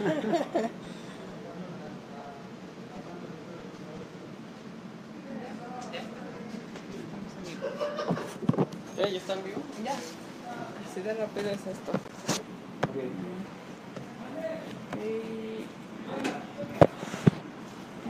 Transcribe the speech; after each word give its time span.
¿Ya, 0.00 0.06
ya 8.96 9.18
están 9.18 9.44
vivos? 9.44 9.60
Ya. 9.84 9.92
Así 9.92 11.02
de 11.02 11.12
rápido 11.12 11.50
es 11.50 11.66
esto. 11.66 11.92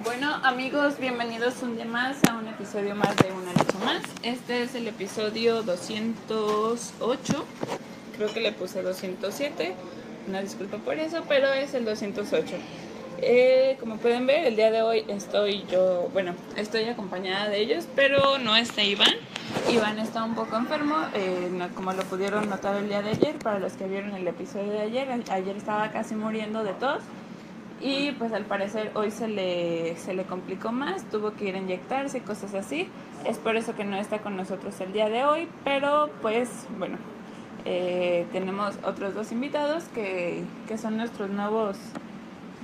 Bueno, 0.05 0.35
amigos, 0.45 0.97
bienvenidos 0.99 1.61
un 1.63 1.75
día 1.75 1.87
más 1.87 2.19
a 2.31 2.37
un 2.37 2.47
episodio 2.47 2.95
más 2.95 3.17
de 3.17 3.33
Una 3.33 3.53
Leche 3.53 3.79
Más. 3.85 4.03
Este 4.23 4.63
es 4.63 4.77
el 4.77 4.87
episodio 4.87 5.65
208. 5.65 7.45
Creo 8.17 8.33
que 8.33 8.41
le 8.41 8.53
puse 8.53 8.81
207. 8.81 9.75
Una 10.29 10.41
disculpa 10.43 10.77
por 10.79 10.95
eso, 10.99 11.25
pero 11.29 11.53
es 11.53 11.75
el 11.75 11.85
208. 11.85 12.57
Eh, 13.23 13.77
como 13.81 13.97
pueden 13.99 14.27
ver, 14.27 14.47
el 14.47 14.57
día 14.57 14.71
de 14.71 14.81
hoy 14.83 15.05
estoy 15.09 15.65
yo, 15.71 16.09
bueno, 16.13 16.35
estoy 16.57 16.85
acompañada 16.85 17.49
de 17.49 17.61
ellos, 17.61 17.87
pero 17.95 18.39
no 18.39 18.57
está 18.57 18.83
Iván. 18.83 19.13
Iván 19.71 19.99
está 19.99 20.25
un 20.25 20.35
poco 20.35 20.57
enfermo, 20.57 20.97
eh, 21.15 21.49
no- 21.53 21.69
como 21.75 21.93
lo 21.93 22.03
pudieron 22.05 22.49
notar 22.49 22.77
el 22.77 22.89
día 22.89 23.03
de 23.03 23.11
ayer, 23.11 23.35
para 23.37 23.59
los 23.59 23.75
que 23.75 23.87
vieron 23.87 24.15
el 24.15 24.27
episodio 24.27 24.71
de 24.73 24.81
ayer, 24.81 25.09
ayer 25.31 25.57
estaba 25.57 25.91
casi 25.91 26.15
muriendo 26.15 26.65
de 26.65 26.73
tos 26.75 27.03
y 27.83 28.13
pues 28.13 28.33
al 28.33 28.45
parecer 28.45 28.91
hoy 28.95 29.11
se 29.11 29.27
le, 29.29 29.97
se 29.97 30.15
le 30.15 30.25
complicó 30.25 30.71
más, 30.73 31.03
tuvo 31.11 31.33
que 31.35 31.47
ir 31.47 31.57
a 31.57 31.59
inyectarse 31.59 32.19
y 32.19 32.21
cosas 32.23 32.55
así. 32.55 32.89
Es 33.27 33.37
por 33.39 33.57
eso 33.57 33.75
que 33.75 33.85
no 33.85 33.97
está 33.97 34.19
con 34.21 34.37
nosotros 34.37 34.81
el 34.81 34.93
día 34.95 35.11
de 35.11 35.25
hoy, 35.25 35.49
pero 35.65 36.09
pues 36.23 36.49
bueno, 36.79 36.97
eh, 37.65 38.27
tenemos 38.33 38.79
otros 38.85 39.15
dos 39.15 39.33
invitados 39.33 39.85
que, 39.95 40.45
que 40.69 40.79
son 40.79 40.97
nuestros 40.97 41.31
nuevos 41.31 41.77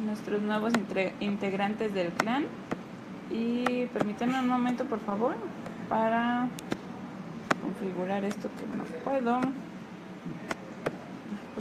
nuestros 0.05 0.43
nuevos 0.43 0.75
entre- 0.75 1.15
integrantes 1.21 1.93
del 1.95 2.13
clan 2.13 2.45
y 3.31 3.87
permítanme 3.87 4.39
un 4.41 4.49
momento 4.49 4.85
por 4.85 5.01
favor 5.01 5.35
para 5.89 6.49
configurar 7.63 8.25
esto 8.25 8.49
que 8.59 8.67
no 8.77 8.85
puedo 9.05 9.41
¿por 9.41 9.53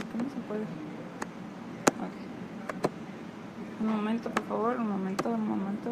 qué 0.04 0.18
no 0.18 0.24
se 0.30 0.40
puede? 0.48 0.64
Un 3.80 3.86
momento 3.88 4.30
por 4.30 4.44
favor 4.44 4.76
un 4.76 4.88
momento 4.90 5.28
un 5.30 5.48
momento 5.48 5.90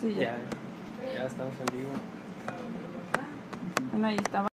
sí, 0.00 0.14
ya. 0.14 0.20
Ya, 0.20 0.36
ya 1.14 1.24
estamos 1.26 1.54
en 1.60 1.66
vivo. 1.78 1.90
Bueno, 3.92 4.06
ahí 4.08 4.16
estaba 4.16 4.48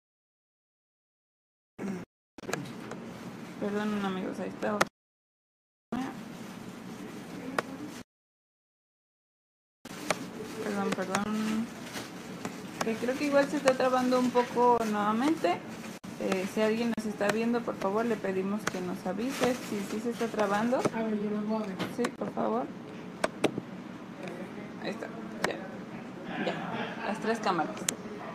perdón 3.72 4.04
amigos 4.04 4.38
ahí 4.38 4.50
estaba 4.50 4.78
Perdón, 10.62 10.90
perdón. 10.94 11.66
Que 12.84 12.94
creo 12.94 13.16
que 13.16 13.24
igual 13.26 13.46
se 13.46 13.56
está 13.56 13.74
trabando 13.74 14.18
un 14.20 14.30
poco 14.30 14.78
nuevamente. 14.90 15.58
Eh, 16.20 16.46
si 16.52 16.60
alguien 16.60 16.92
nos 16.96 17.06
está 17.06 17.28
viendo, 17.28 17.60
por 17.62 17.74
favor, 17.76 18.04
le 18.04 18.16
pedimos 18.16 18.62
que 18.64 18.80
nos 18.80 19.04
avise 19.06 19.54
si 19.54 19.80
sí 19.90 20.00
se 20.00 20.10
está 20.10 20.26
trabando. 20.26 20.76
A 20.94 21.02
ver, 21.02 21.20
yo 21.20 21.30
los 21.30 21.46
voy 21.46 21.62
a. 21.62 21.96
Sí, 21.96 22.04
por 22.16 22.32
favor. 22.32 22.66
Ahí 24.82 24.90
está, 24.90 25.08
ya. 25.46 25.56
Ya, 26.44 27.04
las 27.06 27.18
tres 27.20 27.40
cámaras. 27.40 27.74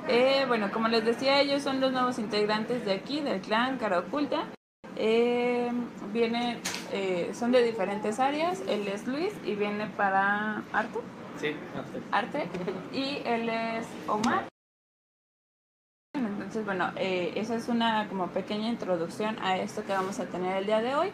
Eh, 0.07 0.45
bueno, 0.47 0.69
como 0.71 0.89
les 0.89 1.05
decía, 1.05 1.39
ellos 1.39 1.63
son 1.63 1.79
los 1.79 1.91
nuevos 1.91 2.19
integrantes 2.19 2.83
de 2.85 2.93
aquí, 2.93 3.21
del 3.21 3.41
clan 3.41 3.77
Cara 3.77 3.99
Oculta. 3.99 4.47
Eh, 4.99 5.71
viene, 6.11 6.59
eh, 6.91 7.31
son 7.33 7.51
de 7.51 7.61
diferentes 7.63 8.19
áreas. 8.19 8.61
Él 8.67 8.87
es 8.87 9.05
Luis 9.07 9.33
y 9.45 9.55
viene 9.55 9.87
para 9.87 10.63
arte 10.73 10.99
Sí, 11.39 11.55
hasta 11.77 12.17
arte 12.17 12.49
y 12.91 13.21
él 13.25 13.47
es 13.49 13.85
Omar. 14.07 14.45
Entonces, 16.15 16.65
bueno, 16.65 16.91
eh, 16.95 17.33
esa 17.35 17.55
es 17.55 17.67
una 17.67 18.07
como 18.09 18.27
pequeña 18.27 18.69
introducción 18.69 19.37
a 19.43 19.57
esto 19.57 19.83
que 19.85 19.91
vamos 19.93 20.19
a 20.19 20.25
tener 20.25 20.57
el 20.57 20.65
día 20.65 20.81
de 20.81 20.95
hoy. 20.95 21.09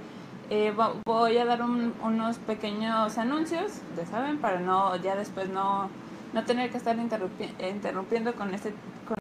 Eh, 0.50 0.72
vo- 0.76 0.96
voy 1.06 1.38
a 1.38 1.46
dar 1.46 1.62
un- 1.62 1.94
unos 2.04 2.38
pequeños 2.38 3.18
anuncios, 3.18 3.82
ya 3.98 4.06
saben, 4.06 4.38
para 4.40 4.60
no 4.60 4.96
ya 4.98 5.16
después 5.16 5.50
no, 5.50 5.90
no 6.34 6.46
tener 6.46 6.70
que 6.72 6.78
estar 6.78 6.96
interrumpi- 6.98 7.52
interrumpiendo 7.70 8.34
con 8.36 8.54
este 8.54 8.74
con 9.08 9.18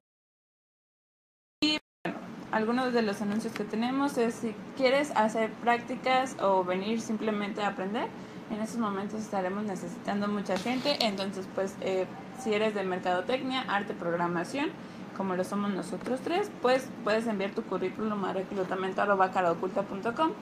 algunos 2.53 2.93
de 2.93 3.03
los 3.03 3.21
anuncios 3.23 3.53
que 3.53 3.65
tenemos 3.65 4.17
es 4.19 4.35
si 4.35 4.55
quieres 4.77 5.11
hacer 5.17 5.51
prácticas 5.51 6.37
o 6.41 6.63
venir 6.63 7.01
simplemente 7.01 7.63
a 7.63 7.69
aprender, 7.69 8.09
en 8.51 8.61
estos 8.61 8.79
momentos 8.79 9.21
estaremos 9.21 9.65
necesitando 9.65 10.29
mucha 10.29 10.59
gente, 10.59 10.99
entonces 11.01 11.49
pues 11.55 11.75
eh, 11.81 12.07
si 12.39 12.53
eres 12.53 12.75
de 12.75 12.85
mercadotecnia, 12.85 13.63
arte, 13.63 13.95
programación, 13.95 14.69
como 15.17 15.35
lo 15.35 15.45
somos 15.45 15.71
nosotros 15.71 16.21
tres, 16.23 16.51
pues 16.61 16.89
puedes 17.03 17.27
enviar 17.27 17.53
tu 17.53 17.63
currículum 17.63 18.25
a 18.25 18.35
reclutamiento.caraoculta.com 18.35 20.33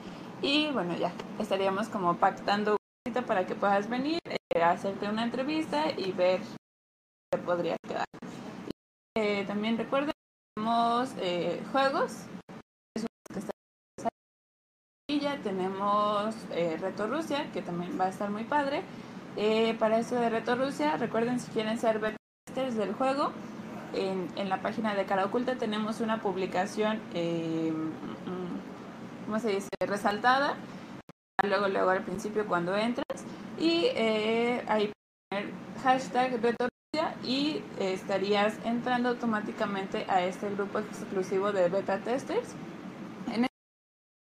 y 0.41 0.69
bueno 0.71 0.95
ya 0.97 1.11
estaríamos 1.39 1.87
como 1.87 2.17
pactando 2.17 2.75
para 3.25 3.45
que 3.45 3.55
puedas 3.55 3.89
venir, 3.89 4.19
eh, 4.25 4.61
hacerte 4.61 5.07
una 5.07 5.23
entrevista 5.23 5.85
y 5.97 6.11
ver 6.11 6.39
qué 7.31 7.37
podría 7.39 7.77
quedar. 7.87 8.05
Eh, 9.15 9.43
también 9.45 9.77
recuerden 9.77 10.07
que 10.07 10.10
tenemos 10.55 11.09
eh, 11.19 11.61
juegos, 11.71 12.25
que 13.33 13.39
está 13.39 13.51
tenemos 15.43 16.35
eh, 16.51 16.77
Reto 16.79 17.07
Rusia, 17.07 17.49
que 17.53 17.61
también 17.61 17.97
va 17.99 18.05
a 18.05 18.09
estar 18.09 18.29
muy 18.29 18.43
padre. 18.43 18.83
Eh, 19.37 19.75
para 19.79 19.99
eso 19.99 20.15
de 20.15 20.29
Reto 20.29 20.55
Rusia, 20.55 20.97
recuerden 20.97 21.39
si 21.39 21.51
quieren 21.51 21.77
ser 21.77 22.01
testers 22.45 22.75
del 22.75 22.93
juego, 22.93 23.31
en, 23.93 24.29
en 24.35 24.49
la 24.49 24.61
página 24.61 24.93
de 24.93 25.05
Cara 25.05 25.25
Oculta 25.25 25.55
tenemos 25.57 25.99
una 26.01 26.21
publicación, 26.21 26.99
eh, 27.13 27.71
mm, 27.73 29.25
¿cómo 29.25 29.39
se 29.39 29.49
dice? 29.49 29.69
Resaltada, 29.79 30.55
luego, 31.43 31.67
luego 31.69 31.89
al 31.89 32.03
principio 32.03 32.45
cuando 32.45 32.75
entras, 32.75 33.25
y 33.57 33.85
eh, 33.95 34.63
ahí 34.67 34.91
poner 35.29 35.51
hashtag 35.83 36.41
Reto 36.41 36.70
y 37.23 37.63
estarías 37.79 38.55
entrando 38.65 39.09
automáticamente 39.09 40.05
a 40.09 40.23
este 40.23 40.49
grupo 40.49 40.79
exclusivo 40.79 41.51
de 41.51 41.69
beta 41.69 41.99
testers. 41.99 42.55
En 43.31 43.45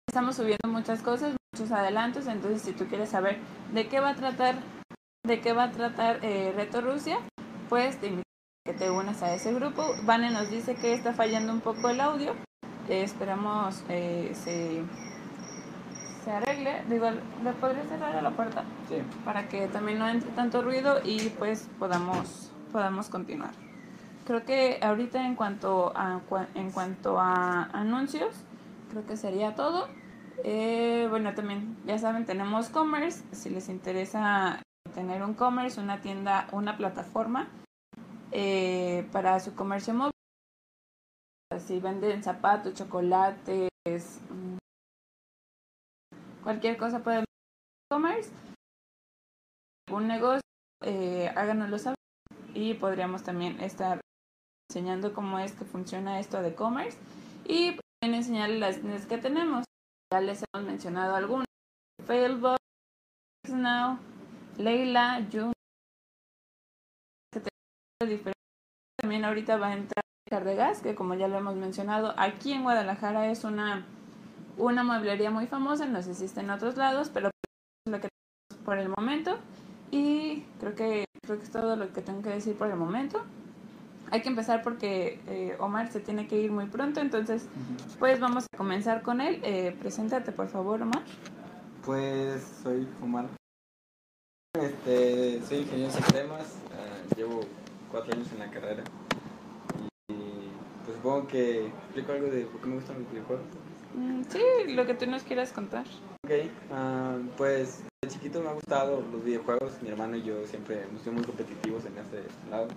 estamos 0.09 0.35
subiendo 0.35 0.67
muchas 0.67 1.01
cosas, 1.01 1.35
muchos 1.53 1.71
adelantos, 1.71 2.27
entonces 2.27 2.63
si 2.63 2.73
tú 2.73 2.87
quieres 2.87 3.09
saber 3.09 3.37
de 3.71 3.87
qué 3.87 3.99
va 3.99 4.09
a 4.09 4.15
tratar, 4.15 4.55
de 5.23 5.39
qué 5.39 5.53
va 5.53 5.65
a 5.65 5.71
tratar 5.71 6.19
eh, 6.23 6.51
Reto 6.55 6.81
Rusia, 6.81 7.19
pues 7.69 7.99
te 7.99 8.07
invito 8.07 8.23
a 8.65 8.71
que 8.71 8.77
te 8.77 8.89
unas 8.89 9.21
a 9.21 9.33
ese 9.33 9.53
grupo. 9.53 9.93
Vane 10.03 10.31
nos 10.31 10.49
dice 10.49 10.75
que 10.75 10.93
está 10.93 11.13
fallando 11.13 11.53
un 11.53 11.61
poco 11.61 11.89
el 11.89 12.01
audio, 12.01 12.33
eh, 12.89 13.03
esperamos 13.03 13.83
eh, 13.87 14.31
se, 14.33 14.81
se 16.25 16.31
arregle. 16.31 16.83
Digo, 16.89 17.11
¿le 17.43 17.51
podría 17.53 17.83
cerrar 17.83 18.15
a 18.15 18.21
la 18.21 18.31
puerta? 18.31 18.63
Sí. 18.89 18.95
para 19.23 19.47
que 19.47 19.67
también 19.67 19.99
no 19.99 20.09
entre 20.09 20.31
tanto 20.31 20.63
ruido 20.63 21.01
y 21.03 21.29
pues 21.29 21.69
podamos 21.77 22.48
podamos 22.71 23.09
continuar. 23.09 23.51
Creo 24.25 24.45
que 24.45 24.79
ahorita 24.81 25.25
en 25.25 25.35
cuanto 25.35 25.91
a 25.95 26.21
en 26.55 26.71
cuanto 26.71 27.19
a 27.19 27.63
anuncios, 27.63 28.35
creo 28.91 29.05
que 29.05 29.17
sería 29.17 29.55
todo. 29.55 29.87
Eh, 30.43 31.07
bueno, 31.09 31.33
también 31.33 31.77
ya 31.85 31.97
saben, 31.97 32.25
tenemos 32.25 32.69
commerce, 32.69 33.23
si 33.33 33.49
les 33.49 33.69
interesa 33.69 34.61
tener 34.93 35.23
un 35.23 35.33
commerce, 35.33 35.81
una 35.81 35.99
tienda, 35.99 36.47
una 36.51 36.77
plataforma 36.77 37.47
eh, 38.31 39.07
para 39.11 39.39
su 39.39 39.55
comercio 39.55 39.93
móvil. 39.93 40.11
Si 41.57 41.79
venden 41.79 42.23
zapatos, 42.23 42.75
chocolates, 42.75 43.69
mm, 44.29 44.57
cualquier 46.43 46.77
cosa 46.77 46.99
pueden 46.99 47.25
commerce 47.91 48.31
algún 49.89 50.07
negocio, 50.07 50.41
eh, 50.85 51.31
háganoslo 51.35 51.79
saber 51.79 51.98
y 52.59 52.73
podríamos 52.73 53.23
también 53.23 53.59
estar 53.61 54.01
enseñando 54.69 55.13
cómo 55.13 55.39
es 55.39 55.53
que 55.53 55.65
funciona 55.65 56.19
esto 56.19 56.41
de 56.41 56.53
commerce 56.53 56.97
y 57.45 57.77
también 58.01 58.21
enseñarles 58.21 58.59
las 58.59 58.79
tiendas 58.79 59.05
que 59.05 59.17
tenemos. 59.17 59.65
Ya 60.13 60.21
les 60.21 60.43
hemos 60.53 60.67
mencionado 60.67 61.15
algunas. 61.15 61.45
Failbox, 62.05 62.57
Now, 63.49 63.99
Leila, 64.57 65.25
June, 65.31 65.53
que. 67.31 68.33
También 68.99 69.25
ahorita 69.25 69.57
va 69.57 69.67
a 69.67 69.73
entrar 69.73 70.03
Cardegas, 70.29 70.81
que 70.81 70.95
como 70.95 71.15
ya 71.15 71.27
lo 71.27 71.37
hemos 71.37 71.55
mencionado, 71.55 72.13
aquí 72.17 72.53
en 72.53 72.63
Guadalajara 72.63 73.31
es 73.31 73.43
una, 73.43 73.85
una 74.57 74.83
mueblería 74.83 75.31
muy 75.31 75.47
famosa, 75.47 75.85
no 75.85 76.01
sé 76.01 76.13
si 76.13 76.25
está 76.25 76.41
en 76.41 76.51
otros 76.51 76.77
lados, 76.77 77.09
pero 77.11 77.27
es 77.27 77.91
lo 77.91 77.99
que 77.99 78.09
tenemos 78.09 78.65
por 78.65 78.77
el 78.77 78.89
momento. 78.89 79.39
Y 79.91 80.45
creo 80.59 80.75
que, 80.75 81.05
creo 81.21 81.37
que 81.37 81.43
es 81.43 81.51
todo 81.51 81.75
lo 81.75 81.91
que 81.93 82.01
tengo 82.01 82.21
que 82.21 82.29
decir 82.29 82.55
por 82.55 82.69
el 82.69 82.75
momento. 82.75 83.21
Hay 84.11 84.21
que 84.21 84.29
empezar 84.29 84.63
porque 84.63 85.19
eh, 85.27 85.55
Omar 85.59 85.91
se 85.91 85.99
tiene 85.99 86.27
que 86.27 86.39
ir 86.39 86.51
muy 86.51 86.65
pronto, 86.65 86.99
entonces 86.99 87.47
pues 87.99 88.19
vamos 88.19 88.45
a 88.51 88.57
comenzar 88.57 89.03
con 89.03 89.21
él. 89.21 89.39
Eh, 89.43 89.75
preséntate 89.79 90.31
por 90.31 90.47
favor, 90.47 90.81
Omar. 90.81 91.03
Pues 91.85 92.41
soy 92.63 92.87
Omar. 93.01 93.27
Este, 94.59 95.41
soy 95.43 95.59
ingeniero 95.59 95.93
en 95.93 96.03
sistemas, 96.03 96.57
ah, 96.73 97.15
llevo 97.15 97.41
cuatro 97.91 98.13
años 98.13 98.31
en 98.31 98.39
la 98.39 98.49
carrera. 98.49 98.83
Y 100.07 100.13
pues 100.85 100.97
supongo 100.97 101.27
que 101.27 101.67
explico 101.67 102.11
algo 102.11 102.27
de 102.27 102.45
por 102.45 102.61
qué 102.61 102.67
me 102.67 102.75
gustan 102.75 102.99
los 102.99 103.11
videojuegos. 103.11 103.45
Mm, 103.99 104.23
sí, 104.29 104.73
lo 104.73 104.85
que 104.85 104.93
tú 104.93 105.05
nos 105.07 105.23
quieras 105.23 105.51
contar. 105.51 105.85
Ok, 106.23 106.31
ah, 106.71 107.17
pues 107.35 107.83
de 108.01 108.09
chiquito 108.09 108.41
me 108.41 108.47
ha 108.47 108.53
gustado 108.53 109.03
los 109.11 109.25
videojuegos. 109.25 109.73
Mi 109.81 109.89
hermano 109.89 110.15
y 110.15 110.23
yo 110.23 110.47
siempre 110.47 110.83
hemos 110.83 111.01
sido 111.01 111.13
muy 111.13 111.23
competitivos 111.25 111.83
en 111.85 111.97
ese 111.97 112.23
lado. 112.49 112.69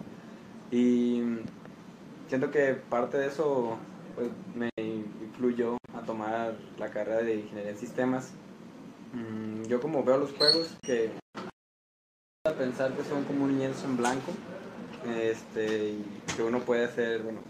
Y 0.72 1.22
siento 2.26 2.50
que 2.50 2.74
parte 2.74 3.18
de 3.18 3.28
eso 3.28 3.78
pues, 4.16 4.30
me 4.56 4.68
influyó 4.76 5.76
a 5.94 6.00
tomar 6.00 6.56
la 6.76 6.90
carrera 6.90 7.22
de 7.22 7.36
ingeniería 7.36 7.70
en 7.70 7.78
sistemas. 7.78 8.32
Mm, 9.12 9.62
yo 9.68 9.80
como 9.80 10.02
veo 10.02 10.18
los 10.18 10.32
juegos 10.32 10.76
que 10.82 11.12
a 12.44 12.52
pensar 12.52 12.92
que 12.96 13.04
son 13.04 13.22
como 13.22 13.44
un 13.44 13.56
lienzo 13.56 13.84
en 13.84 13.96
blanco 13.96 14.32
este 15.06 15.90
y 15.90 16.22
que 16.34 16.42
uno 16.42 16.58
puede 16.60 16.86
hacer 16.86 17.22
bueno 17.22 17.40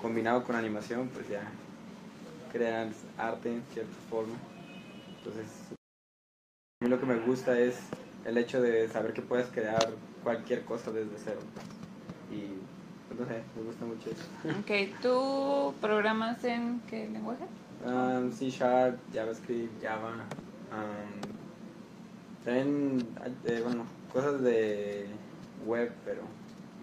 combinado 0.00 0.44
con 0.44 0.54
animación 0.54 1.08
pues 1.08 1.28
ya 1.28 1.50
crean 2.54 2.92
arte 3.18 3.52
en 3.52 3.62
cierta 3.72 3.92
forma 4.08 4.34
entonces 5.18 5.46
a 6.80 6.84
mí 6.84 6.88
lo 6.88 7.00
que 7.00 7.06
me 7.06 7.16
gusta 7.16 7.58
es 7.58 7.76
el 8.24 8.38
hecho 8.38 8.62
de 8.62 8.88
saber 8.88 9.12
que 9.12 9.22
puedes 9.22 9.48
crear 9.48 9.90
cualquier 10.22 10.64
cosa 10.64 10.92
desde 10.92 11.10
cero 11.16 11.40
y 12.30 12.54
pues, 13.08 13.20
no 13.20 13.26
sé 13.26 13.42
me 13.56 13.62
gusta 13.64 13.84
mucho 13.84 14.10
eso 14.10 14.24
Ok, 14.60 15.00
¿tú 15.02 15.74
programas 15.80 16.44
en 16.44 16.80
qué 16.88 17.08
lenguaje? 17.08 17.44
Um, 17.84 18.32
C 18.32 18.48
Sharp, 18.50 18.98
JavaScript, 19.12 19.82
Java. 19.82 20.12
um, 20.72 21.34
también, 22.44 23.06
eh, 23.46 23.60
bueno, 23.64 23.84
cosas 24.12 24.40
de 24.42 25.06
web, 25.66 25.92
pero 26.04 26.22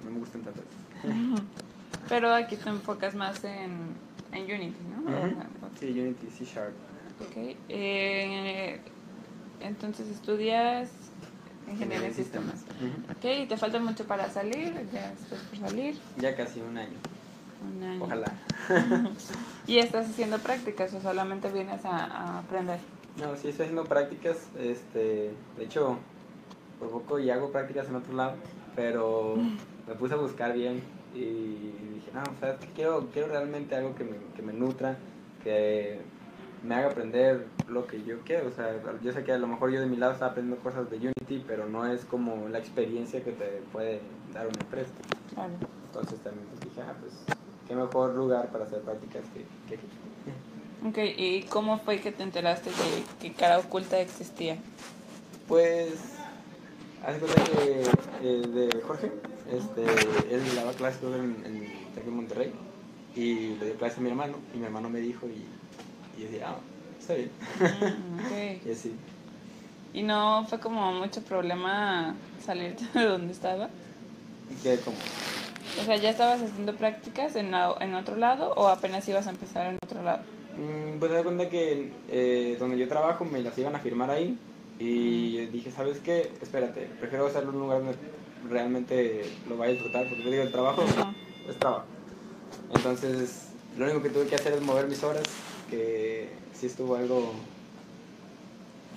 no 0.04 0.12
me 0.12 0.20
gustan 0.20 0.42
tanto. 0.42 0.62
Pero 2.10 2.34
aquí 2.34 2.56
te 2.58 2.70
enfocas 2.70 3.14
más 3.16 3.44
en, 3.44 3.96
en 4.32 4.44
Unity, 4.44 4.84
¿no? 4.84 5.02
Ujú. 5.12 5.36
Sí, 5.80 6.00
Unity, 6.00 6.28
C 6.30 6.46
Sharp. 6.46 6.74
Ok. 7.20 7.56
eh, 7.70 8.80
entonces 9.60 10.08
estudias 10.08 10.90
ingeniería 11.68 12.08
en 12.08 12.14
sistemas. 12.14 12.56
Ujú. 12.80 13.12
Ok, 13.18 13.26
¿y 13.44 13.46
te 13.48 13.58
falta 13.58 13.80
mucho 13.80 14.06
para 14.06 14.30
salir? 14.30 14.74
Ya 14.92 15.12
estás 15.12 15.40
por 15.40 15.60
salir. 15.60 16.00
Ya 16.18 16.36
casi 16.36 16.60
un 16.62 16.78
año, 16.78 16.98
Un 17.76 17.84
año. 17.84 18.04
ojalá. 18.06 18.30
¿Y 19.68 19.78
estás 19.78 20.10
haciendo 20.10 20.38
prácticas 20.40 20.94
o 20.94 21.02
solamente 21.02 21.50
vienes 21.52 21.86
a, 21.86 22.06
a 22.06 22.40
aprender? 22.40 22.80
No, 23.18 23.36
sí 23.38 23.50
estoy 23.50 23.66
haciendo 23.66 23.86
prácticas, 23.86 24.38
este, 24.60 25.32
de 25.58 25.64
hecho, 25.64 25.98
por 26.80 26.90
poco 26.90 27.20
y 27.20 27.30
hago 27.30 27.52
prácticas 27.52 27.88
en 27.88 27.96
otro 27.96 28.14
lado, 28.16 28.36
pero 28.76 29.36
me 29.88 29.94
puse 29.96 30.14
a 30.14 30.18
buscar 30.18 30.54
bien 30.54 30.82
y 31.14 31.74
dije, 31.96 32.12
no, 32.14 32.22
o 32.22 32.40
sea, 32.40 32.58
que 32.58 32.68
quiero, 32.68 33.10
quiero 33.12 33.30
realmente 33.30 33.76
algo 33.76 33.96
que 33.96 34.04
me, 34.04 34.18
que 34.36 34.42
me 34.42 34.54
nutra, 34.54 34.98
que 35.44 36.00
me 36.64 36.76
haga 36.76 36.88
aprender 36.88 37.48
lo 37.68 37.88
que 37.88 38.04
yo 38.04 38.20
quiero, 38.22 38.50
o 38.50 38.52
sea, 38.52 38.80
yo 39.02 39.12
sé 39.12 39.24
que 39.24 39.32
a 39.32 39.38
lo 39.38 39.48
mejor 39.48 39.72
yo 39.72 39.80
de 39.80 39.88
mi 39.88 39.98
lado 39.98 40.14
estaba 40.14 40.32
aprendiendo 40.32 40.62
cosas 40.64 40.90
de 40.90 40.98
Unity, 40.98 41.44
pero 41.48 41.68
no 41.68 41.86
es 41.86 42.06
como 42.06 42.48
la 42.50 42.60
experiencia 42.60 43.24
que 43.24 43.32
te 43.32 43.62
puede 43.72 44.02
dar 44.34 44.48
una 44.48 44.60
empresa. 44.60 44.92
Claro. 45.34 45.54
Entonces 45.88 46.20
también 46.20 46.46
pues, 46.48 46.62
dije, 46.62 46.82
ah, 46.82 46.94
pues, 47.00 47.14
qué 47.68 47.76
mejor 47.76 48.16
lugar 48.16 48.50
para 48.52 48.66
hacer 48.66 48.82
prácticas 48.82 49.24
que, 49.34 49.46
que 49.68 49.76
aquí. 49.76 49.88
Ok, 50.88 50.98
¿y 51.18 51.44
cómo 51.44 51.80
fue 51.80 52.00
que 52.00 52.12
te 52.12 52.24
enteraste 52.24 52.70
de 52.70 53.04
que 53.20 53.34
cara 53.34 53.60
oculta 53.60 54.00
existía? 54.00 54.58
Pues, 55.48 56.21
hace 57.06 57.20
cuenta 57.20 57.44
que 57.44 57.82
eh, 58.24 58.48
de 58.48 58.82
Jorge, 58.82 59.12
este, 59.52 59.82
él 60.34 60.42
daba 60.56 60.72
clases 60.74 61.02
en, 61.04 61.44
en 61.46 62.06
de 62.06 62.12
Monterrey 62.12 62.52
y 63.16 63.56
le 63.60 63.66
dio 63.66 63.76
clases 63.76 63.98
a 64.00 64.02
mi 64.02 64.10
hermano 64.10 64.38
y 64.54 64.58
mi 64.58 64.66
hermano 64.66 64.90
me 64.90 65.00
dijo 65.00 65.28
y, 65.28 65.46
y 66.20 66.24
yo 66.24 66.28
dije, 66.30 66.44
ah, 66.44 66.56
está 67.00 67.14
bien. 67.16 67.32
Mm, 67.60 68.20
ok. 68.26 68.62
Y 68.68 68.72
así. 68.72 68.96
¿Y 69.94 70.04
no 70.04 70.46
fue 70.48 70.60
como 70.60 70.94
mucho 70.94 71.22
problema 71.22 72.16
salirte 72.46 72.86
de 73.00 73.06
donde 73.06 73.34
estaba? 73.34 73.70
Y 74.50 74.56
que 74.64 74.78
como, 74.78 74.96
O 75.82 75.84
sea, 75.86 75.98
¿ya 75.98 76.10
estabas 76.12 76.42
haciendo 76.42 76.76
prácticas 76.76 77.36
en, 77.36 77.52
la- 77.52 77.76
en 77.82 77.94
otro 77.96 78.16
lado 78.16 78.54
o 78.56 78.68
apenas 78.68 79.08
ibas 79.10 79.28
a 79.28 79.32
empezar 79.32 79.68
en 79.68 79.78
otro 79.84 80.02
lado? 80.04 80.22
mm, 80.58 81.00
pues 81.00 81.12
se 81.12 81.18
da 81.18 81.24
cuenta 81.24 81.50
que 81.50 81.92
eh, 82.10 82.56
donde 82.60 82.78
yo 82.78 82.88
trabajo 82.88 83.26
me 83.26 83.42
las 83.42 83.58
iban 83.58 83.76
a 83.76 83.80
firmar 83.80 84.10
ahí 84.12 84.38
y 84.82 85.46
dije, 85.48 85.70
¿sabes 85.72 86.00
qué? 86.00 86.32
Espérate, 86.42 86.90
prefiero 87.00 87.28
hacerlo 87.28 87.50
en 87.50 87.56
un 87.56 87.62
lugar 87.62 87.78
donde 87.84 87.96
realmente 88.50 89.24
lo 89.48 89.56
vaya 89.58 89.70
a 89.70 89.74
disfrutar 89.74 90.08
porque 90.08 90.24
yo 90.24 90.32
digo, 90.32 90.44
el 90.44 90.52
trabajo 90.52 90.84
es 91.48 91.58
trabajo. 91.58 91.86
Entonces, 92.74 93.50
lo 93.78 93.86
único 93.86 94.02
que 94.02 94.10
tuve 94.10 94.26
que 94.26 94.36
hacer 94.36 94.54
es 94.54 94.62
mover 94.62 94.88
mis 94.88 95.04
horas, 95.04 95.24
que 95.70 96.30
sí 96.60 96.66
estuvo 96.66 96.96
algo, 96.96 97.34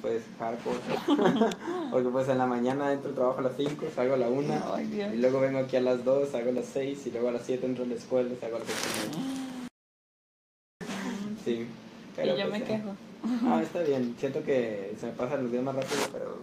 pues, 0.01 0.23
hardcore. 0.39 0.79
Porque 1.91 2.09
pues 2.09 2.29
en 2.29 2.39
la 2.39 2.47
mañana 2.47 2.93
entro 2.93 3.11
al 3.11 3.15
trabajo 3.15 3.39
a 3.41 3.43
las 3.43 3.57
5, 3.57 3.87
salgo 3.95 4.15
a 4.15 4.17
la 4.17 4.29
1, 4.29 4.55
Ay, 4.75 4.87
Dios. 4.87 5.15
y 5.15 5.17
luego 5.19 5.41
vengo 5.41 5.59
aquí 5.59 5.77
a 5.77 5.81
las 5.81 6.05
2, 6.05 6.31
salgo 6.31 6.51
a 6.51 6.55
las 6.55 6.67
6, 6.67 7.07
y 7.07 7.11
luego 7.11 7.29
a 7.29 7.33
las 7.33 7.43
7 7.45 7.67
entro 7.67 7.85
a 7.85 7.87
la 7.87 7.95
escuela, 7.95 8.31
salgo 8.41 8.57
a 8.57 8.61
las 8.61 8.69
8 8.69 8.79
y 8.87 9.19
media. 9.19 9.35
Sí. 9.35 9.44
Y 12.15 12.17
pero, 12.17 12.37
yo 12.37 12.49
pues, 12.49 12.61
me 12.61 12.67
quejo. 12.67 12.89
Ah, 13.47 13.61
está 13.63 13.81
bien. 13.81 14.15
Siento 14.19 14.43
que 14.43 14.95
se 14.99 15.07
me 15.07 15.13
pasan 15.13 15.43
los 15.45 15.53
días 15.53 15.65
más 15.65 15.75
rápido, 15.75 16.01
pero 16.13 16.37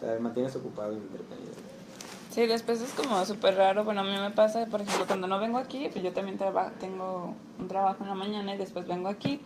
te 0.00 0.20
mantienes 0.20 0.54
ocupado 0.56 0.92
y 0.92 0.96
entretenido. 0.96 1.52
Sí, 2.30 2.46
después 2.46 2.80
es 2.80 2.92
como 2.92 3.24
súper 3.24 3.56
raro. 3.56 3.84
Bueno, 3.84 4.02
a 4.02 4.04
mí 4.04 4.10
me 4.16 4.30
pasa, 4.30 4.64
por 4.66 4.80
ejemplo, 4.82 5.06
cuando 5.06 5.26
no 5.26 5.40
vengo 5.40 5.58
aquí, 5.58 5.88
pues 5.92 6.04
yo 6.04 6.12
también 6.12 6.38
traba- 6.38 6.70
tengo 6.78 7.34
un 7.58 7.68
trabajo 7.68 8.04
en 8.04 8.08
la 8.10 8.14
mañana 8.14 8.54
y 8.54 8.58
después 8.58 8.86
vengo 8.86 9.08
aquí. 9.08 9.40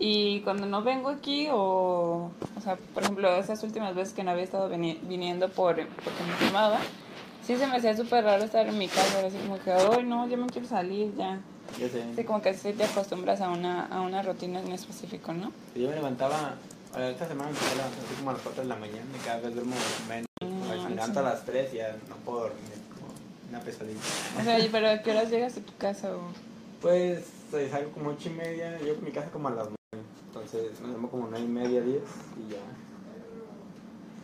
Y 0.00 0.40
cuando 0.40 0.66
no 0.66 0.82
vengo 0.82 1.10
aquí, 1.10 1.46
o, 1.52 2.30
o 2.56 2.60
sea, 2.60 2.76
por 2.92 3.04
ejemplo, 3.04 3.28
esas 3.36 3.62
últimas 3.62 3.94
veces 3.94 4.12
que 4.14 4.24
no 4.24 4.32
había 4.32 4.42
estado 4.42 4.68
vini- 4.68 4.98
viniendo 5.02 5.48
por, 5.48 5.76
porque 5.76 6.22
me 6.26 6.32
firmaba, 6.38 6.78
sí 7.46 7.56
se 7.56 7.66
me 7.66 7.76
hacía 7.76 7.96
súper 7.96 8.24
raro 8.24 8.44
estar 8.44 8.66
en 8.66 8.78
mi 8.78 8.88
casa, 8.88 9.18
era 9.18 9.28
así 9.28 9.38
como 9.38 9.58
que, 9.58 9.72
ay, 9.72 10.04
no, 10.04 10.26
yo 10.28 10.36
me 10.36 10.46
quiero 10.46 10.66
salir 10.66 11.14
ya. 11.16 11.40
Ya 11.78 11.88
sé. 11.88 12.04
Sí, 12.14 12.24
como 12.24 12.40
que 12.40 12.54
sí 12.54 12.72
te 12.72 12.84
acostumbras 12.84 13.40
a 13.40 13.50
una, 13.50 13.86
a 13.86 14.00
una 14.00 14.22
rutina 14.22 14.60
en 14.60 14.72
específico, 14.72 15.32
¿no? 15.32 15.52
Yo 15.74 15.88
me 15.88 15.94
levantaba, 15.94 16.54
esta 16.96 17.26
semana 17.26 17.50
me 17.50 17.56
empecé 17.56 17.72
a 17.72 17.76
levantar 17.76 18.04
así 18.04 18.14
como 18.16 18.30
a 18.30 18.32
las 18.34 18.42
4 18.42 18.62
de 18.62 18.68
la 18.68 18.76
mañana 18.76 19.06
y 19.14 19.24
cada 19.24 19.40
vez 19.40 19.54
duermo 19.54 19.76
menos. 20.08 20.26
No 20.40 20.48
me 20.48 20.68
manches. 20.68 20.90
levanto 20.90 21.20
a 21.20 21.22
las 21.22 21.44
3 21.44 21.74
y 21.74 21.76
ya 21.76 21.96
no 22.08 22.16
puedo 22.16 22.40
dormir, 22.40 22.78
como 22.94 23.12
una 23.48 23.60
pesadilla. 23.60 24.00
O 24.40 24.44
sea, 24.44 24.58
pero 24.70 24.88
¿a 24.88 25.02
qué 25.02 25.10
horas 25.10 25.30
llegas 25.30 25.56
a 25.56 25.60
tu 25.60 25.76
casa? 25.76 26.14
O... 26.14 26.20
Pues 26.80 27.24
salgo 27.70 27.90
como 27.92 28.10
8 28.10 28.28
y 28.28 28.32
media, 28.32 28.78
a 28.78 29.04
mi 29.04 29.10
casa 29.10 29.30
como 29.30 29.48
a 29.48 29.52
las 29.52 29.68
9. 29.92 30.06
Entonces 30.28 30.80
me 30.80 30.88
duermo 30.88 31.10
como 31.10 31.28
9 31.28 31.44
y 31.44 31.48
media, 31.48 31.80
10 31.80 31.96
y 31.96 32.52
ya. 32.52 32.58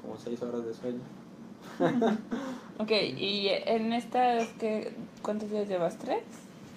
Como 0.02 0.16
6 0.16 0.42
horas 0.42 0.64
de 0.64 0.74
sueño. 0.74 1.00
Ok, 2.78 2.90
y 2.90 3.48
en 3.48 3.92
estas, 3.92 4.48
que, 4.58 4.92
¿cuántos 5.22 5.50
días 5.50 5.68
llevas? 5.68 5.96
¿Tres? 5.98 6.22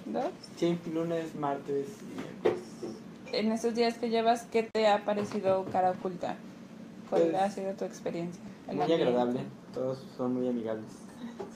¿Dos? 0.06 0.32
Sí, 0.58 0.78
lunes, 0.94 1.34
martes 1.36 1.88
y 2.02 2.20
miércoles. 2.20 2.64
En 3.32 3.52
estos 3.52 3.74
días 3.76 3.98
que 3.98 4.10
llevas, 4.10 4.44
¿qué 4.52 4.64
te 4.64 4.88
ha 4.88 5.06
parecido 5.06 5.66
cara 5.72 5.92
oculta? 5.92 6.36
¿Cuál 7.10 7.24
Pues, 7.32 7.36
ha 7.36 7.50
sido 7.50 7.74
tu 7.74 7.86
experiencia? 7.86 8.42
El 8.68 8.76
Muy 8.76 8.84
ambiente. 8.84 9.06
agradable, 9.06 9.40
todos 9.74 10.00
son 10.18 10.36
muy 10.36 10.48
amigables. 10.50 10.92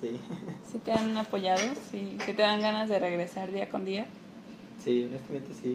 Sí, 0.01 0.19
¿Sí 0.71 0.79
te 0.79 0.91
han 0.93 1.15
apoyado? 1.17 1.61
¿Sí, 1.91 2.17
sí 2.25 2.33
te 2.33 2.41
dan 2.41 2.61
ganas 2.61 2.89
de 2.89 2.99
regresar 2.99 3.51
día 3.51 3.69
con 3.69 3.85
día? 3.85 4.05
sí, 4.83 5.05
honestamente 5.09 5.53
sí. 5.61 5.73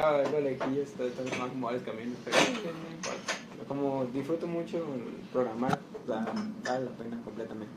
Ah, 0.00 0.16
Algo 0.24 0.40
lejillo, 0.40 0.82
estoy 0.82 1.10
tomando 1.10 1.48
como 1.48 1.66
varios 1.66 1.82
caminos, 1.84 2.16
pero 2.24 2.36
sí, 2.38 2.52
no 2.64 2.94
importa. 2.96 3.34
Como 3.68 4.04
disfruto 4.06 4.46
mucho 4.46 4.84
programar, 5.32 5.78
sea, 6.06 6.24
vale 6.64 6.84
la 6.84 6.90
pena 6.92 7.20
completamente. 7.24 7.72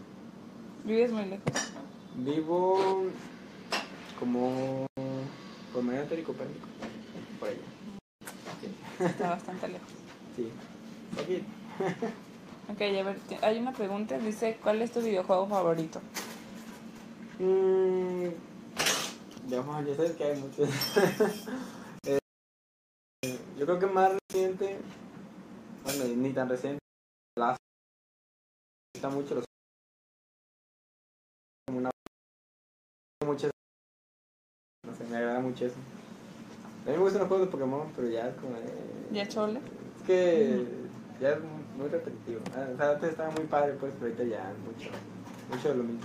¿Vives 0.84 1.12
muy 1.12 1.25
lejos? 1.25 1.43
Vivo 2.15 3.05
como 4.19 4.88
por 5.74 5.84
medio 5.84 6.03
y 6.17 6.24
Copérnico, 6.24 6.67
por 7.39 7.50
allá. 7.50 7.57
Sí, 8.62 9.05
Está 9.05 9.29
bastante 9.29 9.67
lejos. 9.67 9.89
sí. 10.36 10.51
Aquí. 11.22 11.43
Ok, 12.69 12.81
a 12.81 13.03
ver, 13.03 13.17
hay 13.41 13.60
una 13.60 13.72
pregunta, 13.72 14.17
dice, 14.17 14.57
¿cuál 14.62 14.81
es 14.81 14.91
tu 14.91 15.00
videojuego 15.01 15.48
favorito? 15.48 16.01
Mm, 17.39 18.27
bueno, 19.48 19.81
ya 19.88 19.96
sabes 19.96 20.12
que 20.13 20.24
hay 20.24 20.39
muchos. 20.39 20.69
Eh, 23.24 23.39
yo 23.57 23.65
creo 23.65 23.79
que 23.79 23.88
más 23.88 24.12
reciente, 24.29 24.77
bueno, 25.84 26.05
ni 26.15 26.31
tan 26.34 26.48
reciente, 26.48 26.79
Last 27.36 27.57
gusta 28.98 29.10
mucho 29.10 29.36
los 29.36 29.46
como 31.68 31.80
una 31.80 31.89
no 34.86 34.96
sé, 34.96 35.04
me 35.10 35.18
agrada 35.18 35.39
mucho 35.39 35.66
eso. 35.66 35.75
A 36.86 36.89
mí 36.89 36.96
me 36.96 37.04
gustan 37.04 37.20
los 37.20 37.27
juegos 37.27 37.48
de 37.48 37.51
Pokémon, 37.51 37.92
pero 37.96 38.08
ya 38.10 38.30
es 38.30 38.36
como 38.38 38.54
de, 38.56 38.74
¿Ya 39.12 39.27
chole? 39.27 39.60
que 40.08 40.63
ya 41.22 41.32
es 41.34 41.38
muy 41.77 41.89
repetitivo. 41.89 42.39
Ah, 42.56 42.70
O 42.74 42.77
sea, 42.77 42.92
antes 42.92 43.10
estaba 43.12 43.30
muy 43.32 43.44
padre, 43.46 43.74
pues, 43.80 43.94
pero 44.00 44.12
ahorita 44.12 44.24
ya 44.24 44.51
mucho, 44.66 44.89
mucho 45.51 45.70
de 45.70 45.75
lo 45.75 45.84
mismo. 45.84 46.01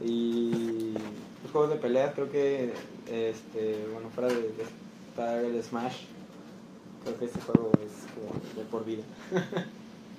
Y 0.00 0.94
los 1.42 1.52
juegos 1.52 1.70
de 1.70 1.76
peleas 1.76 2.14
creo 2.14 2.30
que, 2.30 2.72
este, 3.10 3.86
bueno, 3.92 4.08
fuera 4.10 4.28
de, 4.32 4.40
de 4.40 4.64
estar 5.10 5.38
el 5.44 5.62
Smash, 5.62 6.04
creo 7.02 7.18
que 7.18 7.24
este 7.26 7.40
juego 7.40 7.72
es 7.84 8.06
como 8.14 8.32
de 8.54 8.64
por 8.70 8.84
vida. 8.86 9.02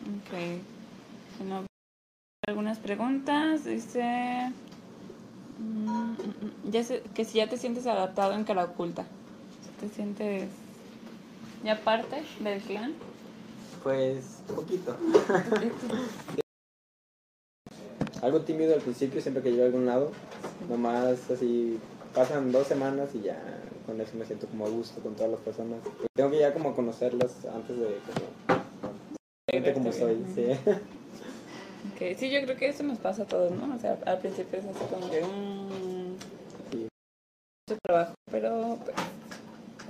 Ok. 0.06 0.75
Bueno, 1.40 1.66
algunas 2.48 2.80
preguntas. 2.80 3.66
Dice. 3.66 4.52
mm, 5.60 5.90
mm, 5.90 6.14
mm, 6.14 6.72
ya 6.72 6.84
sé, 6.84 7.04
que 7.14 7.26
si 7.26 7.38
ya 7.38 7.48
te 7.48 7.58
sientes 7.58 7.88
adaptado 7.88 8.34
en 8.34 8.44
cara 8.44 8.66
oculta. 8.66 9.06
Si 9.64 9.70
te 9.86 9.94
sientes 9.94 10.50
ya 11.64 11.80
parte 11.80 12.24
del 12.40 12.62
clan. 12.62 12.94
Pues, 13.84 14.42
poquito. 14.48 14.96
Algo 18.22 18.42
tímido 18.42 18.74
al 18.74 18.82
principio, 18.82 19.22
siempre 19.22 19.44
que 19.44 19.52
llego 19.52 19.64
a 19.64 19.68
algún 19.68 19.86
lado. 19.86 20.12
Nomás 20.70 21.30
así, 21.30 21.80
pasan 22.14 22.52
dos 22.52 22.66
semanas 22.66 23.10
y 23.14 23.22
ya 23.22 23.40
con 23.86 24.02
eso 24.02 24.18
me 24.18 24.26
siento 24.26 24.48
como 24.48 24.66
a 24.66 24.70
gusto 24.70 25.02
con 25.02 25.14
todas 25.16 25.32
las 25.32 25.42
personas. 25.42 25.80
Tengo 26.16 26.32
que 26.32 26.40
ya 26.40 26.54
como 26.54 26.76
conocerlas 26.76 27.46
antes 27.46 27.78
de 27.78 27.86
como, 27.86 28.26
gente 29.52 29.74
como 29.74 29.92
soy. 29.92 30.26
Sí. 30.34 30.48
Ok, 31.96 32.18
Sí, 32.18 32.30
yo 32.30 32.42
creo 32.44 32.58
que 32.58 32.68
eso 32.68 32.84
nos 32.84 32.98
pasa 33.00 33.24
a 33.24 33.26
todos, 33.26 33.52
¿no? 33.52 33.74
O 33.76 33.80
sea, 33.80 33.98
al 34.06 34.20
principio 34.20 34.60
es 34.60 34.66
así 34.66 34.84
como 34.94 35.10
que. 35.10 35.22
mm, 35.22 36.18
Sí. 36.72 36.88
mucho 37.70 37.80
trabajo, 37.84 38.14
pero. 38.32 38.78
pues, 38.84 38.96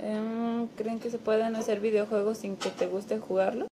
em, 0.02 0.68
¿Creen 0.76 1.00
que 1.00 1.10
se 1.10 1.18
pueden 1.18 1.56
hacer 1.56 1.80
videojuegos 1.80 2.38
sin 2.38 2.56
que 2.56 2.70
te 2.70 2.86
guste 2.86 3.18
jugarlo? 3.18 3.66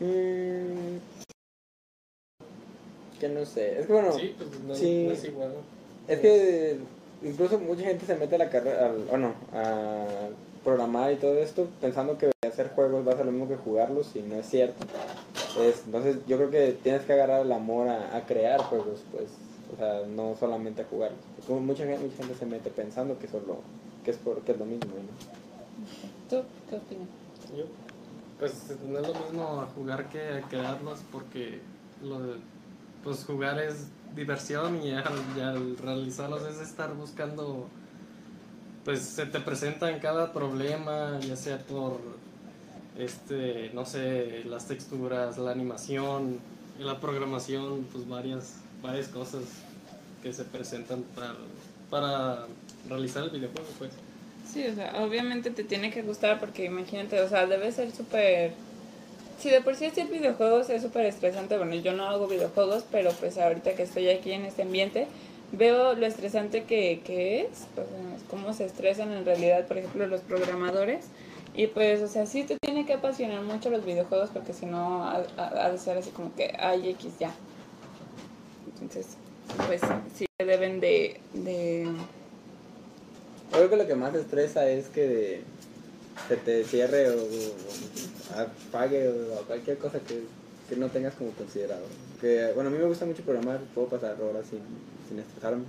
Mm, 0.00 0.98
que 3.20 3.28
no 3.28 3.44
sé. 3.46 3.78
Es 3.78 3.86
que 3.86 3.92
bueno, 3.92 4.12
Sí, 4.12 4.34
pues 4.36 4.50
no, 4.60 4.74
Sí. 4.74 5.04
no 5.06 5.12
es 5.12 5.24
igual. 5.24 5.52
es 6.08 6.18
que 6.18 6.78
incluso 7.22 7.58
mucha 7.60 7.82
gente 7.84 8.04
se 8.06 8.16
mete 8.16 8.34
a 8.34 8.38
la 8.38 8.50
carrera, 8.50 8.86
al- 8.86 9.08
o 9.08 9.16
no, 9.16 9.34
a 9.52 10.06
programar 10.64 11.12
y 11.12 11.16
todo 11.16 11.38
esto 11.38 11.68
pensando 11.80 12.18
que 12.18 12.32
hacer 12.46 12.70
juegos 12.70 13.06
va 13.06 13.12
a 13.12 13.16
ser 13.16 13.26
lo 13.26 13.32
mismo 13.32 13.48
que 13.48 13.56
jugarlos 13.56 14.16
y 14.16 14.22
no 14.22 14.34
es 14.36 14.46
cierto. 14.48 14.84
Es- 15.60 15.82
entonces 15.86 16.16
yo 16.26 16.36
creo 16.36 16.50
que 16.50 16.72
tienes 16.82 17.02
que 17.02 17.12
agarrar 17.12 17.42
el 17.44 17.52
amor 17.52 17.88
a, 17.88 18.16
a 18.16 18.24
crear 18.26 18.60
juegos, 18.62 19.00
pues, 19.12 19.28
o 19.72 19.76
sea, 19.76 20.06
no 20.06 20.34
solamente 20.38 20.82
a 20.82 20.84
jugarlos. 20.86 21.20
Como 21.46 21.60
mucha 21.60 21.84
gente, 21.84 22.04
mucha 22.04 22.16
gente 22.18 22.34
se 22.34 22.46
mete 22.46 22.70
pensando 22.70 23.18
que 23.18 23.28
solo 23.28 23.58
que 24.04 24.10
es 24.10 24.16
por, 24.16 24.40
que 24.42 24.52
es 24.52 24.58
lo 24.58 24.64
mismo, 24.64 24.86
¿no? 24.86 25.32
¿Tú 26.28 26.44
qué 26.68 26.76
opinas? 26.76 27.08
Yo, 27.56 27.64
pues 28.38 28.54
no 28.88 28.98
es 28.98 29.06
lo 29.06 29.14
mismo 29.14 29.66
jugar 29.76 30.08
que 30.08 30.42
crearlos 30.50 31.00
porque 31.12 31.60
lo 32.02 32.18
de, 32.20 32.34
pues 33.04 33.24
jugar 33.24 33.58
es 33.60 33.86
diversión 34.16 34.82
y 34.82 34.92
al, 34.92 35.04
y 35.36 35.40
al 35.40 35.76
realizarlos 35.78 36.42
es 36.46 36.60
estar 36.60 36.92
buscando 36.94 37.66
pues 38.84 39.00
se 39.00 39.26
te 39.26 39.38
presentan 39.40 40.00
cada 40.00 40.32
problema 40.32 41.18
ya 41.20 41.36
sea 41.36 41.58
por 41.58 41.98
este 42.98 43.70
no 43.74 43.84
sé 43.86 44.42
las 44.44 44.68
texturas 44.68 45.38
la 45.38 45.50
animación 45.50 46.38
la 46.78 47.00
programación 47.00 47.86
pues 47.92 48.08
varias 48.08 48.56
varias 48.82 49.08
cosas 49.08 49.42
que 50.22 50.32
se 50.32 50.44
presentan 50.44 51.02
para, 51.14 51.34
para 51.90 52.46
realizar 52.88 53.24
el 53.24 53.30
videojuego 53.30 53.68
pues 53.78 53.90
Sí, 54.52 54.66
o 54.66 54.74
sea, 54.74 55.02
obviamente 55.02 55.50
te 55.50 55.64
tiene 55.64 55.90
que 55.90 56.02
gustar 56.02 56.38
porque 56.38 56.64
imagínate, 56.64 57.20
o 57.20 57.28
sea, 57.28 57.46
debe 57.46 57.72
ser 57.72 57.90
súper... 57.90 58.52
Si 59.38 59.48
de 59.48 59.62
por 59.62 59.74
sí 59.76 59.86
hacer 59.86 60.08
videojuegos 60.08 60.68
es 60.68 60.82
súper 60.82 61.06
estresante, 61.06 61.56
bueno, 61.56 61.74
yo 61.76 61.92
no 61.92 62.06
hago 62.06 62.28
videojuegos, 62.28 62.84
pero 62.90 63.12
pues 63.12 63.38
ahorita 63.38 63.74
que 63.74 63.84
estoy 63.84 64.08
aquí 64.10 64.32
en 64.32 64.44
este 64.44 64.62
ambiente, 64.62 65.06
veo 65.52 65.94
lo 65.94 66.06
estresante 66.06 66.64
que, 66.64 67.00
que 67.04 67.40
es, 67.42 67.66
pues, 67.74 67.86
cómo 68.28 68.52
se 68.52 68.66
estresan 68.66 69.12
en 69.12 69.24
realidad, 69.24 69.66
por 69.66 69.78
ejemplo, 69.78 70.06
los 70.06 70.20
programadores. 70.20 71.06
Y 71.54 71.66
pues, 71.66 72.00
o 72.00 72.08
sea, 72.08 72.24
sí 72.26 72.44
te 72.44 72.56
tiene 72.58 72.86
que 72.86 72.94
apasionar 72.94 73.42
mucho 73.42 73.68
los 73.68 73.84
videojuegos 73.84 74.30
porque 74.30 74.52
si 74.52 74.66
no, 74.66 75.04
ha, 75.04 75.70
de 75.70 75.78
ser 75.78 75.98
así 75.98 76.10
como 76.10 76.34
que 76.34 76.54
hay 76.58 76.88
X 76.90 77.12
ya. 77.20 77.32
Entonces, 78.66 79.16
pues 79.66 79.80
sí 80.14 80.24
deben 80.38 80.80
de... 80.80 81.20
de 81.34 81.86
creo 83.50 83.68
que 83.68 83.76
lo 83.76 83.86
que 83.86 83.94
más 83.94 84.14
estresa 84.14 84.66
es 84.66 84.88
que 84.88 85.42
se 86.26 86.36
te 86.38 86.64
cierre 86.64 87.10
o, 87.10 87.22
o 87.22 88.40
apague 88.40 89.08
o, 89.08 89.40
o 89.40 89.42
cualquier 89.42 89.76
cosa 89.76 90.00
que, 90.00 90.22
que 90.68 90.76
no 90.76 90.88
tengas 90.88 91.14
como 91.14 91.32
considerado. 91.32 91.84
Que, 92.20 92.50
bueno, 92.54 92.70
a 92.70 92.72
mí 92.72 92.78
me 92.78 92.86
gusta 92.86 93.04
mucho 93.04 93.22
programar, 93.22 93.60
puedo 93.74 93.88
pasar 93.88 94.20
horas 94.22 94.46
sin, 94.48 94.60
sin 95.08 95.18
estresarme. 95.18 95.64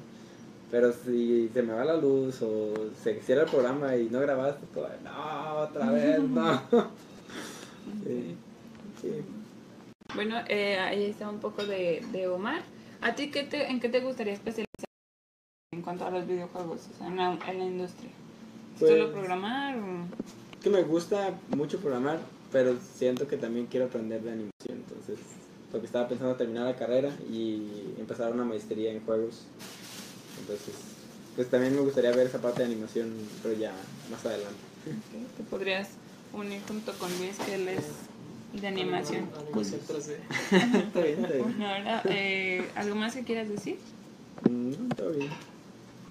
Pero 0.73 0.91
si 0.91 1.51
se 1.53 1.61
me 1.61 1.71
va 1.71 1.85
la 1.85 1.97
luz 1.97 2.41
o 2.41 2.73
se 2.99 3.21
cierra 3.21 3.43
el 3.43 3.47
programa 3.49 3.95
y 3.95 4.09
no 4.09 4.19
grabaste, 4.19 4.65
todo, 4.73 4.89
no, 5.03 5.57
otra 5.59 5.91
vez, 5.91 6.19
no. 6.23 6.59
Sí, 8.03 8.35
sí. 8.99 9.21
Bueno, 10.15 10.37
eh, 10.47 10.79
ahí 10.79 11.03
está 11.03 11.29
un 11.29 11.37
poco 11.37 11.63
de, 11.63 12.03
de 12.11 12.27
Omar. 12.27 12.63
¿A 13.01 13.13
ti 13.13 13.29
qué 13.29 13.43
te, 13.43 13.69
en 13.69 13.79
qué 13.79 13.87
te 13.87 13.99
gustaría 13.99 14.33
especializar 14.33 14.87
en 15.73 15.83
cuanto 15.83 16.07
a 16.07 16.09
los 16.09 16.25
videojuegos, 16.25 16.89
o 16.91 16.97
sea, 16.97 17.05
en 17.05 17.17
la, 17.17 17.37
en 17.51 17.59
la 17.59 17.65
industria? 17.65 18.09
Pues- 18.79 18.91
¿Solo 18.91 19.11
programar 19.11 19.77
o...? 19.77 20.07
que 20.59 20.71
me 20.71 20.81
gusta 20.81 21.35
mucho 21.55 21.77
programar, 21.81 22.17
pero 22.51 22.75
siento 22.95 23.27
que 23.27 23.37
también 23.37 23.67
quiero 23.67 23.85
aprender 23.85 24.23
de 24.23 24.31
animación. 24.31 24.79
Entonces, 24.87 25.19
porque 25.71 25.85
estaba 25.85 26.07
pensando 26.07 26.35
terminar 26.35 26.65
la 26.65 26.75
carrera 26.75 27.11
y 27.31 27.93
empezar 27.99 28.31
una 28.31 28.43
maestría 28.43 28.91
en 28.91 29.05
juegos. 29.05 29.45
Entonces, 30.39 30.73
pues 31.35 31.49
también 31.49 31.75
me 31.75 31.81
gustaría 31.81 32.11
ver 32.11 32.27
esa 32.27 32.41
parte 32.41 32.59
de 32.61 32.65
animación, 32.67 33.11
pero 33.41 33.55
ya 33.55 33.71
más 34.11 34.25
adelante. 34.25 34.59
Te 35.37 35.43
podrías 35.43 35.89
unir 36.33 36.61
junto 36.67 36.93
con 36.93 37.09
Luis, 37.19 37.37
que 37.45 37.55
él 37.55 37.67
es 37.69 38.61
de 38.61 38.67
animación. 38.67 39.29
Animación 39.39 39.81
3D. 39.87 40.15
está 40.87 40.99
bien, 41.01 41.19
está 41.25 41.33
bien. 41.33 41.43
Bueno, 41.43 41.67
ahora, 41.67 42.01
eh, 42.05 42.69
¿algo 42.75 42.95
más 42.95 43.15
que 43.15 43.23
quieras 43.23 43.49
decir? 43.49 43.77
Mm, 44.49 44.89
todo 44.95 45.11
bien. 45.11 45.31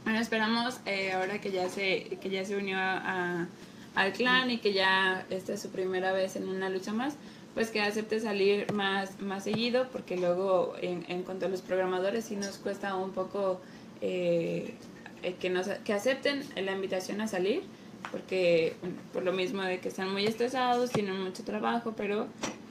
Bueno, 0.05 0.19
esperamos 0.19 0.81
eh, 0.87 1.13
ahora 1.13 1.41
que 1.41 1.53
ya 1.53 1.69
se 1.69 2.19
que 2.21 2.29
ya 2.29 2.45
se 2.45 2.57
unió 2.57 2.77
a, 2.77 3.43
a- 3.43 3.49
al 3.95 4.13
clan 4.13 4.51
y 4.51 4.59
que 4.59 4.73
ya 4.73 5.25
esta 5.31 5.53
es 5.53 5.61
su 5.63 5.69
primera 5.69 6.13
vez 6.13 6.35
en 6.35 6.49
una 6.49 6.69
lucha 6.71 6.93
más, 6.93 7.15
pues 7.55 7.69
que 7.71 7.81
acepte 7.83 8.19
salir 8.19 8.73
más 8.73 9.21
más 9.21 9.45
seguido, 9.45 9.87
porque 9.93 10.17
luego 10.17 10.75
en, 10.81 11.05
en 11.09 11.23
cuanto 11.23 11.47
a 11.47 11.49
los 11.51 11.61
programadores 11.61 12.25
sí 12.25 12.35
nos 12.37 12.57
cuesta 12.57 12.97
un 12.97 13.13
poco 13.13 13.61
eh, 14.03 14.75
eh, 15.23 15.35
que 15.41 15.49
nos 15.49 15.69
que 15.69 15.95
acepten 15.95 16.43
la 16.57 16.73
invitación 16.73 17.21
a 17.23 17.29
salir, 17.29 17.63
porque 18.11 18.77
por 19.15 19.23
lo 19.23 19.33
mismo 19.33 19.63
de 19.63 19.79
que 19.81 19.89
están 19.89 20.13
muy 20.13 20.27
estresados, 20.27 20.91
tienen 20.91 21.19
mucho 21.23 21.45
trabajo, 21.45 21.95
pero 21.97 22.27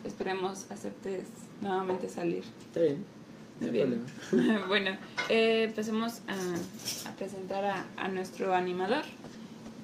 esperemos 0.05 0.69
aceptes 0.69 1.23
nuevamente 1.61 2.07
salir. 2.09 2.43
Está 2.67 2.81
bien. 2.81 3.05
No 3.59 3.71
Bien. 3.71 4.03
bueno, 4.67 4.97
eh, 5.29 5.63
empecemos 5.69 6.21
a, 6.27 7.09
a 7.09 7.15
presentar 7.15 7.63
a, 7.63 7.85
a 7.97 8.07
nuestro 8.07 8.53
animador. 8.53 9.03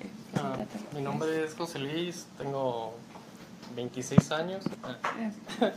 Eh, 0.02 0.10
Ah, 0.40 0.58
mi 0.94 1.02
nombre 1.02 1.44
es 1.44 1.56
José 1.56 1.80
Luis, 1.80 2.28
tengo 2.38 2.94
26 3.76 4.32
años. 4.32 4.66
Ah, 4.84 4.98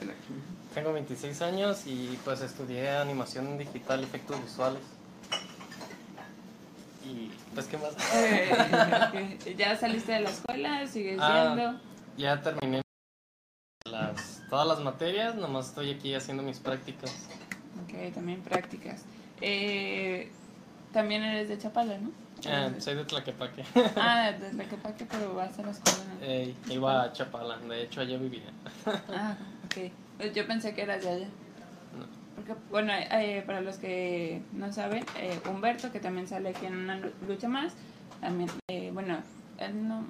Tengo 0.74 0.92
26 0.92 1.42
años 1.42 1.86
y 1.86 2.18
pues 2.24 2.40
estudié 2.42 2.90
animación 2.90 3.58
digital 3.58 4.00
y 4.00 4.04
efectos 4.04 4.42
visuales. 4.42 4.80
Y 7.10 7.30
pues 7.54 7.66
qué 7.66 7.76
más. 7.78 7.94
¿Ya 9.56 9.76
saliste 9.76 10.12
de 10.12 10.20
la 10.20 10.30
escuela? 10.30 10.86
¿Sigues 10.86 11.18
Ah. 11.20 11.54
yendo? 11.56 11.80
ya 12.16 12.40
terminé 12.42 12.82
las, 13.86 14.42
todas 14.50 14.66
las 14.68 14.80
materias, 14.80 15.34
nomás 15.36 15.68
estoy 15.68 15.90
aquí 15.90 16.14
haciendo 16.14 16.42
mis 16.42 16.58
prácticas. 16.58 17.28
Ok, 17.82 18.12
también 18.14 18.42
prácticas. 18.42 19.04
Eh, 19.40 20.30
también 20.92 21.22
eres 21.22 21.48
de 21.48 21.58
Chapala, 21.58 21.96
¿no? 21.98 22.10
Eh, 22.44 22.74
soy 22.78 22.94
de 22.94 23.04
Tlaquepaque. 23.04 23.64
Ah, 23.96 24.32
de 24.40 24.50
Tlaquepaque, 24.50 25.06
pero 25.06 25.34
vas 25.34 25.58
a 25.58 25.62
la 25.62 25.70
escuela. 25.70 26.04
Eh, 26.20 26.54
iba 26.68 27.02
a 27.04 27.12
Chapala, 27.12 27.56
de 27.58 27.82
hecho 27.84 28.02
allá 28.02 28.18
vivía. 28.18 28.50
Ah, 29.08 29.36
ok. 29.64 29.90
Pues 30.18 30.34
Yo 30.34 30.46
pensé 30.46 30.74
que 30.74 30.82
eras 30.82 31.02
de 31.02 31.08
allá. 31.10 31.28
Porque, 32.50 32.62
bueno, 32.70 32.92
eh, 32.92 33.44
para 33.46 33.60
los 33.60 33.76
que 33.76 34.42
no 34.52 34.72
saben, 34.72 35.04
eh, 35.18 35.38
Humberto, 35.48 35.92
que 35.92 36.00
también 36.00 36.26
sale 36.26 36.48
aquí 36.48 36.66
en 36.66 36.74
una 36.78 36.96
lu- 36.96 37.12
lucha 37.28 37.48
más, 37.48 37.74
también, 38.20 38.50
eh, 38.68 38.90
bueno, 38.92 39.18
él 39.58 39.86
no, 39.86 40.04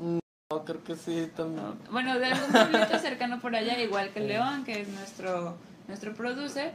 No, 0.00 0.64
creo 0.64 0.82
que 0.82 0.96
sí, 0.96 1.30
también. 1.36 1.62
no- 1.62 1.76
bueno, 1.92 2.18
de 2.18 2.26
algún 2.26 2.50
pueblito 2.50 2.98
cercano 2.98 3.38
por 3.40 3.54
allá, 3.54 3.80
igual 3.80 4.10
que 4.12 4.20
León, 4.56 4.64
que 4.64 4.80
es 4.80 4.88
nuestro 4.88 5.56
nuestro 5.86 6.14
producer. 6.14 6.72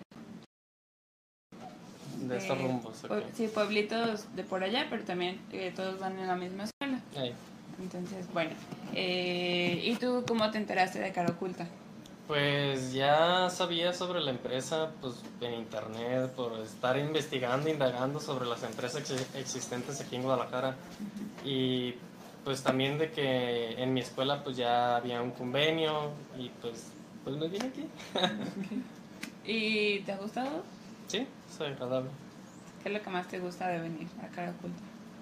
De 2.22 2.38
estos 2.38 2.58
eh, 2.58 2.62
rumbos. 2.62 3.04
Sí, 3.34 3.48
pueblitos 3.50 4.34
de 4.38 4.44
por 4.44 4.64
allá, 4.64 4.88
pero 4.90 5.04
también 5.04 5.38
todos 5.76 6.00
van 6.00 6.18
en 6.18 6.28
la 6.28 6.36
misma 6.38 6.64
escuela. 6.64 7.02
Ahí. 7.18 7.34
Entonces, 7.80 8.26
bueno. 8.34 8.52
Eh, 8.96 9.82
¿Y 9.84 9.96
tú 9.98 10.24
cómo 10.26 10.50
te 10.50 10.58
enteraste 10.60 11.00
de 11.00 11.12
Cara 11.12 11.32
Oculta? 11.32 11.68
Pues 12.28 12.92
ya 12.92 13.50
sabía 13.50 13.94
sobre 13.94 14.20
la 14.20 14.32
empresa 14.32 14.92
pues 15.00 15.16
en 15.40 15.54
internet 15.54 16.30
por 16.36 16.54
estar 16.60 16.98
investigando, 16.98 17.70
indagando 17.70 18.20
sobre 18.20 18.46
las 18.46 18.64
empresas 18.64 19.00
ex- 19.10 19.36
existentes 19.36 20.02
aquí 20.02 20.18
en 20.18 20.24
Guadalajara 20.24 20.76
y 21.46 21.96
pues 22.44 22.64
también 22.64 22.98
de 22.98 23.12
que 23.12 23.82
en 23.82 23.94
mi 23.94 24.02
escuela 24.02 24.44
pues 24.44 24.58
ya 24.58 24.98
había 24.98 25.22
un 25.22 25.32
convenio 25.32 26.12
y 26.38 26.50
pues 26.62 26.88
pues 27.24 27.38
me 27.38 27.48
vine 27.48 27.66
aquí. 27.68 27.86
¿Y 29.46 30.00
te 30.02 30.12
ha 30.12 30.18
gustado? 30.18 30.64
Sí, 31.08 31.26
es 31.50 31.62
agradable. 31.62 32.10
¿Qué 32.84 32.90
es 32.90 32.96
lo 32.96 33.02
que 33.02 33.10
más 33.10 33.28
te 33.28 33.40
gusta 33.40 33.70
de 33.70 33.80
venir 33.80 34.08
a 34.22 34.28
Cara 34.36 34.52
Oculta? 34.52 34.80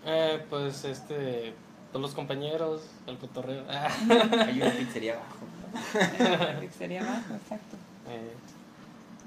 Eh, 0.08 0.44
pues 0.50 0.84
este 0.86 1.54
pues 1.92 2.02
los 2.02 2.14
compañeros, 2.16 2.82
el 3.06 3.18
cotorreo. 3.20 3.64
Hay 3.70 4.60
una 4.62 4.72
pizzería 4.72 5.14
abajo. 5.14 5.46
Pizzería 6.62 7.02
abajo, 7.02 7.36
exacto. 7.36 7.78
Eh, 8.08 8.34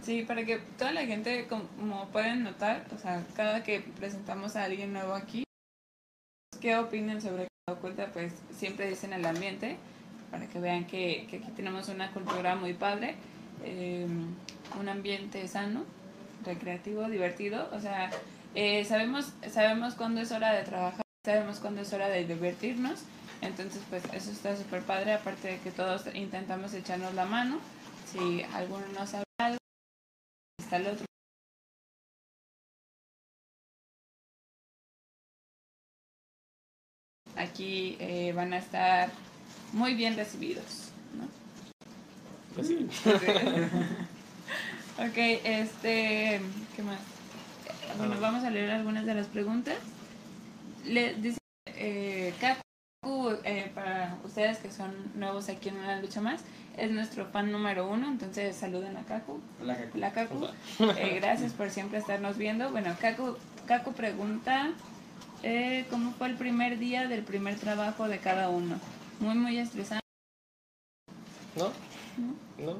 Sí, 0.08 0.22
para 0.22 0.46
que 0.46 0.56
toda 0.78 0.92
la 0.92 1.04
gente, 1.04 1.46
como 1.48 2.08
pueden 2.08 2.42
notar, 2.42 2.86
o 2.94 2.98
sea, 2.98 3.22
cada 3.36 3.62
que 3.62 3.80
presentamos 3.80 4.56
a 4.56 4.64
alguien 4.64 4.94
nuevo 4.94 5.12
aquí, 5.12 5.44
¿qué 6.62 6.76
opinan 6.76 7.20
sobre 7.20 7.48
Cara 7.66 7.78
Oculta? 7.78 8.06
Pues 8.12 8.32
siempre 8.56 8.88
dicen 8.88 9.12
el 9.12 9.26
ambiente, 9.26 9.76
para 10.30 10.46
que 10.46 10.60
vean 10.60 10.86
que, 10.86 11.26
que 11.28 11.36
aquí 11.36 11.50
tenemos 11.54 11.88
una 11.90 12.10
cultura 12.12 12.54
muy 12.54 12.72
padre, 12.72 13.16
eh, 13.64 14.06
un 14.80 14.88
ambiente 14.88 15.46
sano, 15.46 15.84
recreativo, 16.42 17.06
divertido, 17.10 17.68
o 17.74 17.80
sea, 17.80 18.08
eh, 18.54 18.86
sabemos, 18.86 19.34
sabemos 19.50 19.94
cuándo 19.94 20.22
es 20.22 20.32
hora 20.32 20.52
de 20.52 20.62
trabajar, 20.62 21.02
sabemos 21.22 21.58
cuándo 21.58 21.82
es 21.82 21.92
hora 21.92 22.08
de 22.08 22.24
divertirnos, 22.24 23.00
entonces 23.42 23.82
pues 23.88 24.02
eso 24.12 24.30
está 24.30 24.56
súper 24.56 24.82
padre, 24.82 25.12
aparte 25.14 25.48
de 25.48 25.58
que 25.60 25.70
todos 25.70 26.02
intentamos 26.14 26.72
echarnos 26.74 27.14
la 27.14 27.24
mano, 27.24 27.58
si 28.10 28.42
alguno 28.54 28.86
no 28.94 29.06
sabe 29.06 29.24
algo, 29.38 29.58
está 30.60 30.76
el 30.76 30.86
otro. 30.88 31.04
Aquí 37.36 37.96
eh, 38.00 38.32
van 38.34 38.52
a 38.52 38.58
estar 38.58 39.10
muy 39.72 39.94
bien 39.94 40.16
recibidos, 40.16 40.90
¿no? 41.16 41.28
pues 42.54 42.66
sí. 42.66 42.88
ok, 44.98 45.16
este, 45.44 46.40
¿qué 46.74 46.82
más? 46.82 46.98
Bueno, 47.96 48.14
Ah. 48.16 48.20
vamos 48.20 48.44
a 48.44 48.50
leer 48.50 48.70
algunas 48.70 49.06
de 49.06 49.14
las 49.14 49.28
preguntas. 49.28 49.76
Le 50.84 51.14
dice 51.14 51.38
eh, 51.66 52.34
Kaku, 53.00 53.30
eh, 53.44 53.70
para 53.74 54.18
ustedes 54.24 54.58
que 54.58 54.70
son 54.70 54.90
nuevos 55.14 55.48
aquí 55.48 55.68
en 55.68 55.76
Una 55.76 56.00
Lucha 56.00 56.20
Más, 56.20 56.42
es 56.76 56.90
nuestro 56.90 57.26
fan 57.26 57.52
número 57.52 57.88
uno, 57.88 58.08
entonces 58.08 58.56
saluden 58.56 58.96
a 58.96 59.04
Kaku. 59.04 59.40
Hola, 59.62 59.76
Kaku. 59.76 59.96
Hola 59.96 60.12
Kaku, 60.12 60.34
Hola. 60.80 61.00
Eh, 61.00 61.20
gracias 61.20 61.52
por 61.52 61.70
siempre 61.70 61.98
estarnos 61.98 62.36
viendo. 62.36 62.70
Bueno, 62.70 62.96
Kaku, 63.00 63.36
Kaku 63.66 63.92
pregunta, 63.92 64.72
eh, 65.42 65.86
¿cómo 65.90 66.12
fue 66.12 66.28
el 66.28 66.36
primer 66.36 66.78
día 66.78 67.06
del 67.06 67.22
primer 67.22 67.56
trabajo 67.58 68.08
de 68.08 68.18
cada 68.18 68.48
uno? 68.48 68.80
Muy, 69.20 69.34
muy 69.36 69.58
estresante, 69.58 70.04
¿No? 71.56 71.70
¿No? 72.58 72.76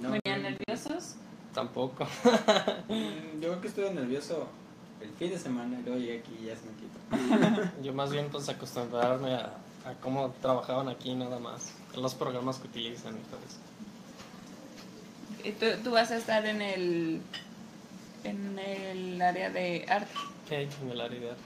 No, 0.00 0.10
venían 0.10 0.42
nerviosos. 0.42 1.16
Tampoco. 1.52 2.06
Yo 2.88 3.48
creo 3.48 3.60
que 3.60 3.68
estuve 3.68 3.90
nervioso 3.92 4.48
el 5.00 5.10
fin 5.12 5.30
de 5.30 5.38
semana 5.38 5.78
y 5.78 5.82
luego 5.82 5.98
llegué 5.98 6.18
aquí 6.18 6.36
y 6.42 6.46
ya 6.46 6.56
se 6.56 6.62
me 6.66 6.72
quitó. 6.74 7.70
Yo 7.82 7.92
más 7.92 8.10
bien 8.10 8.28
pues 8.30 8.48
acostumbrarme 8.48 9.34
a, 9.34 9.52
a 9.84 9.94
cómo 10.00 10.34
trabajaban 10.40 10.88
aquí 10.88 11.14
nada 11.14 11.38
más, 11.38 11.72
los 11.96 12.14
programas 12.14 12.58
que 12.58 12.68
utilizan 12.68 13.16
y 13.16 13.20
todo 13.20 13.40
eso. 13.46 13.58
Y 15.44 15.52
tú, 15.52 15.66
tú 15.82 15.92
vas 15.92 16.10
a 16.10 16.16
estar 16.16 16.44
en 16.46 16.60
el, 16.60 17.20
en 18.24 18.58
el 18.58 19.22
área 19.22 19.50
de 19.50 19.86
arte. 19.88 20.12
Ok, 20.44 20.52
en 20.82 20.90
el 20.90 21.00
área 21.00 21.20
de 21.20 21.30
arte. 21.30 21.42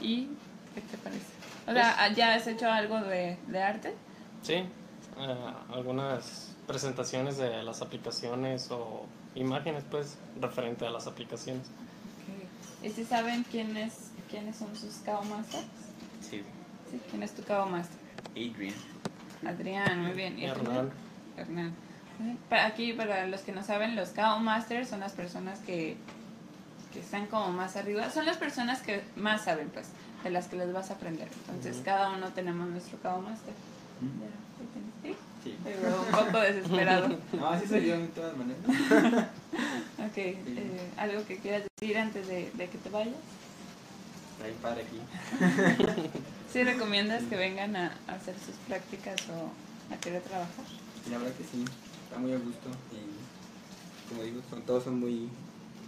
¿Y 0.00 0.28
qué 0.74 0.80
te 0.90 0.98
parece? 0.98 1.26
O 1.66 1.72
sea, 1.72 2.12
¿ya 2.14 2.34
has 2.34 2.46
hecho 2.46 2.70
algo 2.70 3.00
de, 3.00 3.36
de 3.46 3.62
arte? 3.62 3.94
Sí, 4.42 4.54
eh, 4.54 4.66
algunas 5.72 6.56
presentaciones 6.66 7.36
de 7.36 7.62
las 7.62 7.82
aplicaciones 7.82 8.70
o 8.70 9.04
imágenes 9.34 9.84
pues 9.90 10.16
referente 10.40 10.86
a 10.86 10.90
las 10.90 11.06
aplicaciones. 11.06 11.66
¿Y 12.82 12.90
si 12.90 13.04
saben 13.04 13.44
quiénes, 13.50 14.10
quiénes 14.30 14.56
son 14.56 14.74
sus 14.76 14.94
Kao 15.04 15.22
Masters? 15.24 15.64
Sí. 16.20 16.42
Sí, 16.90 17.00
¿quién 17.10 17.22
es 17.22 17.32
tu 17.32 17.42
Kao 17.42 17.66
Master? 17.66 17.96
Adrian. 18.32 18.74
Adrián, 19.46 20.02
muy 20.02 20.12
bien. 20.12 20.38
Hernán. 20.38 20.90
Hernán. 21.36 21.74
Aquí, 22.50 22.92
para 22.92 23.26
los 23.26 23.40
que 23.40 23.52
no 23.52 23.62
saben, 23.62 23.96
los 23.96 24.10
KO 24.10 24.40
Masters 24.40 24.88
son 24.88 25.00
las 25.00 25.12
personas 25.12 25.58
que, 25.60 25.96
que 26.92 27.00
están 27.00 27.26
como 27.26 27.50
más 27.52 27.76
arriba. 27.76 28.10
Son 28.10 28.26
las 28.26 28.36
personas 28.36 28.80
que 28.82 29.02
más 29.16 29.44
saben, 29.44 29.70
pues, 29.70 29.88
de 30.22 30.30
las 30.30 30.48
que 30.48 30.56
les 30.56 30.72
vas 30.72 30.90
a 30.90 30.94
aprender. 30.94 31.28
Entonces, 31.46 31.76
Ujú. 31.76 31.84
cada 31.84 32.10
uno 32.10 32.28
tenemos 32.28 32.68
nuestro 32.68 32.98
KO 32.98 33.22
Master. 33.22 33.54
¿Mm? 34.00 34.20
Ya, 34.20 35.08
¿sí? 35.08 35.16
Sí. 35.44 35.56
Veo 35.64 36.02
un 36.02 36.10
poco 36.26 36.38
desesperado. 36.40 37.08
No, 37.32 37.48
así 37.48 37.66
soy 37.66 37.86
yo 37.86 37.98
de 37.98 38.06
todas 38.08 38.36
maneras. 38.36 39.28
Ok, 40.06 40.16
eh, 40.16 40.36
¿algo 40.96 41.26
que 41.26 41.38
quieras 41.38 41.64
decir 41.78 41.98
antes 41.98 42.26
de, 42.26 42.50
de 42.54 42.68
que 42.68 42.78
te 42.78 42.88
vayas? 42.88 43.14
Bien 44.42 44.56
padre 44.62 44.82
aquí. 44.82 44.98
¿Sí 46.52 46.64
recomiendas 46.64 47.22
que 47.24 47.36
vengan 47.36 47.76
a, 47.76 47.96
a 48.08 48.14
hacer 48.14 48.34
sus 48.38 48.54
prácticas 48.66 49.20
o 49.28 49.94
a 49.94 49.98
querer 49.98 50.22
trabajar? 50.22 50.64
La 51.10 51.18
verdad 51.18 51.34
que 51.34 51.44
sí, 51.44 51.64
está 52.04 52.18
muy 52.18 52.32
a 52.32 52.38
gusto 52.38 52.70
y 52.92 54.08
como 54.08 54.22
digo, 54.22 54.40
son, 54.48 54.62
todos 54.62 54.84
son 54.84 54.98
muy 54.98 55.28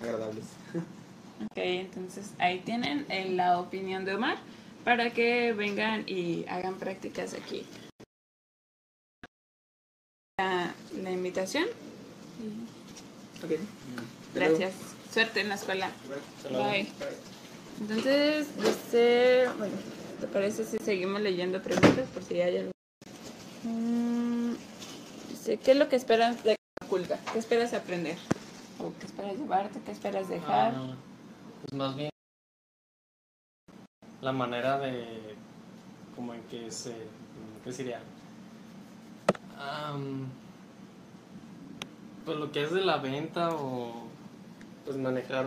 agradables. 0.00 0.44
Ok, 0.74 1.56
entonces 1.56 2.32
ahí 2.38 2.60
tienen 2.60 3.06
eh, 3.08 3.30
la 3.30 3.58
opinión 3.58 4.04
de 4.04 4.14
Omar 4.14 4.36
para 4.84 5.10
que 5.10 5.52
vengan 5.54 6.04
y 6.06 6.44
hagan 6.48 6.74
prácticas 6.74 7.34
aquí. 7.34 7.66
La, 10.38 10.74
la 11.02 11.10
invitación. 11.10 11.64
Gracias. 14.34 14.72
Suerte 15.12 15.40
en 15.40 15.48
la 15.48 15.56
escuela. 15.56 15.90
Bye. 16.50 16.88
Entonces, 17.80 18.48
dice, 18.56 19.48
bueno, 19.58 19.74
¿te 20.20 20.26
parece 20.26 20.64
si 20.64 20.78
seguimos 20.78 21.20
leyendo 21.20 21.62
preguntas 21.62 22.06
por 22.14 22.22
si 22.22 22.40
hay 22.40 22.58
algo? 22.58 22.72
Mm, 23.64 24.52
dice, 25.30 25.58
¿qué 25.58 25.72
es 25.72 25.76
lo 25.76 25.88
que 25.88 25.96
esperas 25.96 26.42
de 26.44 26.56
oculta? 26.84 27.18
¿Qué 27.32 27.38
esperas 27.38 27.74
aprender? 27.74 28.16
¿O 28.78 28.92
qué 28.98 29.06
esperas 29.06 29.36
llevarte? 29.36 29.80
¿Qué 29.84 29.92
esperas 29.92 30.28
dejar? 30.28 30.74
Ah, 30.74 30.96
pues 31.62 31.74
más 31.74 31.96
bien 31.96 32.12
la 34.22 34.32
manera 34.32 34.78
de 34.78 35.34
como 36.14 36.32
en 36.32 36.42
que 36.44 36.70
se 36.70 36.94
qué 37.64 37.72
sería 37.72 38.00
Am, 39.58 40.28
pues 42.24 42.38
lo 42.38 42.52
que 42.52 42.62
es 42.62 42.72
de 42.72 42.80
la 42.82 42.98
venta 42.98 43.54
o 43.54 44.06
pues 44.84 44.96
manejar 44.96 45.46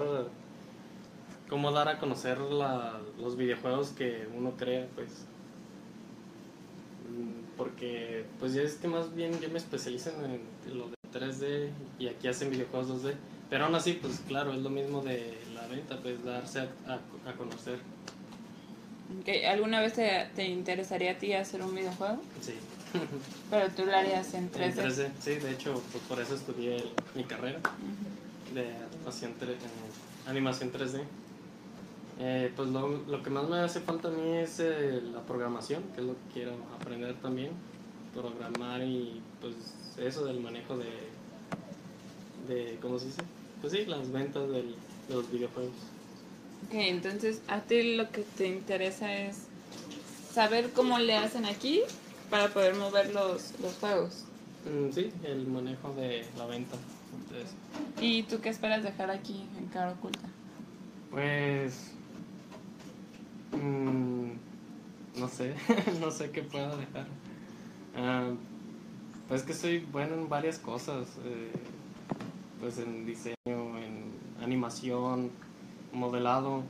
cómo 1.49 1.71
dar 1.71 1.87
a 1.89 1.99
conocer 1.99 2.39
la- 2.39 2.99
los 3.19 3.37
videojuegos 3.37 3.89
que 3.89 4.27
uno 4.35 4.51
crea 4.57 4.87
pues. 4.95 5.09
Mm, 7.09 7.55
porque 7.57 8.25
pues 8.39 8.53
ya 8.53 8.61
es 8.63 8.75
que 8.75 8.87
más 8.87 9.13
bien 9.15 9.39
yo 9.39 9.49
me 9.49 9.57
especializo 9.57 10.09
en 10.23 10.77
lo 10.77 10.87
de 10.89 10.95
3D 11.13 11.69
y 11.99 12.07
aquí 12.07 12.27
hacen 12.27 12.49
videojuegos 12.49 12.87
2D 13.03 13.15
pero 13.49 13.65
aún 13.65 13.75
así 13.75 13.93
pues 13.93 14.19
claro 14.27 14.51
es 14.53 14.59
lo 14.59 14.69
mismo 14.69 15.01
de 15.01 15.37
la 15.53 15.65
venta 15.67 15.97
pues 16.01 16.23
darse 16.25 16.59
a, 16.61 16.69
a- 16.87 17.29
a 17.29 17.33
conocer. 17.37 17.79
Ok, 19.21 19.29
¿Alguna 19.47 19.81
vez 19.81 19.93
te, 19.93 20.27
te 20.35 20.45
interesaría 20.45 21.11
a 21.11 21.17
ti 21.17 21.31
hacer 21.33 21.61
un 21.61 21.75
videojuego? 21.75 22.19
sí 22.41 22.53
Pero 23.49 23.69
tú 23.71 23.85
lo 23.85 23.95
harías 23.95 24.33
en 24.33 24.51
3D. 24.51 24.63
En 24.63 24.75
3D, 24.75 25.11
sí, 25.21 25.35
de 25.35 25.51
hecho, 25.51 25.81
pues 25.91 26.03
por 26.05 26.19
eso 26.19 26.35
estudié 26.35 26.83
mi 27.15 27.23
carrera 27.23 27.59
de 28.53 28.67
animación, 28.95 29.31
eh, 29.41 29.57
animación 30.27 30.71
3D. 30.71 31.01
Eh, 32.19 32.51
pues 32.55 32.69
lo, 32.69 32.87
lo 33.07 33.21
que 33.23 33.29
más 33.29 33.47
me 33.49 33.57
hace 33.59 33.81
falta 33.81 34.07
a 34.07 34.11
mí 34.11 34.37
es 34.37 34.59
eh, 34.59 35.01
la 35.13 35.21
programación, 35.21 35.83
que 35.93 36.01
es 36.01 36.07
lo 36.07 36.13
que 36.13 36.33
quiero 36.33 36.53
aprender 36.79 37.13
también. 37.15 37.51
Programar 38.13 38.81
y 38.81 39.21
pues 39.41 39.53
eso 39.97 40.23
del 40.25 40.39
manejo 40.39 40.77
de, 40.77 40.85
de 42.47 42.77
¿cómo 42.81 42.97
se 42.99 43.07
dice? 43.07 43.21
Pues 43.61 43.73
sí, 43.73 43.85
las 43.85 44.09
ventas 44.11 44.49
del- 44.49 44.75
de 45.09 45.13
los 45.15 45.29
videojuegos. 45.31 45.73
Ok, 46.67 46.73
entonces 46.75 47.41
a 47.47 47.59
ti 47.61 47.95
lo 47.95 48.09
que 48.11 48.21
te 48.37 48.47
interesa 48.47 49.13
es 49.13 49.35
saber 50.33 50.71
cómo 50.71 50.97
le 50.99 51.15
hacen 51.17 51.45
aquí 51.45 51.81
para 52.29 52.49
poder 52.49 52.75
mover 52.75 53.13
los, 53.13 53.53
los 53.59 53.73
juegos. 53.79 54.25
Mm, 54.65 54.91
sí, 54.91 55.11
el 55.23 55.47
manejo 55.47 55.93
de 55.93 56.25
la 56.37 56.45
venta. 56.45 56.75
Entonces, 57.13 57.55
¿Y 58.01 58.23
tú 58.23 58.39
qué 58.41 58.49
esperas 58.49 58.83
dejar 58.83 59.09
aquí 59.11 59.47
en 59.57 59.67
Cara 59.67 59.91
Oculta? 59.91 60.27
Pues. 61.11 61.91
mm, 63.51 64.31
no 65.19 65.27
sé, 65.29 65.55
no 66.01 66.11
sé 66.11 66.31
qué 66.31 66.41
puedo 66.41 66.75
dejar. 66.77 67.07
Ah, 67.95 68.29
pues 69.27 69.43
que 69.43 69.53
soy 69.53 69.79
bueno 69.79 70.15
en 70.15 70.29
varias 70.29 70.59
cosas, 70.59 71.07
eh, 71.23 71.51
pues 72.59 72.77
en 72.79 73.05
diseño, 73.05 73.35
en 73.47 74.11
animación, 74.41 75.31
modelado, 75.93 76.63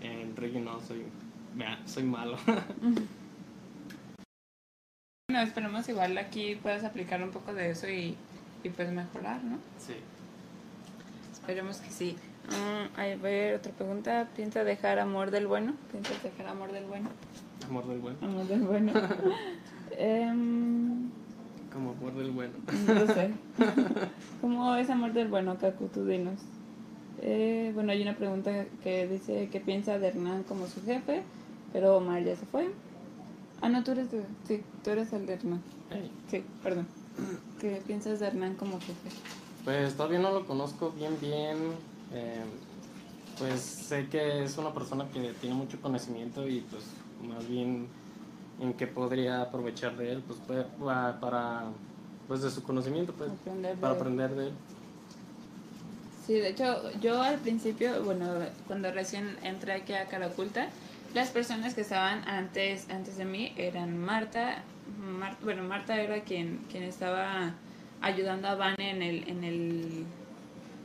en 0.00 0.36
reggae 0.36 0.60
no, 0.60 0.80
soy, 0.80 1.02
soy 1.86 2.04
malo. 2.04 2.36
Bueno, 5.30 5.42
esperemos 5.46 5.86
igual 5.90 6.16
aquí 6.16 6.54
puedas 6.54 6.84
aplicar 6.84 7.22
un 7.22 7.28
poco 7.32 7.52
de 7.52 7.68
eso 7.72 7.86
y, 7.86 8.16
y 8.64 8.70
pues 8.70 8.90
mejorar, 8.90 9.44
¿no? 9.44 9.58
sí. 9.78 9.92
Esperemos 11.30 11.76
que 11.82 11.90
sí. 11.90 12.16
Mm, 12.48 12.98
a 12.98 13.04
ver, 13.22 13.56
otra 13.56 13.70
pregunta. 13.72 14.26
¿Piensa 14.34 14.64
dejar 14.64 14.98
amor 14.98 15.30
del 15.30 15.46
bueno? 15.46 15.74
¿Piensas 15.92 16.22
dejar 16.22 16.46
amor 16.46 16.72
del 16.72 16.86
bueno? 16.86 17.10
Amor 17.68 17.86
del 17.88 17.98
bueno. 17.98 18.16
Amor 18.22 18.46
del 18.46 18.60
bueno. 18.62 18.92
Em, 19.98 21.10
Como 21.74 21.90
amor 21.90 22.14
del 22.14 22.30
bueno. 22.30 22.54
no 22.86 23.06
sé. 23.12 23.30
¿Cómo 24.40 24.76
es 24.76 24.88
amor 24.88 25.12
del 25.12 25.28
bueno, 25.28 25.58
Kaku? 25.58 25.88
Tú 25.88 26.06
dinos. 26.06 26.40
Eh, 27.20 27.70
bueno, 27.74 27.92
hay 27.92 28.00
una 28.00 28.16
pregunta 28.16 28.64
que 28.82 29.06
dice 29.06 29.50
que 29.52 29.60
piensa 29.60 29.98
de 29.98 30.08
Hernán 30.08 30.44
como 30.44 30.66
su 30.68 30.82
jefe, 30.86 31.22
pero 31.74 31.98
Omar 31.98 32.22
ya 32.24 32.34
se 32.34 32.46
fue. 32.46 32.70
Ah, 33.60 33.68
no, 33.68 33.82
tú 33.84 33.92
eres 33.92 34.10
de... 34.10 34.24
Sí, 34.46 34.64
tú 34.82 34.90
eres 34.90 35.12
el 35.12 35.26
de 35.26 35.34
Hernán. 35.34 35.62
Hey, 35.90 36.10
Sí, 36.30 36.44
perdón. 36.62 36.86
¿Qué 37.58 37.82
piensas 37.86 38.20
de 38.20 38.26
Hernán 38.26 38.54
como 38.54 38.78
jefe? 38.80 39.10
Pues 39.64 39.96
todavía 39.96 40.18
no 40.18 40.30
lo 40.32 40.46
conozco 40.46 40.90
bien, 40.92 41.18
bien. 41.20 41.56
eh, 42.10 42.44
pues 43.38 43.60
sé 43.60 44.08
que 44.08 44.44
es 44.44 44.56
una 44.58 44.72
persona 44.72 45.04
que 45.12 45.20
tiene 45.34 45.54
mucho 45.54 45.80
conocimiento 45.80 46.46
y 46.48 46.60
pues 46.60 46.84
más 47.20 47.46
bien 47.48 47.88
en 48.58 48.74
qué 48.74 48.86
podría 48.86 49.42
aprovechar 49.42 49.96
de 49.96 50.12
él, 50.12 50.22
pues 50.26 50.38
puede- 50.40 50.64
pa- 50.64 51.18
para, 51.20 51.70
pues 52.26 52.42
de 52.42 52.50
su 52.50 52.62
conocimiento, 52.62 53.12
pues 53.16 53.30
Aprender 53.30 53.78
para 53.80 53.94
aprender 53.94 54.30
de 54.34 54.46
él. 54.48 54.52
Sí, 56.26 56.34
de 56.34 56.48
hecho, 56.50 56.90
yo 57.00 57.22
al 57.22 57.38
principio, 57.38 58.02
bueno, 58.04 58.26
cuando 58.66 58.90
recién 58.92 59.36
entré 59.42 59.72
aquí 59.72 59.94
a 59.94 60.06
Cara 60.08 60.26
Oculta, 60.26 60.68
las 61.14 61.30
personas 61.30 61.74
que 61.74 61.80
estaban 61.80 62.26
antes, 62.28 62.88
antes 62.90 63.16
de 63.16 63.24
mí 63.24 63.52
eran 63.56 63.98
Marta, 63.98 64.62
Mar- 65.00 65.36
bueno, 65.42 65.62
Marta 65.62 66.00
era 66.00 66.20
quien, 66.22 66.60
quien 66.70 66.82
estaba 66.82 67.54
ayudando 68.00 68.48
a 68.48 68.54
Vane 68.54 68.90
en 68.90 69.02
el, 69.02 69.28
en 69.28 69.44
el, 69.44 70.04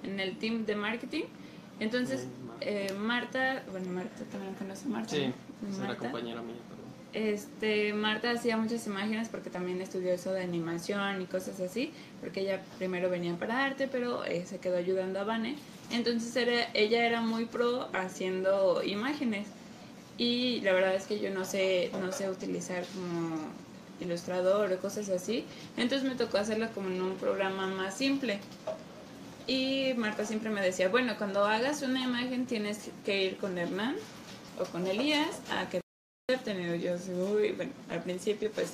en 0.03 0.19
el 0.19 0.38
team 0.38 0.65
de 0.65 0.75
marketing. 0.75 1.23
Entonces, 1.79 2.27
Marta. 2.45 2.65
eh, 2.65 2.93
Marta, 2.97 3.63
bueno, 3.71 3.89
Marta 3.91 4.23
también 4.31 4.53
conoce 4.55 4.86
a 4.86 4.89
Marta. 4.89 5.09
Sí, 5.09 5.31
es 5.71 5.77
una 5.77 5.95
compañera 5.97 6.41
mía. 6.41 6.55
Este, 7.13 7.93
Marta 7.93 8.31
hacía 8.31 8.57
muchas 8.57 8.88
imágenes 8.88 9.29
porque 9.29 9.51
también 9.51 9.79
estudió 9.81 10.12
eso 10.13 10.31
de 10.33 10.41
animación 10.41 11.21
y 11.21 11.25
cosas 11.25 11.59
así, 11.59 11.91
porque 12.19 12.41
ella 12.41 12.62
primero 12.79 13.07
venía 13.09 13.36
para 13.36 13.63
arte, 13.65 13.88
pero 13.88 14.25
eh, 14.25 14.45
se 14.47 14.57
quedó 14.59 14.77
ayudando 14.77 15.19
a 15.19 15.23
Vane. 15.23 15.55
Entonces 15.91 16.36
era, 16.36 16.69
ella 16.73 17.05
era 17.05 17.21
muy 17.21 17.45
pro 17.45 17.88
haciendo 17.93 18.81
imágenes. 18.83 19.45
Y 20.17 20.62
la 20.62 20.73
verdad 20.73 20.95
es 20.95 21.06
que 21.06 21.19
yo 21.19 21.32
no 21.32 21.45
sé, 21.45 21.91
no 21.99 22.12
sé 22.12 22.30
utilizar 22.30 22.86
como 22.93 23.38
ilustrador 23.99 24.71
o 24.71 24.78
cosas 24.80 25.10
así. 25.10 25.45
Entonces 25.78 26.08
me 26.08 26.15
tocó 26.15 26.38
hacerlo 26.38 26.67
como 26.73 26.89
en 26.89 27.02
un 27.02 27.15
programa 27.15 27.67
más 27.67 27.97
simple. 27.97 28.39
Y 29.47 29.93
Marta 29.97 30.26
siempre 30.26 30.49
me 30.49 30.62
decía, 30.62 30.89
bueno, 30.89 31.15
cuando 31.17 31.45
hagas 31.45 31.82
una 31.82 32.02
imagen 32.02 32.45
tienes 32.45 32.89
que 33.04 33.23
ir 33.26 33.38
con 33.38 33.58
Hernán 33.58 33.95
o 34.60 34.65
con 34.65 34.88
Elías 34.88 35.41
a 35.52 35.69
que 35.69 35.82
te 36.28 36.38
tenido 36.38 36.76
yo 36.76 36.93
así, 36.93 37.12
uy, 37.12 37.52
bueno, 37.52 37.73
al 37.89 38.02
principio 38.02 38.49
pues 38.52 38.71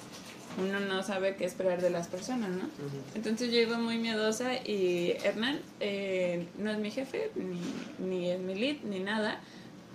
uno 0.60 0.80
no 0.80 1.02
sabe 1.04 1.36
qué 1.36 1.46
esperar 1.46 1.82
de 1.82 1.90
las 1.90 2.08
personas, 2.08 2.50
¿no? 2.52 2.70
Entonces 3.16 3.52
yo 3.52 3.60
iba 3.60 3.78
muy 3.78 3.98
miedosa 3.98 4.54
y 4.56 5.16
Hernán 5.24 5.60
eh, 5.80 6.48
no 6.58 6.70
es 6.72 6.78
mi 6.78 6.92
jefe, 6.92 7.32
ni, 7.36 7.62
ni 8.06 8.30
es 8.30 8.40
mi 8.40 8.56
lead, 8.56 8.78
ni 8.84 9.00
nada. 9.00 9.42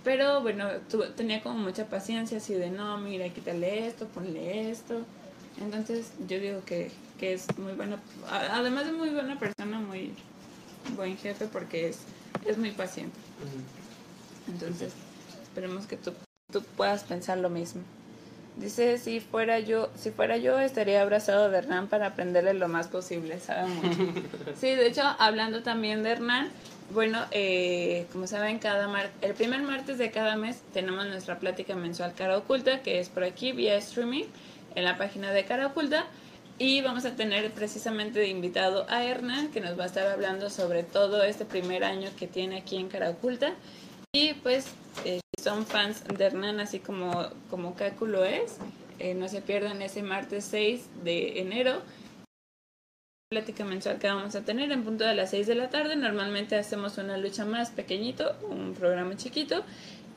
Pero 0.05 0.41
bueno, 0.41 0.69
tu- 0.89 1.03
tenía 1.15 1.41
como 1.43 1.57
mucha 1.59 1.85
paciencia 1.87 2.37
así 2.37 2.53
de, 2.53 2.69
no, 2.69 2.97
mira, 2.99 3.27
quítale 3.29 3.87
esto, 3.87 4.05
ponle 4.07 4.69
esto. 4.71 5.01
Entonces 5.59 6.11
yo 6.27 6.39
digo 6.39 6.61
que, 6.65 6.91
que 7.19 7.33
es 7.33 7.45
muy 7.57 7.73
buena, 7.73 7.99
además 8.29 8.85
de 8.85 8.91
muy 8.93 9.09
buena 9.09 9.37
persona, 9.37 9.79
muy 9.79 10.13
buen 10.95 11.17
jefe 11.17 11.47
porque 11.47 11.89
es, 11.89 11.99
es 12.45 12.57
muy 12.57 12.71
paciente. 12.71 13.17
Entonces, 14.47 14.93
esperemos 15.43 15.87
que 15.87 15.97
tú, 15.97 16.13
tú 16.51 16.61
puedas 16.77 17.03
pensar 17.03 17.37
lo 17.39 17.49
mismo. 17.49 17.81
Dice, 18.57 18.97
si 18.99 19.19
fuera 19.19 19.59
yo, 19.59 19.89
si 19.97 20.11
fuera 20.11 20.37
yo 20.37 20.59
estaría 20.59 21.01
abrazado 21.01 21.49
de 21.49 21.57
Hernán 21.57 21.87
para 21.87 22.07
aprenderle 22.07 22.53
lo 22.53 22.67
más 22.69 22.87
posible, 22.87 23.39
sabe 23.39 23.67
mucho. 23.67 23.97
Sí, 24.59 24.67
de 24.67 24.87
hecho, 24.87 25.01
hablando 25.19 25.63
también 25.63 26.01
de 26.03 26.11
Hernán, 26.11 26.49
bueno, 26.91 27.25
eh, 27.31 28.05
como 28.11 28.27
saben, 28.27 28.59
cada 28.59 28.87
mar 28.87 29.11
el 29.21 29.33
primer 29.33 29.61
martes 29.61 29.97
de 29.97 30.11
cada 30.11 30.35
mes 30.35 30.61
tenemos 30.73 31.05
nuestra 31.07 31.39
plática 31.39 31.75
mensual 31.75 32.13
Cara 32.13 32.37
Oculta, 32.37 32.81
que 32.81 32.99
es 32.99 33.09
por 33.09 33.23
aquí 33.23 33.51
vía 33.51 33.75
streaming 33.77 34.25
en 34.75 34.83
la 34.83 34.97
página 34.97 35.31
de 35.31 35.45
Cara 35.45 35.67
Oculta. 35.67 36.05
Y 36.57 36.81
vamos 36.81 37.03
a 37.03 37.15
tener 37.17 37.51
precisamente 37.51 38.19
de 38.19 38.29
invitado 38.29 38.85
a 38.87 39.03
Hernán, 39.03 39.51
que 39.51 39.59
nos 39.59 39.77
va 39.77 39.83
a 39.83 39.87
estar 39.87 40.07
hablando 40.07 40.49
sobre 40.49 40.83
todo 40.83 41.21
este 41.23 41.43
primer 41.43 41.83
año 41.83 42.09
que 42.17 42.27
tiene 42.27 42.57
aquí 42.57 42.77
en 42.77 42.87
Cara 42.87 43.09
Oculta. 43.09 43.53
Y 44.13 44.35
pues, 44.35 44.67
eh, 45.03 45.19
si 45.37 45.43
son 45.43 45.65
fans 45.65 46.03
de 46.05 46.23
Hernán, 46.23 46.61
así 46.61 46.79
como, 46.79 47.29
como 47.49 47.75
Kaku 47.75 48.05
lo 48.05 48.23
es, 48.23 48.57
eh, 48.99 49.13
no 49.13 49.27
se 49.27 49.41
pierdan 49.41 49.81
ese 49.81 50.01
martes 50.01 50.45
6 50.45 50.87
de 51.03 51.39
enero. 51.41 51.81
Plática 53.35 53.65
mensual 53.65 53.99
que 53.99 54.07
vamos 54.07 54.33
a 54.35 54.45
tener 54.45 54.71
en 54.71 54.85
punto 54.85 55.03
de 55.03 55.13
las 55.13 55.31
6 55.31 55.45
de 55.45 55.55
la 55.55 55.69
tarde. 55.69 55.97
Normalmente 55.97 56.55
hacemos 56.55 56.97
una 56.97 57.17
lucha 57.17 57.43
más 57.43 57.69
pequeñito, 57.69 58.33
un 58.49 58.73
programa 58.73 59.17
chiquito. 59.17 59.61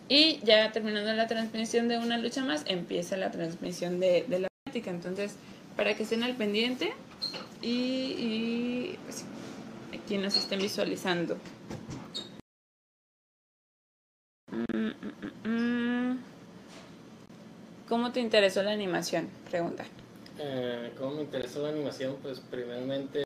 Y 0.08 0.38
ya 0.44 0.70
terminando 0.70 1.12
la 1.14 1.26
transmisión 1.26 1.88
de 1.88 1.98
una 1.98 2.16
lucha 2.16 2.44
más, 2.44 2.62
empieza 2.66 3.16
la 3.16 3.32
transmisión 3.32 3.98
de, 3.98 4.24
la 4.28 4.46
plática. 4.62 4.92
Entonces, 4.92 5.34
para 5.76 5.96
que 5.96 6.04
estén 6.04 6.22
al 6.22 6.36
pendiente 6.36 6.92
y, 7.60 7.72
y 7.72 8.98
pues, 9.02 9.24
aquí 10.00 10.16
nos 10.16 10.36
estén 10.36 10.60
visualizando. 10.60 11.38
Mm, 14.52 14.92
mm, 15.44 16.12
mm. 16.12 16.18
¿Cómo 17.88 18.12
te 18.12 18.20
interesó 18.20 18.62
la 18.62 18.70
animación? 18.70 19.28
Pregunta. 19.50 19.84
Eh, 20.38 20.92
¿Cómo 20.96 21.16
me 21.16 21.22
interesó 21.22 21.62
la 21.62 21.70
animación? 21.70 22.16
Pues 22.22 22.40
primeramente 22.40 23.22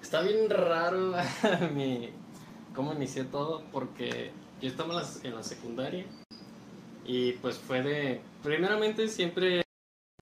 está 0.00 0.22
bien 0.22 0.48
raro 0.48 1.14
mi, 1.74 2.10
cómo 2.74 2.92
inicié 2.92 3.24
todo 3.24 3.64
porque 3.72 4.30
yo 4.60 4.68
estaba 4.68 4.90
en 4.90 5.00
la, 5.00 5.06
en 5.24 5.34
la 5.34 5.42
secundaria 5.42 6.04
y 7.04 7.32
pues 7.32 7.58
fue 7.58 7.82
de... 7.82 8.20
Primeramente 8.42 9.08
siempre 9.08 9.62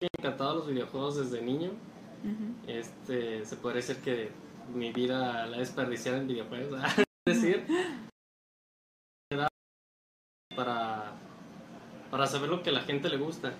me 0.01 0.09
encantado 0.19 0.57
los 0.57 0.69
videojuegos 0.69 1.17
desde 1.17 1.45
niño. 1.45 1.71
Este, 2.67 3.45
se 3.45 3.57
podría 3.57 3.83
decir 3.83 3.97
que 3.97 4.31
mi 4.73 4.93
vida 4.93 5.47
la 5.47 5.57
he 5.57 5.61
desperdiciado 5.61 6.19
en 6.19 6.29
videojuegos. 6.29 6.81
es 7.27 7.43
decir, 7.43 7.67
para, 10.57 11.13
para 12.11 12.27
saber 12.27 12.49
lo 12.49 12.63
que 12.63 12.71
a 12.71 12.75
la 12.75 12.83
gente 12.83 13.09
le 13.09 13.17
gusta. 13.17 13.53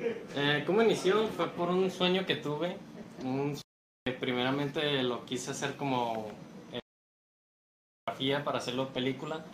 Eh, 0.00 0.62
¿Cómo 0.66 0.82
inició? 0.82 1.26
Fue 1.28 1.48
por 1.48 1.68
un 1.70 1.90
sueño 1.90 2.24
que 2.26 2.36
tuve. 2.36 2.76
Un 3.24 3.56
sueño 3.56 3.62
que 4.04 4.12
primeramente 4.12 5.02
lo 5.02 5.24
quise 5.24 5.50
hacer 5.50 5.76
como 5.76 6.28
eh, 6.72 6.80
fotografía 8.06 8.44
para 8.44 8.58
hacerlo 8.58 8.88
película. 8.92 9.44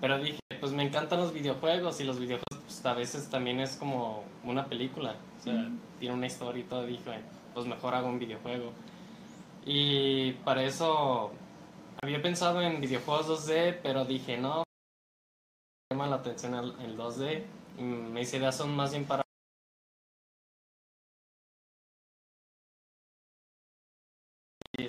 Pero 0.00 0.18
dije, 0.18 0.38
pues 0.60 0.72
me 0.72 0.84
encantan 0.84 1.20
los 1.20 1.32
videojuegos 1.32 2.00
y 2.00 2.04
los 2.04 2.18
videojuegos 2.20 2.62
pues, 2.64 2.86
a 2.86 2.94
veces 2.94 3.28
también 3.28 3.60
es 3.60 3.76
como 3.76 4.24
una 4.44 4.66
película. 4.66 5.16
O 5.38 5.42
sea, 5.42 5.54
Ujú. 5.54 5.78
tiene 5.98 6.14
una 6.14 6.26
historia 6.26 6.60
y 6.60 6.66
todo. 6.68 6.86
Dije, 6.86 7.20
pues 7.54 7.66
mejor 7.66 7.94
hago 7.94 8.08
un 8.08 8.18
videojuego. 8.18 8.72
Y 9.66 10.32
para 10.44 10.62
eso 10.62 11.32
había 12.00 12.22
pensado 12.22 12.62
en 12.62 12.80
videojuegos 12.80 13.48
2D, 13.48 13.80
pero 13.82 14.04
dije, 14.04 14.38
no, 14.38 14.62
me 15.90 15.96
llama 15.96 16.06
la 16.06 16.16
atención 16.16 16.54
el, 16.54 16.74
el 16.84 16.96
2D. 16.96 17.42
Y 17.78 17.82
mis 17.82 18.32
ideas 18.32 18.56
son 18.56 18.74
más 18.74 18.92
bien 18.92 19.04
para 19.04 19.22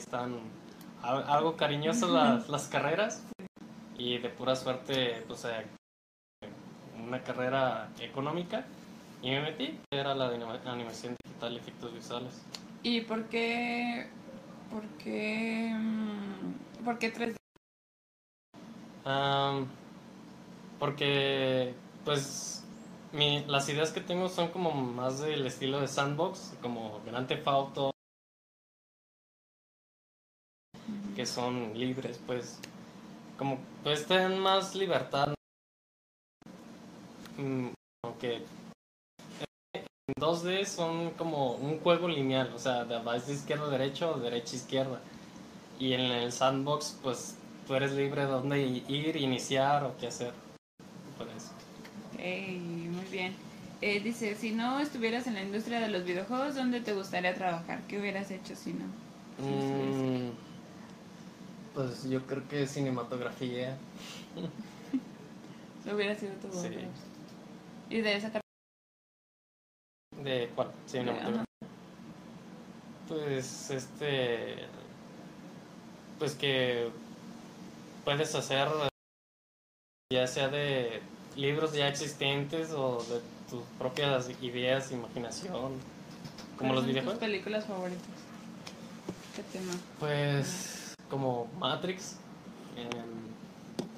están 0.10 0.40
al- 1.04 1.24
algo 1.30 1.56
cariñosas 1.56 2.10
las, 2.10 2.50
las 2.50 2.68
carreras. 2.68 3.24
Y 3.96 4.18
de 4.18 4.30
pura 4.30 4.56
suerte 4.56 5.24
pues 5.28 5.46
eh, 5.46 5.68
una 7.06 7.22
carrera 7.22 7.90
económica. 8.00 8.66
Y 9.22 9.30
me 9.30 9.42
metí 9.42 9.78
era 9.92 10.16
la 10.16 10.30
de 10.30 10.38
anima- 10.38 10.60
animación 10.66 11.16
digital 11.24 11.54
y 11.54 11.58
efectos 11.58 11.94
visuales. 11.94 12.42
¿Y 12.82 13.02
por 13.02 13.26
qué, 13.26 14.08
por 14.72 14.84
qué, 14.98 15.72
mm, 15.76 16.84
por 16.86 16.98
qué 16.98 17.14
3D? 17.14 17.36
Am, 19.06 19.68
porque 20.80 21.76
pues 22.06 22.64
mi, 23.12 23.44
las 23.46 23.68
ideas 23.70 23.92
que 23.92 24.02
tengo 24.02 24.30
son 24.30 24.48
como 24.48 24.72
más 24.72 25.20
del 25.20 25.46
estilo 25.46 25.80
de 25.82 25.88
sandbox, 25.88 26.54
como 26.62 27.02
Grand 27.06 27.28
Theft 27.28 27.48
Auto, 27.48 27.92
que 31.20 31.26
son 31.26 31.78
libres, 31.78 32.18
pues, 32.26 32.60
como 33.38 33.58
pues 33.84 34.06
tienen 34.06 34.40
más 34.40 34.74
libertad. 34.74 35.34
Mm, 37.38 37.72
Aunque 38.06 38.36
en 39.74 40.14
2D 40.18 40.64
son 40.64 41.10
como 41.16 41.56
un 41.56 41.82
juego 41.82 42.08
lineal, 42.08 42.54
o 42.56 42.58
sea, 42.58 42.86
de 42.86 43.00
vas 43.00 43.28
de 43.28 43.34
izquierda 43.34 43.66
a 43.66 43.70
derecha 43.70 44.10
o 44.10 44.18
derecha 44.18 44.54
a 44.54 44.56
izquierda. 44.56 45.02
Y 45.78 45.92
en 45.92 46.00
el 46.00 46.32
sandbox, 46.32 46.98
pues 47.04 47.36
tú 47.68 47.76
eres 47.76 47.92
libre 47.92 48.22
de 48.22 48.32
dónde 48.32 48.62
ir, 48.88 49.18
iniciar 49.18 49.84
o 49.84 49.98
qué 49.98 50.08
hacer. 50.08 50.32
Por 51.18 51.28
eso. 51.28 51.52
Muy 52.18 53.06
bien. 53.12 53.34
Eh, 53.82 54.00
dice, 54.00 54.36
si 54.36 54.52
no 54.52 54.80
estuvieras 54.80 55.28
en 55.28 55.34
la 55.34 55.42
industria 55.42 55.82
de 55.82 55.90
los 55.90 56.06
videojuegos, 56.06 56.56
¿dónde 56.56 56.80
te 56.80 56.94
gustaría 56.94 57.36
trabajar? 57.36 57.82
¿Qué 57.90 58.00
hubieras 58.00 58.32
hecho 58.32 58.56
si 58.56 58.72
no? 58.72 58.86
Mm, 59.40 60.49
pues 61.74 62.04
yo 62.10 62.26
creo 62.26 62.48
que 62.48 62.66
cinematografía. 62.68 63.78
Lo 65.86 65.96
hubiera 65.96 66.16
sido 66.16 66.34
tu 66.36 66.52
Sí. 66.52 66.70
voz. 66.70 66.84
Y 67.90 68.02
de 68.02 68.16
esa 68.16 68.28
carrera. 68.28 68.42
¿De 70.24 70.50
cuál? 70.56 70.72
Cinematografía. 70.88 71.46
Pues 73.08 73.70
este. 73.72 74.66
Pues 76.20 76.36
que 76.36 76.92
puedes 78.04 78.36
hacer 78.36 78.68
ya 80.12 80.28
sea 80.28 80.50
de 80.50 81.02
libros 81.36 81.74
ya 81.74 81.88
existentes 81.88 82.72
o 82.72 83.02
de 83.04 83.22
tus 83.50 83.62
propias 83.78 84.30
ideas, 84.42 84.92
imaginación, 84.92 85.54
como 85.54 85.74
los 85.74 85.78
¿Cuáles 86.58 86.68
son 86.68 86.76
tus 86.76 86.86
videojuegos. 86.88 87.20
películas 87.20 87.66
favoritas? 87.66 88.02
¿Qué 89.36 89.44
tema? 89.44 89.72
Pues 90.00 90.79
como 91.10 91.48
Matrix. 91.60 92.18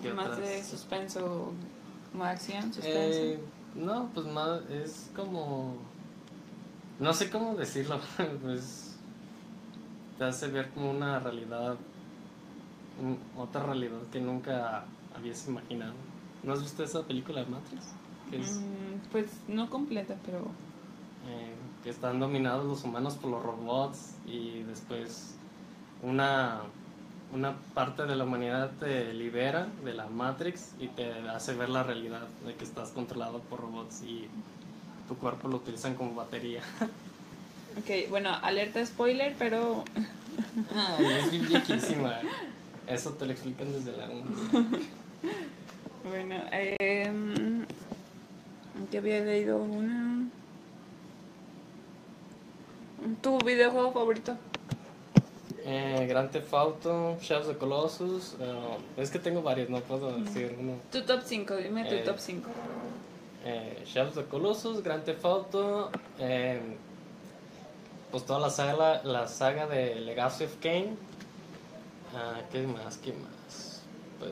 ¿qué 0.02 0.13
Más 0.13 0.26
otras? 0.28 0.39
de 0.41 0.63
suspenso, 0.63 1.52
como 2.12 2.24
acción, 2.24 2.74
suspenso. 2.74 3.19
Eh, 3.19 3.39
no, 3.76 4.10
pues 4.13 4.26
más 4.28 4.62
es 4.69 5.10
como 5.15 5.76
no 7.00 7.13
sé 7.13 7.30
cómo 7.32 7.56
decirlo, 7.56 8.00
pues 8.43 8.95
te 10.17 10.24
hace 10.26 10.47
ver 10.50 10.69
como 10.69 10.91
una 10.91 11.19
realidad, 11.19 11.76
otra 13.38 13.63
realidad 13.63 13.97
que 14.12 14.19
nunca 14.21 14.86
habías 15.15 15.47
imaginado. 15.47 15.93
¿No 16.43 16.54
has 16.54 16.62
visto 16.62 16.84
esa 16.84 17.04
película 17.04 17.41
de 17.43 17.47
Matrix? 17.47 17.84
Es, 18.32 18.60
Mm, 18.60 19.10
pues 19.12 19.26
no 19.47 19.69
completa, 19.69 20.15
pero 20.26 20.39
eh, 21.28 21.54
que 21.84 21.89
están 21.89 22.19
dominados 22.19 22.65
los 22.65 22.84
humanos 22.84 23.15
por 23.15 23.32
los 23.32 23.43
robots 23.43 24.15
y 24.26 24.62
después 24.63 25.36
una, 26.04 26.62
una 27.34 27.56
parte 27.74 28.06
de 28.06 28.15
la 28.15 28.24
humanidad 28.24 28.72
te 28.80 29.13
libera 29.13 29.67
de 29.84 29.94
la 29.94 30.08
Matrix 30.08 30.72
y 30.80 30.88
te 30.88 31.12
hace 31.30 31.54
ver 31.54 31.70
la 31.70 31.84
realidad 31.84 32.28
de 32.46 32.56
que 32.56 32.63
estás 32.63 32.89
controlado 32.89 33.39
por 33.39 33.62
robots 33.62 34.04
y 34.04 34.28
tu 35.08 35.15
cuerpo 35.17 35.48
lo 35.48 35.58
utilizan 35.58 35.96
como 35.96 36.15
batería. 36.15 36.62
Ok, 37.72 38.10
bueno, 38.10 38.36
alerta 38.41 38.86
spoiler, 38.86 39.34
pero 39.39 39.86
Ay, 40.76 41.06
es 41.06 41.48
viejísima. 41.48 42.20
Eso 42.88 43.12
te 43.12 43.26
lo 43.26 43.32
explican 43.32 43.72
desde 43.72 43.96
la 43.96 44.10
1. 44.10 44.24
bueno, 46.10 46.36
eh, 46.52 47.12
que 48.89 48.98
había 48.98 49.22
leído 49.22 49.58
una. 49.58 50.28
¿Tu 53.22 53.38
videojuego 53.39 53.91
favorito? 53.94 54.38
Eh, 55.63 56.06
Grand 56.10 56.32
Theft 56.32 56.54
Auto, 56.54 57.17
Shadows 57.21 57.50
of 57.50 57.58
Colossus. 57.58 58.36
eh, 58.39 58.78
es 58.97 59.12
que 59.12 59.19
tengo 59.19 59.41
varios, 59.43 59.69
no 59.69 59.80
puedo 59.82 60.12
decir 60.17 60.56
uno. 60.60 60.74
Tu 60.91 61.02
top 61.04 61.21
5, 61.24 61.56
dime 61.56 61.86
tu 61.86 61.95
Eh, 61.95 62.04
top 62.04 62.17
5. 62.17 62.50
eh, 63.45 63.84
Shadows 63.86 64.17
of 64.17 64.24
the 64.26 64.30
Colossus, 64.30 64.82
Grand 64.84 65.04
Theft 65.04 65.24
Auto, 65.26 65.89
eh, 66.19 66.60
pues 68.10 68.26
toda 68.26 68.39
la 68.39 68.50
saga, 68.50 69.02
la 69.04 69.28
saga 69.28 69.67
de 69.67 69.95
Legacy 70.02 70.45
of 70.45 70.56
Kane. 70.62 70.95
Ah, 72.15 72.41
¿Qué 72.52 72.65
más? 72.67 72.97
¿Qué 72.97 73.13
más? 73.13 73.82
Pues 74.19 74.32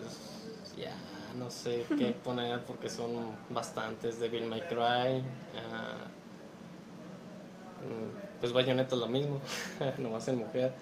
ya 0.78 0.94
no 1.38 1.50
sé 1.52 1.86
qué 1.98 2.12
poner 2.24 2.60
porque 2.66 2.90
son 2.90 3.36
bastantes. 3.50 4.20
Devil 4.20 4.46
May 4.48 4.62
Cry. 4.62 5.24
ah, 5.56 5.96
mm, 7.86 8.40
pues 8.42 8.52
Bayonetta 8.52 8.96
es 8.96 9.02
lo 9.02 9.08
mismo, 9.08 9.40
nomás 10.00 10.28
en 10.28 10.40
mujer. 10.40 10.74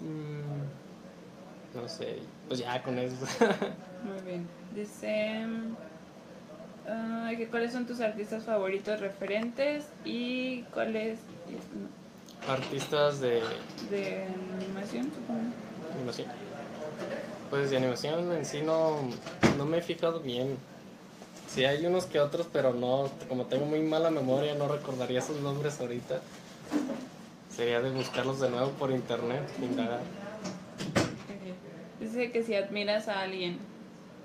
Mm, 0.00 1.78
no 1.80 1.88
sé, 1.88 2.18
pues 2.48 2.60
ya 2.60 2.82
con 2.82 2.98
eso. 2.98 3.16
Muy 4.04 4.20
bien. 4.24 4.48
Dice. 4.74 5.44
ah, 6.88 7.30
¿Cuáles 7.50 7.72
son 7.72 7.86
tus 7.86 8.00
artistas 8.00 8.44
favoritos 8.44 9.00
referentes 9.00 9.86
y 10.04 10.62
cuáles 10.74 11.18
Artistas 12.48 13.20
de 13.20 13.42
de 13.90 14.26
animación, 14.56 15.04
supongo? 15.14 15.40
animación. 15.94 16.28
Pues 17.50 17.70
de 17.70 17.76
animación 17.78 18.32
en 18.32 18.44
sí 18.44 18.62
no, 18.62 18.98
no 19.56 19.64
me 19.66 19.78
he 19.78 19.82
fijado 19.82 20.20
bien. 20.20 20.56
Sí 21.48 21.64
hay 21.64 21.84
unos 21.86 22.04
que 22.06 22.20
otros, 22.20 22.46
pero 22.52 22.74
no, 22.74 23.10
como 23.28 23.46
tengo 23.46 23.64
muy 23.66 23.80
mala 23.80 24.10
memoria, 24.10 24.54
no 24.54 24.68
recordaría 24.68 25.20
sus 25.22 25.40
nombres 25.40 25.80
ahorita. 25.80 26.20
Sería 27.58 27.80
de 27.80 27.90
buscarlos 27.90 28.38
de 28.38 28.50
nuevo 28.50 28.70
por 28.78 28.92
internet, 28.92 29.42
indagar. 29.60 29.98
Dice 31.98 32.30
que 32.30 32.44
si 32.44 32.54
admiras 32.54 33.08
a 33.08 33.22
alguien, 33.22 33.58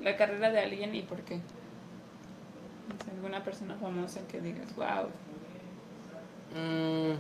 la 0.04 0.16
carrera 0.16 0.52
de 0.52 0.60
alguien 0.60 0.94
y 0.94 1.02
por 1.02 1.18
qué. 1.22 1.40
Alguna 3.16 3.44
persona 3.44 3.76
famosa 3.82 4.20
que 4.32 4.40
digas, 4.40 4.68
wow. 4.76 5.08
Mm, 6.56 7.16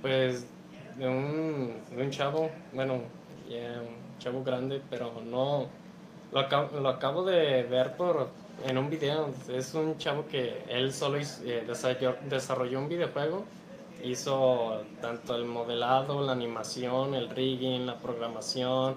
pues 0.00 0.46
de 0.96 1.06
un, 1.08 1.74
de 1.94 2.02
un 2.02 2.10
chavo, 2.10 2.50
bueno, 2.72 2.94
un 2.94 4.18
chavo 4.18 4.42
grande, 4.42 4.80
pero 4.88 5.20
no 5.22 5.68
lo 6.32 6.40
acabo, 6.40 6.80
lo 6.80 6.88
acabo 6.88 7.24
de 7.24 7.64
ver 7.64 7.92
por 7.94 8.30
en 8.66 8.78
un 8.78 8.88
video. 8.88 9.28
Es 9.52 9.74
un 9.74 9.98
chavo 9.98 10.26
que 10.28 10.64
él 10.70 10.94
solo 10.94 11.18
hizo- 11.20 11.42
eh, 11.44 11.62
desarrolló, 11.66 12.16
desarrolló 12.30 12.78
un 12.78 12.88
videojuego, 12.88 13.44
hizo 14.02 14.82
tanto 15.00 15.36
el 15.36 15.44
modelado, 15.44 16.22
la 16.22 16.32
animación, 16.32 17.14
el 17.14 17.30
rigging, 17.30 17.86
la 17.86 17.98
programación, 17.98 18.96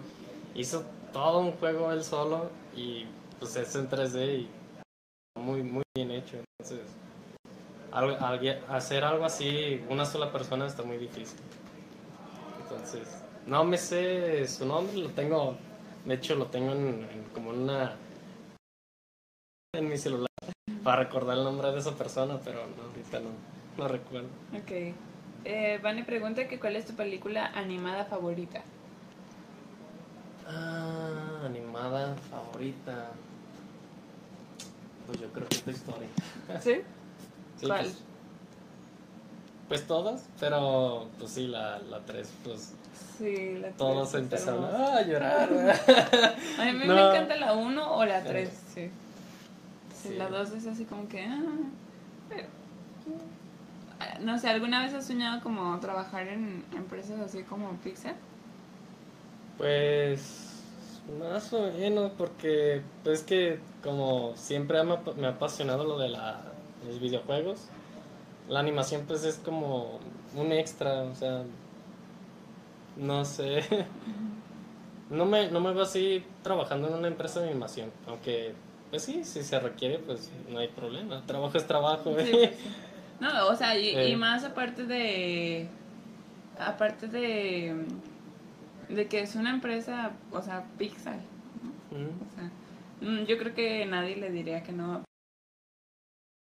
hizo 0.56 0.84
todo 1.14 1.40
un 1.40 1.52
juego 1.54 1.92
él 1.92 2.04
solo 2.04 2.50
y 2.76 3.06
pues 3.40 3.56
es 3.56 3.76
en 3.76 3.88
3D 3.90 4.36
y 4.40 4.50
muy 5.40 5.64
muy 5.64 5.84
bien 5.96 6.12
hecho. 6.12 6.38
Entonces 6.60 6.88
algo- 7.92 8.18
alguien- 8.20 8.60
hacer 8.70 9.04
algo 9.04 9.26
así 9.26 9.82
una 9.90 10.06
sola 10.06 10.32
persona 10.32 10.66
está 10.68 10.84
muy 10.84 10.98
difícil. 10.98 11.40
Entonces, 12.62 13.24
no 13.46 13.64
me 13.64 13.78
sé 13.78 14.48
su 14.48 14.66
nombre, 14.66 14.98
lo 14.98 15.10
tengo, 15.10 15.56
de 16.04 16.16
hecho 16.16 16.36
lo 16.36 16.48
tengo 16.48 16.72
en, 16.72 17.08
en 17.12 17.24
como 17.34 17.52
una 17.52 17.96
en 19.74 19.88
mi 19.90 19.98
celular 19.98 20.28
para 20.84 21.04
recordar 21.04 21.38
el 21.38 21.44
nombre 21.44 21.72
de 21.72 21.80
esa 21.80 21.92
persona, 21.96 22.40
pero 22.44 22.66
no, 22.76 22.84
ahorita 22.90 23.20
no, 23.20 23.30
no 23.78 23.88
recuerdo. 23.88 24.28
Ok. 24.54 24.94
Eh, 25.48 25.80
Vane 25.84 26.04
pregunta 26.04 26.48
que 26.48 26.60
cuál 26.60 26.76
es 26.76 26.86
tu 26.86 26.94
película 26.96 27.48
animada 27.54 28.06
favorita. 28.06 28.62
Ah, 30.48 31.42
animada 31.46 32.16
favorita. 32.30 33.08
Pues 35.08 35.20
yo 35.20 35.28
creo 35.32 35.48
que 35.48 35.56
esta 35.56 35.72
historia. 35.72 36.08
¿Sí? 36.62 36.74
Sí, 37.58 37.68
¿Cuál? 37.68 37.84
Pues, 37.86 37.98
pues 39.70 39.88
todas, 39.88 40.26
pero 40.42 41.08
pues 41.18 41.32
sí, 41.32 41.48
la 41.48 41.80
3, 42.06 42.30
pues 42.44 42.74
Sí, 43.18 43.58
la 43.60 43.70
todos 43.70 44.12
tres, 44.12 44.24
empezaron 44.24 44.66
a 44.66 45.02
llorar. 45.04 45.50
A 46.60 46.66
mí 46.66 46.74
me 46.74 46.86
No. 46.86 47.12
encanta 47.14 47.38
la 47.38 47.54
1 47.54 47.96
o 47.96 48.04
la 48.04 48.22
3, 48.26 48.50
sí. 48.74 48.90
Sí, 50.04 50.10
Sí. 50.10 50.16
La 50.18 50.28
2 50.28 50.52
es 50.52 50.68
así 50.68 50.84
como 50.84 51.08
que... 51.08 51.24
ah, 51.24 51.42
pero, 52.28 52.44
no 54.22 54.38
sé, 54.40 54.50
¿alguna 54.50 54.82
vez 54.84 54.94
has 54.94 55.06
soñado 55.08 55.42
como 55.42 55.80
trabajar 55.80 56.28
en 56.28 56.66
empresas 56.76 57.20
así 57.20 57.44
como 57.44 57.72
Pixar? 57.78 58.16
Pues 59.58 60.64
más 61.20 61.54
o 61.54 61.72
menos, 61.72 62.12
porque 62.18 62.82
pues, 63.04 63.20
es 63.22 63.26
que 63.26 63.60
como 63.84 64.36
siempre 64.36 64.84
me, 64.84 64.96
ha- 65.28 65.30
apasionado 65.30 65.84
lo 65.86 65.98
de 65.98 66.10
la, 66.10 66.42
los 66.86 67.00
videojuegos, 67.00 67.72
la 68.50 68.60
animación 68.60 69.06
pues 69.08 69.24
es 69.24 69.38
como 69.38 70.00
un 70.36 70.52
extra, 70.52 71.04
o 71.04 71.16
sea, 71.16 71.44
no 72.96 73.26
sé, 73.26 73.64
no 75.10 75.26
me, 75.26 75.50
no 75.52 75.60
me 75.60 75.74
veo 75.74 75.84
así 75.84 76.24
trabajando 76.42 76.88
en 76.88 76.96
una 76.96 77.08
empresa 77.08 77.40
de 77.40 77.50
animación, 77.50 77.92
aunque 78.08 78.56
Pues 78.90 79.04
sí, 79.04 79.24
si 79.26 79.44
se 79.44 79.60
requiere, 79.60 80.00
pues 80.00 80.32
no 80.50 80.60
hay 80.60 80.68
problema. 80.70 81.26
Trabajo 81.26 81.58
es 81.58 81.68
trabajo. 81.68 82.18
¿eh? 82.18 82.26
sí. 82.54 82.70
No, 83.20 83.48
o 83.48 83.56
sea, 83.56 83.78
y, 83.78 83.90
Eh. 83.90 84.10
y 84.10 84.16
más 84.16 84.44
aparte 84.44 84.86
de. 84.86 85.68
Aparte 86.60 87.08
de. 87.08 87.86
De 88.90 89.08
que 89.08 89.22
es 89.22 89.36
una 89.36 89.50
empresa, 89.52 90.12
o 90.32 90.42
sea, 90.42 90.66
Pixar. 90.78 91.18
¿no? 91.92 91.98
Ujú. 91.98 92.10
O 92.10 92.36
sea, 92.36 92.52
mm, 93.10 93.26
yo 93.26 93.38
creo 93.38 93.56
que 93.56 93.86
nadie 93.86 94.16
le 94.18 94.30
diría 94.32 94.62
que 94.64 94.72
no. 94.72 95.04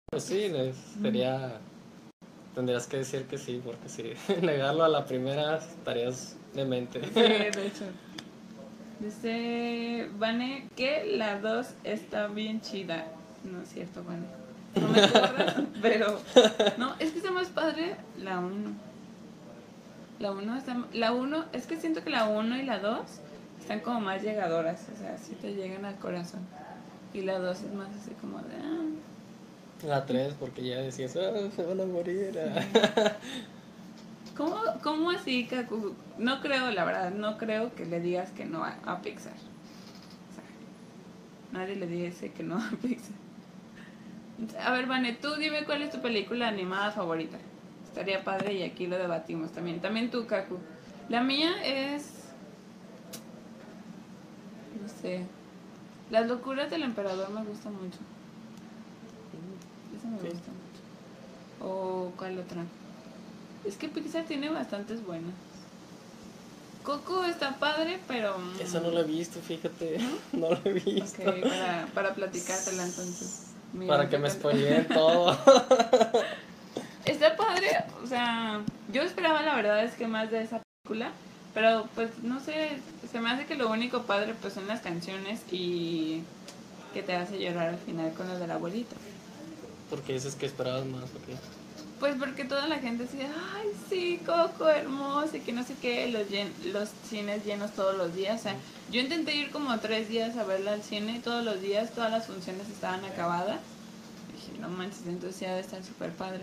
Pues 0.10 0.24
sí, 0.26 0.50
les- 0.50 0.76
sería... 1.02 1.60
Tendrías 2.56 2.86
que 2.86 2.97
decir 2.97 3.24
que 3.28 3.38
sí, 3.38 3.62
porque 3.63 3.88
si 3.88 4.04
negarlo 4.41 4.84
a 4.84 4.89
la 4.89 5.06
primera 5.06 5.58
estarías 5.58 6.36
demente. 6.54 7.02
Sí, 7.04 7.13
de 7.21 7.47
hecho. 7.67 7.86
Dice 9.00 10.10
Vane 10.19 10.67
que 10.76 11.06
la 11.17 11.39
2 11.39 11.74
está 11.84 12.28
bien 12.28 12.62
chida. 12.62 13.08
No 13.43 13.62
es 13.62 13.69
cierto, 13.69 14.04
Vane. 14.04 14.26
No 14.76 14.88
me 14.88 15.02
acuerdo, 15.04 15.68
pero. 15.82 16.20
No, 16.78 16.96
es 17.00 17.12
que 17.12 17.18
está 17.18 17.32
más 17.32 17.50
padre 17.50 17.96
la 18.18 18.40
1. 18.40 18.72
La 20.20 20.32
1 20.32 20.58
está. 20.58 20.78
La 20.94 21.12
1, 21.12 21.46
es 21.54 21.66
que 21.66 21.76
siento 21.78 22.04
que 22.04 22.10
la 22.10 22.26
1 22.28 22.58
y 22.58 22.64
la 22.64 22.80
2 22.80 23.00
están 23.60 23.80
como 23.82 24.02
más 24.02 24.22
llegadoras. 24.22 24.88
O 24.94 24.98
sea, 24.98 25.18
sí 25.18 25.36
te 25.42 25.54
llegan 25.54 25.86
al 25.86 25.96
corazón. 25.98 26.42
Y 27.14 27.22
la 27.22 27.40
2 27.40 27.62
es 27.62 27.74
más 27.74 27.90
así 27.90 28.12
como 28.22 28.38
de. 28.40 28.56
ah. 28.64 29.88
La 29.88 30.06
3, 30.06 30.36
porque 30.40 30.64
ya 30.64 30.78
decías, 30.78 31.16
ah, 31.18 31.32
se 31.56 31.64
van 31.64 31.82
a 31.82 31.86
morir. 31.86 32.38
ah". 32.40 33.14
¿Cómo, 34.38 34.58
¿Cómo 34.82 35.12
así, 35.12 35.46
Kaku? 35.46 35.94
No 36.18 36.40
creo, 36.42 36.72
la 36.72 36.86
verdad, 36.86 37.12
no 37.12 37.38
creo 37.38 37.76
que 37.76 37.86
le 37.86 38.00
digas 38.00 38.32
que 38.32 38.46
no 38.46 38.64
a, 38.64 38.78
a 38.86 39.02
Pixar. 39.02 39.34
O 39.34 40.34
sea, 40.34 41.60
nadie 41.60 41.76
le 41.76 41.88
dice 41.88 42.32
que 42.32 42.44
no 42.44 42.58
a 42.58 42.70
Pixar. 42.82 43.16
A 44.64 44.72
ver, 44.72 44.88
Vane, 44.88 45.14
tú 45.14 45.36
dime 45.36 45.66
cuál 45.66 45.82
es 45.84 45.92
tu 45.92 46.02
película 46.02 46.48
animada 46.48 46.92
favorita. 46.92 47.38
Estaría 47.88 48.24
padre 48.24 48.54
y 48.54 48.64
aquí 48.64 48.88
lo 48.88 48.98
debatimos 48.98 49.52
también. 49.52 49.82
También 49.82 50.10
tú, 50.10 50.26
Kaku. 50.26 50.58
La 51.10 51.22
mía 51.22 51.52
es... 51.64 52.06
No 54.82 54.88
sé. 55.02 55.26
Las 56.10 56.28
locuras 56.28 56.70
del 56.72 56.84
emperador 56.84 57.30
me 57.30 57.44
gusta 57.44 57.70
mucho. 57.70 57.98
Esa 59.98 60.08
me 60.08 60.20
Sí. 60.20 60.28
gusta 60.30 60.48
mucho. 60.52 61.66
¿O 61.66 62.12
cuál 62.18 62.40
otra? 62.40 62.64
Es 63.66 63.76
que 63.78 63.90
Pixar 63.90 64.26
tiene 64.26 64.50
bastantes 64.50 65.06
buenas. 65.06 65.34
Coco 66.84 67.24
está 67.26 67.58
padre, 67.60 68.00
pero... 68.08 68.36
Eso 68.60 68.80
no 68.80 68.90
lo 68.90 69.02
he 69.02 69.04
visto, 69.04 69.40
fíjate. 69.40 70.00
No 70.34 70.50
lo 70.50 70.60
he 70.66 70.74
visto. 70.74 71.22
Ok, 71.22 71.42
para, 71.44 71.88
para 71.94 72.16
platicártela 72.16 72.84
entonces. 72.86 73.51
Mira, 73.74 73.96
Para 73.96 74.10
que 74.10 74.18
me 74.18 74.30
spoileen 74.30 74.88
todo. 74.94 75.38
Está 77.06 77.36
padre, 77.36 77.70
o 78.04 78.08
sea, 78.08 78.62
yo 78.92 79.02
esperaba 79.02 79.42
la 79.42 79.56
verdad 79.56 79.84
es 79.84 79.94
que 79.94 80.08
más 80.08 80.30
de 80.30 80.44
esa 80.44 80.62
película, 80.84 81.12
pero 81.54 81.88
pues 81.96 82.10
no 82.22 82.40
sé, 82.40 82.78
se 83.12 83.20
me 83.20 83.30
hace 83.30 83.46
que 83.46 83.56
lo 83.56 83.70
único 83.70 84.04
padre 84.04 84.36
pues 84.40 84.54
son 84.54 84.68
las 84.68 84.82
canciones 84.82 85.42
y 85.52 86.22
que 86.94 87.02
te 87.02 87.16
hace 87.16 87.40
llorar 87.40 87.70
al 87.70 87.78
final 87.78 88.14
con 88.14 88.28
lo 88.28 88.38
de 88.38 88.48
la 88.48 88.56
abuelita. 88.56 88.96
Porque 89.90 90.14
dices 90.14 90.36
que 90.36 90.46
esperabas 90.46 90.86
más, 90.86 91.04
ok. 91.04 91.38
Pues 92.02 92.16
porque 92.20 92.46
toda 92.46 92.68
la 92.68 92.80
gente 92.80 93.04
decía, 93.04 93.30
ay, 93.32 93.68
sí, 93.88 94.20
Coco, 94.26 94.68
hermoso, 94.68 95.38
y 95.38 95.42
que 95.42 95.54
no 95.54 95.64
sé 95.64 95.76
qué, 95.80 96.08
los, 96.08 96.24
llen- 96.30 96.74
los 96.74 96.90
cines 97.08 97.46
llenos 97.46 97.70
todos 97.74 97.96
los 97.96 98.16
días. 98.16 98.40
O 98.40 98.44
sea, 98.44 98.56
yo 98.92 99.02
intenté 99.02 99.36
ir 99.36 99.52
como 99.52 99.78
tres 99.80 100.10
días 100.10 100.36
a 100.36 100.44
verla 100.44 100.74
al 100.74 100.82
cine, 100.82 101.22
todos 101.24 101.46
los 101.46 101.62
días, 101.62 101.92
todas 101.92 102.10
las 102.10 102.26
funciones 102.26 102.68
estaban 102.70 103.06
acabadas. 103.06 103.60
dije, 104.34 104.60
no 104.60 104.68
manches, 104.70 105.06
entonces 105.06 105.40
ya 105.42 105.50
debe 105.50 105.62
estar 105.62 105.84
súper 105.84 106.10
padre. 106.14 106.42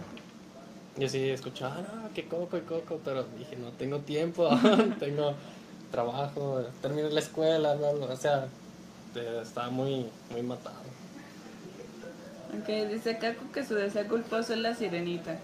Yo 0.96 1.08
sí 1.08 1.28
escuchaba, 1.28 1.74
no, 1.82 2.14
que 2.14 2.24
coco 2.24 2.56
y 2.56 2.60
coco, 2.60 3.00
pero 3.04 3.24
dije, 3.36 3.56
no 3.56 3.72
tengo 3.72 3.98
tiempo, 3.98 4.48
tengo 5.00 5.34
trabajo, 5.90 6.62
terminé 6.80 7.10
la 7.10 7.18
escuela, 7.20 7.74
bla, 7.74 7.90
bla, 7.94 8.06
o 8.06 8.16
sea, 8.16 8.46
te- 9.12 9.42
estaba 9.42 9.70
muy, 9.70 10.06
muy 10.30 10.42
matado. 10.42 10.97
Aunque 12.58 12.88
dice 12.88 13.18
Kaku 13.18 13.52
que 13.52 13.64
su 13.64 13.74
deseo 13.76 14.08
culposo 14.08 14.52
es 14.52 14.58
la 14.58 14.74
sirenita. 14.74 15.38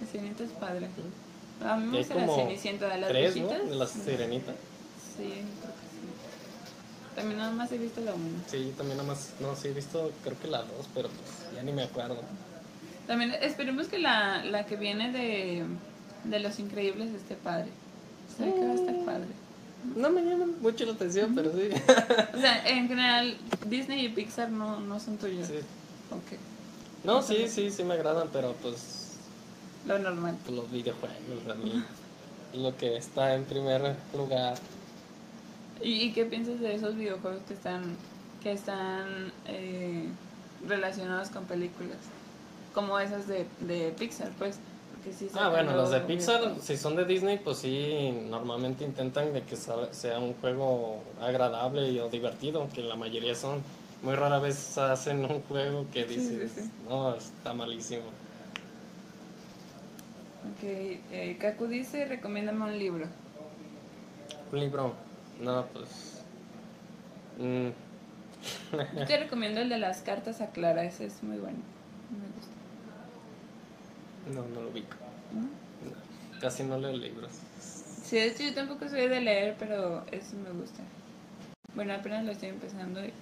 La 0.00 0.06
sirenita 0.10 0.42
es 0.42 0.50
padre. 0.50 0.88
A 1.64 1.76
mí 1.76 1.86
me 1.86 1.98
gusta 1.98 2.16
la 2.16 2.34
cenicienta 2.34 2.88
de 2.88 2.98
las 2.98 3.10
Tres, 3.10 3.36
¿no? 3.36 3.52
las 3.74 3.90
sirenitas. 3.90 4.56
Sí, 5.16 5.22
creo 5.28 5.72
que 5.72 5.86
sí. 5.92 7.14
También 7.14 7.38
nada 7.38 7.52
más 7.52 7.70
he 7.70 7.78
visto 7.78 8.00
la 8.00 8.12
una. 8.14 8.42
Sí, 8.48 8.74
también 8.76 8.96
nada 8.96 9.08
más, 9.08 9.34
no, 9.38 9.54
sí 9.54 9.68
he 9.68 9.72
visto, 9.72 10.10
creo 10.24 10.36
que 10.40 10.48
la 10.48 10.58
dos, 10.58 10.88
pero 10.94 11.08
pues 11.10 11.54
ya 11.54 11.62
ni 11.62 11.70
me 11.70 11.84
acuerdo. 11.84 12.18
También 13.06 13.32
esperemos 13.40 13.86
que 13.86 14.00
la, 14.00 14.44
la 14.44 14.66
que 14.66 14.74
viene 14.74 15.12
de, 15.12 15.64
de 16.24 16.40
Los 16.40 16.58
Increíbles 16.58 17.12
esté 17.12 17.36
padre. 17.36 17.68
O 18.34 18.36
sea, 18.36 18.52
que 18.52 18.60
va 18.66 18.72
a 18.72 18.74
estar 18.74 19.04
padre. 19.04 19.28
No 19.94 20.10
me 20.10 20.22
llama 20.22 20.46
mucho 20.60 20.84
la 20.86 20.92
atención, 20.94 21.36
pero 21.36 21.52
sí. 21.52 21.70
O 22.34 22.40
sea, 22.40 22.68
en 22.68 22.88
general, 22.88 23.36
Disney 23.66 24.06
y 24.06 24.08
Pixar 24.08 24.50
no, 24.50 24.80
no 24.80 24.98
son 24.98 25.18
tuyos. 25.18 25.46
sí. 25.46 25.60
No, 27.04 27.22
sí, 27.22 27.48
sí, 27.48 27.70
sí 27.70 27.84
me 27.84 27.94
agradan, 27.94 28.28
pero 28.32 28.52
pues, 28.60 29.16
lo 29.86 29.98
normal. 29.98 30.36
pues 30.44 30.56
los 30.56 30.70
videojuegos 30.70 31.16
a 31.50 31.54
mí, 31.54 31.82
lo 32.54 32.76
que 32.76 32.96
está 32.96 33.34
en 33.34 33.44
primer 33.44 33.94
lugar. 34.16 34.58
¿Y, 35.82 35.92
y 36.02 36.12
qué 36.12 36.24
piensas 36.24 36.60
de 36.60 36.74
esos 36.74 36.96
videojuegos 36.96 37.40
que 37.46 37.54
están, 37.54 37.96
que 38.42 38.52
están 38.52 39.32
eh, 39.46 40.08
relacionados 40.66 41.28
con 41.30 41.44
películas? 41.44 41.98
Como 42.74 42.98
esas 42.98 43.26
de, 43.28 43.46
de 43.60 43.92
Pixar, 43.98 44.30
pues. 44.38 44.56
Sí 45.16 45.28
Ah, 45.34 45.48
bueno, 45.48 45.74
los 45.74 45.90
de 45.90 46.00
Pixar, 46.00 46.40
videojuegos. 46.40 46.66
si 46.66 46.76
son 46.76 46.96
de 46.96 47.04
Disney, 47.06 47.38
pues 47.38 47.58
sí, 47.58 48.10
normalmente 48.28 48.84
intentan 48.84 49.32
de 49.32 49.42
que 49.42 49.56
sea 49.56 50.18
un 50.18 50.34
juego 50.34 51.00
agradable 51.20 51.88
y 51.90 51.98
o 52.00 52.10
divertido, 52.10 52.68
que 52.74 52.82
la 52.82 52.96
mayoría 52.96 53.34
son. 53.34 53.62
Muy 54.02 54.14
rara 54.14 54.38
vez 54.38 54.78
hacen 54.78 55.24
un 55.24 55.42
juego 55.42 55.86
que 55.92 56.04
dices, 56.04 56.52
sí, 56.54 56.62
sí. 56.62 56.70
no, 56.88 57.14
está 57.16 57.52
malísimo. 57.52 58.04
Ok, 60.44 60.62
eh, 60.62 61.36
Kaku 61.40 61.66
dice, 61.66 62.04
recomiéndame 62.06 62.64
un 62.64 62.78
libro. 62.78 63.06
Un 64.52 64.60
libro, 64.60 64.94
no, 65.40 65.66
pues... 65.66 66.24
mm, 67.38 67.68
Yo 68.96 69.06
te 69.06 69.18
recomiendo 69.18 69.60
el 69.60 69.68
de 69.68 69.78
las 69.78 70.02
cartas 70.02 70.40
a 70.40 70.50
Clara, 70.52 70.84
ese 70.84 71.06
es 71.06 71.22
muy 71.22 71.38
bueno. 71.38 71.58
Me 72.10 72.26
gusta. 72.36 72.54
no, 74.26 74.46
no 74.48 74.60
lo 74.62 74.70
ubico. 74.70 74.96
¿No? 75.30 75.42
No, 75.42 75.96
casi 76.40 76.62
no 76.64 76.78
leo 76.78 76.92
libros. 76.92 77.32
Sí, 78.02 78.16
de 78.16 78.26
hecho 78.28 78.42
yo 78.44 78.54
tampoco 78.54 78.88
soy 78.88 79.08
de 79.08 79.20
leer, 79.20 79.56
pero 79.58 80.06
eso 80.12 80.36
me 80.36 80.50
gusta. 80.50 80.82
Bueno, 81.74 81.94
apenas 81.94 82.24
lo 82.24 82.32
estoy 82.32 82.48
empezando 82.50 83.04
y. 83.04 83.12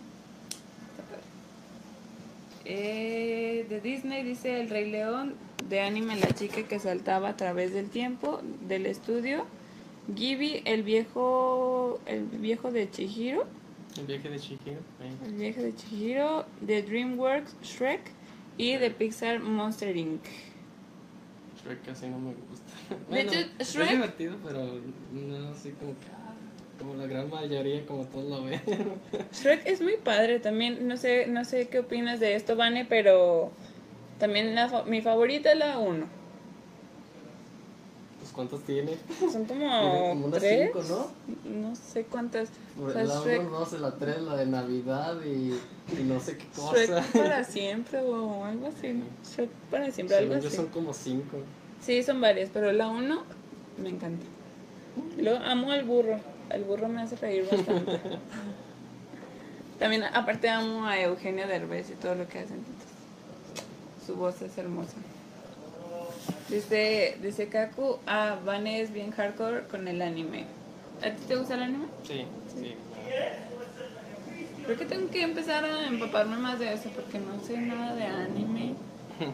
Eh, 2.65 3.67
de 3.69 3.81
Disney 3.81 4.25
dice 4.25 4.61
El 4.61 4.69
Rey 4.71 4.91
León, 4.91 5.35
de 5.69 5.81
anime 5.81 6.17
La 6.17 6.33
chica 6.33 6.63
que 6.65 6.79
saltaba 6.81 7.29
a 7.31 7.37
través 7.37 7.73
del 7.73 7.89
tiempo, 7.91 8.41
del 8.67 8.87
estudio. 8.87 9.45
Gibi, 10.15 10.63
el 10.65 10.83
viejo, 10.83 12.01
el 12.07 12.25
viejo 12.25 12.71
de 12.71 12.89
Chihiro, 12.91 13.45
El 13.99 14.07
viaje 14.07 14.29
de 14.31 14.39
Chihiro. 14.39 14.81
eh. 15.01 15.13
el 15.27 15.33
viejo 15.35 15.61
de 15.63 15.75
Chihiro, 15.75 16.47
de 16.61 16.83
DreamWorks, 16.83 17.57
Shrek 17.63 18.01
y 18.57 18.77
de 18.77 18.91
Pixar 18.91 19.41
Monster 19.41 19.97
Inc. 19.97 20.23
Shrek 21.65 21.85
casi 21.85 22.07
no 22.09 22.19
me 22.21 22.35
gusta. 22.35 23.13
De 23.15 23.21
hecho, 23.21 23.51
Es 23.59 23.75
Shrek- 23.77 23.91
divertido, 23.91 24.37
pero 24.45 24.65
no 25.13 25.49
así 25.51 25.71
como 25.73 25.93
que... 25.93 26.26
Como 26.79 26.95
la 26.95 27.07
gran 27.07 27.31
mayoría, 27.31 27.85
como 27.87 28.05
todos 28.05 28.27
lo 28.27 28.45
ven. 28.45 28.61
Shrek 29.33 29.67
es 29.67 29.81
muy 29.81 29.97
padre 29.97 30.41
también, 30.41 30.87
no 30.87 30.97
sé, 30.97 31.27
no 31.27 31.45
sé 31.45 31.69
qué 31.69 31.79
opinas 31.81 32.21
de 32.21 32.35
esto, 32.35 32.55
Vane, 32.57 32.85
pero 32.85 33.51
también 34.19 34.55
la 34.55 34.85
mi 34.85 35.01
favorita 35.01 35.53
es 35.53 35.59
la 35.59 35.79
1. 35.79 36.07
pues 38.21 38.31
¿cuántos 38.33 38.63
tiene? 38.65 38.93
Son 39.33 39.45
como, 39.47 40.13
unas 40.27 40.43
cinco, 40.43 40.83
¿no? 40.89 41.11
no 41.51 41.75
sé 41.77 42.05
cuántas. 42.05 42.51
O 42.79 42.91
sea, 42.91 43.05
la 43.05 43.21
Shrek, 43.21 43.41
1, 43.41 43.51
2, 43.59 43.81
la 43.81 43.95
3, 43.97 44.23
la 44.23 44.37
de 44.37 44.47
Navidad 44.47 45.17
y, 45.25 45.55
y 45.99 46.03
no 46.05 46.21
sé 46.21 46.37
qué 46.37 46.47
cosa. 46.55 46.77
Shrek 46.77 47.13
para 47.13 47.45
siempre 47.45 48.01
o 48.01 48.45
algo 48.45 48.67
así. 48.67 48.89
¿no? 48.93 49.05
Shrek 49.25 49.51
para 49.71 49.91
siempre, 49.91 50.17
algo 50.17 50.35
yo 50.39 50.49
así. 50.49 50.57
son 50.57 50.67
como 50.67 50.93
5. 50.93 51.25
Sí, 51.81 52.03
son 52.03 52.21
varias, 52.21 52.51
pero 52.53 52.71
la 52.73 52.89
1 52.89 53.23
me 53.83 53.89
encanta. 53.89 54.27
Luego 55.19 55.39
amo 55.45 55.73
al 55.73 55.85
burro, 55.85 56.19
el 56.51 56.65
burro 56.65 56.89
me 56.89 57.03
hace 57.03 57.17
reír 57.17 57.47
bastante. 57.51 58.01
También, 59.79 60.05
aparte, 60.05 60.49
amo 60.49 60.87
a 60.87 60.99
Eugenio 60.99 61.47
Derbez 61.47 61.91
y 61.91 61.95
todo 61.95 62.15
lo 62.15 62.27
que 62.29 62.39
hacen. 62.39 62.65
Su 64.07 64.17
voz 64.17 64.41
es 64.41 64.57
hermosa. 64.57 64.97
Dice, 66.49 67.19
dice 67.21 67.49
Kaku, 67.49 67.99
ah, 68.07 68.37
Vane 68.45 68.81
es 68.81 68.93
bien 68.93 69.11
hardcore 69.11 69.67
con 69.67 69.89
el 69.89 70.01
anime. 70.01 70.45
¿A 71.03 71.11
ti 71.11 71.23
te 71.29 71.37
gusta 71.37 71.55
el 71.55 71.63
anime? 71.65 71.87
Sí, 72.05 72.25
sí. 72.55 72.75
Creo 74.65 74.79
que 74.79 74.85
tengo 74.87 75.11
que 75.11 75.23
empezar 75.23 75.65
a 75.65 75.87
empaparme 75.87 76.37
más 76.37 76.59
de 76.59 76.73
eso 76.73 76.89
porque 76.91 77.19
no 77.19 77.39
sé 77.45 77.59
nada 77.59 77.95
de 77.95 78.05
anime. 78.05 78.75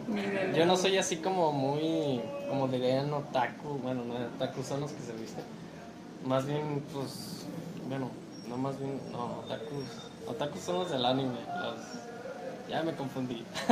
ni 0.07 0.21
de 0.21 0.53
Yo 0.55 0.65
no 0.65 0.75
soy 0.75 0.97
así 0.97 1.17
como 1.17 1.51
muy, 1.51 2.21
como 2.49 2.67
dirían 2.67 3.13
otaku, 3.13 3.79
bueno, 3.79 4.03
no 4.03 4.15
otaku 4.35 4.63
son 4.63 4.81
los 4.81 4.91
que 4.91 5.01
se 5.01 5.13
visten. 5.13 5.43
Más 6.25 6.45
bien, 6.45 6.83
pues, 6.93 7.45
bueno, 7.87 8.09
no 8.47 8.57
más 8.57 8.77
bien, 8.79 8.99
no, 9.11 9.39
otakus. 9.39 9.83
Otakus 10.27 10.61
son 10.61 10.79
los 10.79 10.89
del 10.91 11.05
anime, 11.05 11.37
los... 11.61 11.75
Ya 12.69 12.81
me 12.81 12.95
confundí. 12.95 13.43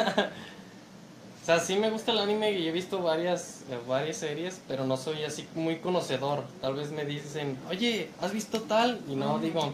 o 1.41 1.45
sea, 1.45 1.59
sí 1.59 1.75
me 1.77 1.89
gusta 1.89 2.11
el 2.11 2.19
anime 2.19 2.51
y 2.51 2.67
he 2.67 2.71
visto 2.71 3.01
varias, 3.01 3.61
eh, 3.71 3.79
varias 3.87 4.17
series, 4.17 4.59
pero 4.67 4.85
no 4.85 4.97
soy 4.97 5.23
así 5.23 5.47
muy 5.55 5.77
conocedor. 5.77 6.43
Tal 6.59 6.75
vez 6.75 6.91
me 6.91 7.05
dicen, 7.05 7.57
oye, 7.69 8.09
¿has 8.21 8.33
visto 8.33 8.61
tal? 8.63 8.99
Y 9.09 9.15
no 9.15 9.39
digo, 9.39 9.73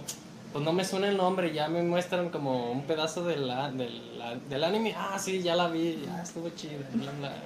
pues 0.54 0.64
no 0.64 0.72
me 0.72 0.86
suena 0.86 1.10
el 1.10 1.18
nombre, 1.18 1.52
ya 1.52 1.68
me 1.68 1.82
muestran 1.82 2.30
como 2.30 2.72
un 2.72 2.84
pedazo 2.84 3.24
del, 3.26 3.50
a- 3.50 3.72
del, 3.72 4.22
a- 4.22 4.36
del 4.36 4.64
anime. 4.64 4.94
Ah, 4.96 5.18
sí, 5.20 5.42
ya 5.42 5.56
la 5.56 5.68
vi, 5.68 6.04
ya 6.06 6.22
estuvo 6.22 6.50
chido. 6.52 6.84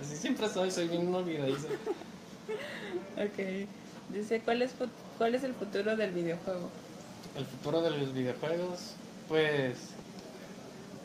Así 0.02 0.18
siempre 0.18 0.50
soy, 0.50 0.70
soy 0.72 0.88
bien 0.90 1.14
olvidadizo. 1.14 1.68
Ok. 3.18 3.68
Dice, 4.14 4.42
¿cuál 4.42 4.62
es, 4.62 4.76
¿cuál 5.18 5.36
es 5.36 5.44
el 5.44 5.54
futuro 5.54 5.96
del 5.96 6.12
videojuego? 6.12 6.70
El 7.38 7.46
futuro 7.46 7.82
de 7.82 7.92
los 7.92 8.14
videojuegos, 8.14 8.96
pues, 9.30 9.78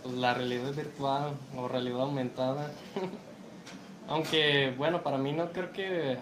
pues 0.02 0.14
la 0.14 0.34
realidad 0.34 0.74
virtual 0.74 1.34
o 1.56 1.68
realidad 1.68 2.00
aumentada. 2.00 2.70
Aunque, 4.08 4.74
bueno, 4.76 5.02
para 5.02 5.18
mí 5.18 5.32
no 5.32 5.52
creo 5.52 5.72
que 5.72 6.16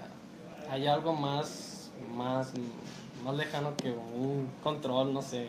haya 0.70 0.93
algo 0.93 1.14
más, 1.14 1.91
más, 2.14 2.53
más 3.24 3.35
lejano 3.35 3.74
que 3.76 3.91
un 3.91 4.51
control, 4.62 5.14
no 5.14 5.22
sé. 5.22 5.49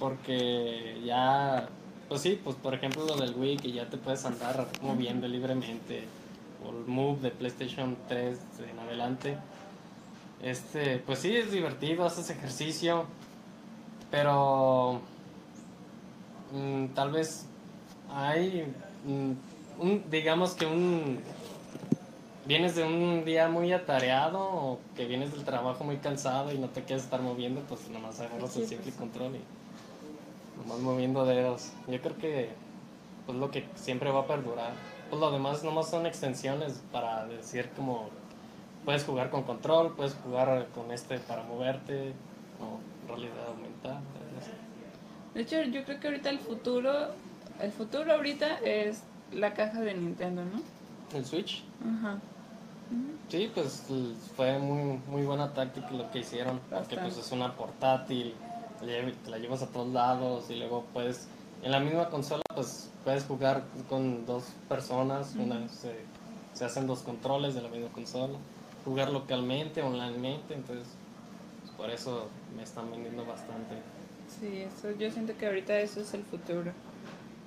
Porque 0.00 1.00
ya, 1.04 1.68
pues 2.08 2.22
sí, 2.22 2.40
pues 2.42 2.56
por 2.56 2.74
ejemplo 2.74 3.04
lo 3.06 3.16
del 3.16 3.34
Wii, 3.34 3.58
que 3.58 3.72
ya 3.72 3.88
te 3.88 3.96
puedes 3.96 4.24
andar 4.24 4.66
moviendo 4.82 5.28
libremente, 5.28 6.04
o 6.64 6.70
el 6.70 6.84
Move 6.86 7.20
de 7.20 7.30
PlayStation 7.30 7.96
3 8.08 8.38
en 8.70 8.78
adelante. 8.80 9.38
Este, 10.42 10.98
pues 10.98 11.18
sí, 11.18 11.36
es 11.36 11.50
divertido, 11.50 12.04
haces 12.04 12.30
ejercicio, 12.30 13.06
pero 14.10 15.00
mm, 16.52 16.86
tal 16.94 17.10
vez 17.10 17.46
hay, 18.10 18.72
mm, 19.04 19.82
un, 19.82 20.04
digamos 20.10 20.54
que 20.54 20.66
un, 20.66 21.18
vienes 22.46 22.76
de 22.76 22.84
un 22.84 23.24
día 23.24 23.48
muy 23.48 23.72
atareado 23.72 24.40
o 24.40 24.78
que 24.96 25.06
vienes 25.06 25.32
del 25.32 25.44
trabajo 25.44 25.84
muy 25.84 25.96
cansado 25.96 26.52
y 26.52 26.58
no 26.58 26.68
te 26.68 26.84
quieres 26.84 27.04
estar 27.04 27.20
moviendo, 27.20 27.60
pues 27.62 27.88
nomás 27.90 28.20
agarras 28.20 28.56
el 28.56 28.66
simple 28.66 28.92
control 28.92 29.36
y 29.36 29.40
nomás 30.62 30.78
moviendo 30.78 31.26
dedos. 31.26 31.72
Yo 31.88 32.00
creo 32.00 32.16
que 32.16 32.50
pues 33.26 33.36
lo 33.36 33.50
que 33.50 33.66
siempre 33.74 34.10
va 34.10 34.20
a 34.20 34.26
perdurar. 34.26 34.72
Pues 35.10 35.20
lo 35.20 35.30
demás 35.30 35.62
nomás 35.62 35.90
son 35.90 36.06
extensiones 36.06 36.80
para 36.90 37.26
decir 37.26 37.68
como 37.76 38.08
puedes 38.84 39.04
jugar 39.04 39.30
con 39.30 39.42
control, 39.42 39.94
puedes 39.94 40.14
jugar 40.14 40.68
con 40.74 40.90
este 40.90 41.18
para 41.18 41.42
moverte, 41.42 42.12
o 42.60 43.06
realidad 43.08 43.48
aumentada. 43.48 44.00
De 45.34 45.42
hecho, 45.42 45.62
yo 45.62 45.84
creo 45.84 46.00
que 46.00 46.08
ahorita 46.08 46.30
el 46.30 46.38
futuro, 46.38 46.90
el 47.60 47.70
futuro 47.72 48.12
ahorita 48.12 48.58
es 48.58 49.02
la 49.32 49.54
caja 49.54 49.80
de 49.80 49.94
Nintendo, 49.94 50.42
¿no? 50.44 50.60
El 51.16 51.24
Switch, 51.24 51.64
Ajá. 51.80 52.18
sí, 53.28 53.50
pues 53.54 53.84
fue 54.36 54.58
muy, 54.58 55.00
muy 55.08 55.22
buena 55.22 55.52
táctica 55.54 55.90
lo 55.90 56.10
que 56.10 56.20
hicieron, 56.20 56.60
porque 56.70 56.96
pues 56.96 57.16
es 57.16 57.32
una 57.32 57.54
portátil, 57.54 58.34
te 58.80 59.30
la 59.30 59.38
llevas 59.38 59.62
a 59.62 59.68
todos 59.68 59.88
lados 59.88 60.50
y 60.50 60.56
luego 60.56 60.84
puedes, 60.92 61.28
en 61.62 61.72
la 61.72 61.80
misma 61.80 62.08
consola 62.08 62.42
pues 62.54 62.90
puedes 63.04 63.24
jugar 63.24 63.64
con 63.88 64.26
dos 64.26 64.44
personas, 64.68 65.34
una 65.36 65.68
se, 65.68 65.94
se 66.52 66.64
hacen 66.64 66.86
dos 66.86 67.00
controles 67.00 67.54
de 67.54 67.62
la 67.62 67.68
misma 67.68 67.88
consola, 67.90 68.38
jugar 68.88 69.10
localmente, 69.10 69.82
onlinemente, 69.82 70.54
entonces 70.54 70.88
pues, 71.60 71.72
por 71.76 71.90
eso 71.90 72.28
me 72.56 72.62
están 72.62 72.90
vendiendo 72.90 73.24
bastante. 73.26 73.74
Sí, 74.40 74.62
eso, 74.62 74.90
yo 74.98 75.10
siento 75.10 75.36
que 75.36 75.46
ahorita 75.46 75.78
eso 75.78 76.00
es 76.00 76.14
el 76.14 76.22
futuro. 76.22 76.72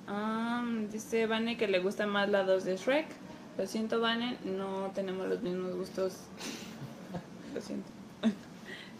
Ah, 0.06 0.64
dice 0.90 1.26
Vane 1.26 1.56
que 1.56 1.66
le 1.66 1.80
gusta 1.80 2.06
más 2.06 2.28
la 2.28 2.44
2 2.44 2.64
de 2.64 2.76
Shrek. 2.76 3.06
Lo 3.58 3.66
siento, 3.66 4.00
Vane, 4.00 4.38
no 4.44 4.90
tenemos 4.94 5.28
los 5.28 5.42
mismos 5.42 5.74
gustos. 5.74 6.14
Lo 7.54 7.60
siento. 7.60 7.88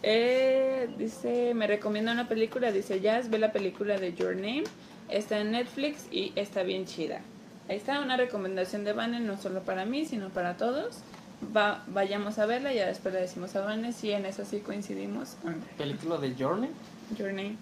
Eh, 0.05 0.88
dice, 0.99 1.55
me 1.55 1.68
recomienda 1.68 2.11
una 2.11 2.26
película. 2.26 2.72
Dice, 2.72 3.01
Jazz, 3.01 3.30
ve 3.30 3.38
la 3.38 3.53
película 3.53 3.99
de 3.99 4.12
Your 4.14 4.34
Name. 4.34 4.64
Está 5.09 5.38
en 5.38 5.53
Netflix 5.53 6.09
y 6.11 6.32
está 6.34 6.64
bien 6.64 6.86
chida. 6.86 7.20
Ahí 7.68 7.76
está 7.76 8.01
una 8.01 8.16
recomendación 8.16 8.82
de 8.82 8.95
Vane, 8.95 9.20
no 9.20 9.36
solo 9.36 9.61
para 9.61 9.84
mí, 9.84 10.05
sino 10.05 10.30
para 10.30 10.57
todos. 10.57 11.05
Va, 11.55 11.82
vayamos 11.88 12.38
a 12.38 12.47
verla 12.47 12.72
y 12.72 12.76
ya 12.76 12.86
después 12.86 13.12
le 13.12 13.20
decimos 13.20 13.55
a 13.57 13.61
Vane 13.62 13.93
si 13.93 14.12
en 14.12 14.24
eso 14.26 14.45
sí 14.45 14.61
coincidimos. 14.61 15.36
¿Película 15.76 16.16
de 16.18 16.34
Journey? 16.38 16.70
Your 17.18 17.32
Name. 17.32 17.57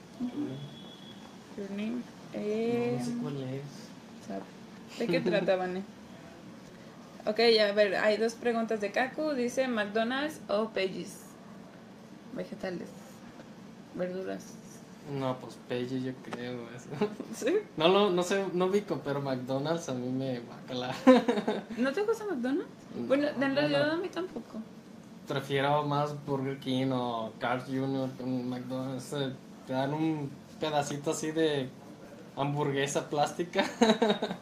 Your 1.57 1.70
Name. 1.70 1.91
No, 1.97 2.03
Eh, 2.35 2.97
no 2.99 3.05
sé 3.05 3.12
cuál 3.22 3.37
es. 3.43 3.62
sabe. 4.26 4.43
¿De 4.99 5.07
qué 5.07 5.20
trata, 5.20 5.57
Vane? 5.57 5.83
Ok, 7.26 7.39
a 7.61 7.72
ver, 7.72 7.97
hay 7.97 8.16
dos 8.16 8.35
preguntas 8.35 8.81
de 8.81 8.93
Kaku. 8.93 9.31
Dice 9.33 9.66
McDonald's 9.68 10.41
o 10.49 10.68
Peggy's. 10.70 11.20
Vegetales. 12.35 12.89
Verduras. 13.95 14.45
No, 15.11 15.37
pues 15.39 15.59
Peggy 15.69 16.03
yo 16.03 16.13
creo. 16.23 16.69
eso. 16.71 16.89
¿Sí? 17.35 17.55
No, 17.77 17.89
lo 17.89 18.11
no 18.11 18.23
sé, 18.23 18.45
no 18.53 18.67
ubico, 18.67 19.01
pero 19.05 19.21
McDonald's 19.21 19.89
a 19.89 19.95
mí 19.95 20.09
me 20.11 20.41
bacala. 20.41 20.95
¿No 21.77 21.93
te 21.93 22.03
gusta 22.03 22.25
McDonald's? 22.27 22.69
Bueno, 23.09 23.29
No, 23.39 23.47
en 23.47 23.57
realidad 23.57 23.87
no. 23.89 23.93
a 23.95 23.97
mí 23.97 24.09
tampoco. 24.09 24.59
Prefiero 25.27 25.85
más 25.85 26.15
Burger 26.27 26.59
King 26.59 26.91
o 26.93 27.33
Carl 27.39 27.63
Jr. 27.63 28.11
con 28.19 28.49
McDonald's. 28.49 29.13
eh, 29.15 29.33
Te 29.67 29.73
dan 29.73 29.95
un 29.95 30.31
pedacito 30.61 31.11
así 31.13 31.31
de 31.33 31.69
hamburguesa 32.37 33.09
plástica. 33.09 33.65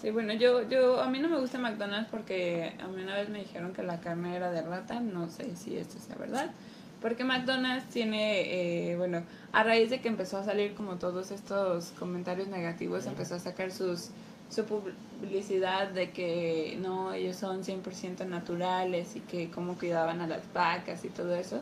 Sí, 0.00 0.10
bueno, 0.12 0.32
yo, 0.32 0.62
yo, 0.68 1.00
a 1.00 1.08
mí 1.08 1.18
no 1.18 1.28
me 1.28 1.40
gusta 1.40 1.58
McDonald's 1.58 2.08
porque 2.08 2.72
a 2.80 2.86
mí 2.86 3.02
una 3.02 3.16
vez 3.16 3.28
me 3.30 3.40
dijeron 3.40 3.72
que 3.72 3.82
la 3.82 3.98
carne 4.00 4.36
era 4.36 4.52
de 4.52 4.62
rata, 4.62 5.00
no 5.00 5.28
sé 5.28 5.56
si 5.56 5.76
esto 5.76 5.98
sea 5.98 6.14
verdad, 6.14 6.52
porque 7.00 7.24
McDonald's 7.24 7.88
tiene, 7.90 8.90
eh, 8.90 8.96
bueno, 8.96 9.22
a 9.52 9.62
raíz 9.62 9.90
de 9.90 10.00
que 10.00 10.08
empezó 10.08 10.38
a 10.38 10.44
salir 10.44 10.74
como 10.74 10.96
todos 10.96 11.30
estos 11.30 11.92
comentarios 11.98 12.48
negativos, 12.48 13.06
empezó 13.06 13.36
a 13.36 13.38
sacar 13.38 13.70
sus, 13.72 14.10
su 14.50 14.64
publicidad 14.64 15.88
de 15.88 16.10
que 16.10 16.78
no, 16.82 17.12
ellos 17.12 17.36
son 17.36 17.62
100% 17.64 18.26
naturales 18.26 19.14
y 19.16 19.20
que 19.20 19.50
cómo 19.50 19.76
cuidaban 19.78 20.20
a 20.20 20.26
las 20.26 20.42
vacas 20.52 21.04
y 21.04 21.08
todo 21.08 21.34
eso. 21.34 21.60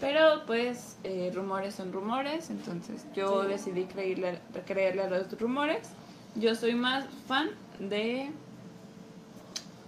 Pero 0.00 0.46
pues 0.46 0.96
eh, 1.04 1.30
rumores 1.34 1.74
son 1.74 1.92
rumores, 1.92 2.48
entonces 2.48 3.04
yo 3.14 3.42
Sí. 3.42 3.48
decidí 3.48 3.84
creerle, 3.84 4.38
creerle 4.66 5.02
a 5.02 5.10
los 5.10 5.38
rumores. 5.38 5.90
Yo 6.36 6.54
soy 6.54 6.74
más 6.74 7.04
fan 7.28 7.50
de 7.78 8.30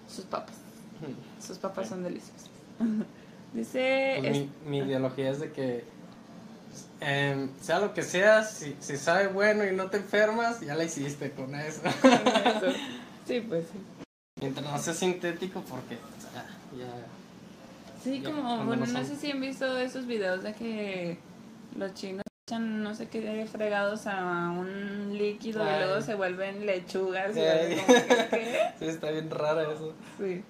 sus 0.09 0.25
papas. 0.27 0.57
Sus 1.45 1.57
papas 1.59 1.89
son 1.89 2.03
deliciosas. 2.03 2.51
Dice... 3.53 4.17
Pues 4.21 4.33
mi, 4.33 4.51
mi 4.67 4.79
ideología 4.79 5.31
es 5.31 5.41
de 5.41 5.53
que 5.53 5.85
em, 7.01 7.51
sea 7.61 7.81
lo 7.81 7.93
que 7.95 8.03
sea, 8.03 8.45
si, 8.45 8.77
si 8.81 8.97
sabe 8.97 9.27
bueno 9.29 9.65
y 9.67 9.73
no 9.75 9.91
te 9.91 9.99
enfermas, 9.99 10.61
ya 10.61 10.75
la 10.75 10.85
hiciste 10.85 11.31
con 11.33 11.55
eso. 11.55 11.81
es- 12.65 12.77
Sí, 13.27 13.41
pues 13.41 13.65
sí. 13.67 13.79
Mientras 14.41 14.67
no 14.67 14.77
sea 14.79 14.95
sintético, 14.95 15.61
porque 15.63 15.95
o 15.97 16.33
sea, 16.33 16.45
ya. 16.77 17.07
Sí, 18.03 18.21
Ya, 18.21 18.31
como, 18.31 18.65
bueno, 18.65 18.85
no 18.87 19.05
sé 19.05 19.15
si 19.17 19.31
han 19.31 19.41
visto 19.41 19.79
esos 19.79 20.07
videos 20.07 20.43
de 20.43 20.55
que 20.55 21.19
los 21.79 21.95
chinos 21.95 22.23
echan 22.49 22.83
no 22.83 22.95
sé 22.97 23.07
qué 23.09 23.47
fregados 23.51 24.09
a 24.09 24.51
un 24.51 25.17
líquido 25.17 25.63
Ay. 25.63 25.77
y 25.77 25.85
luego 25.85 26.01
se 26.01 26.17
vuelven 26.17 26.67
lechugas. 26.67 27.37
Y. 27.37 27.41
Sí, 28.81 28.87
está 28.87 29.11
bien 29.13 29.31
rara 29.31 29.63
eso. 29.73 29.95
Sí. 30.19 30.43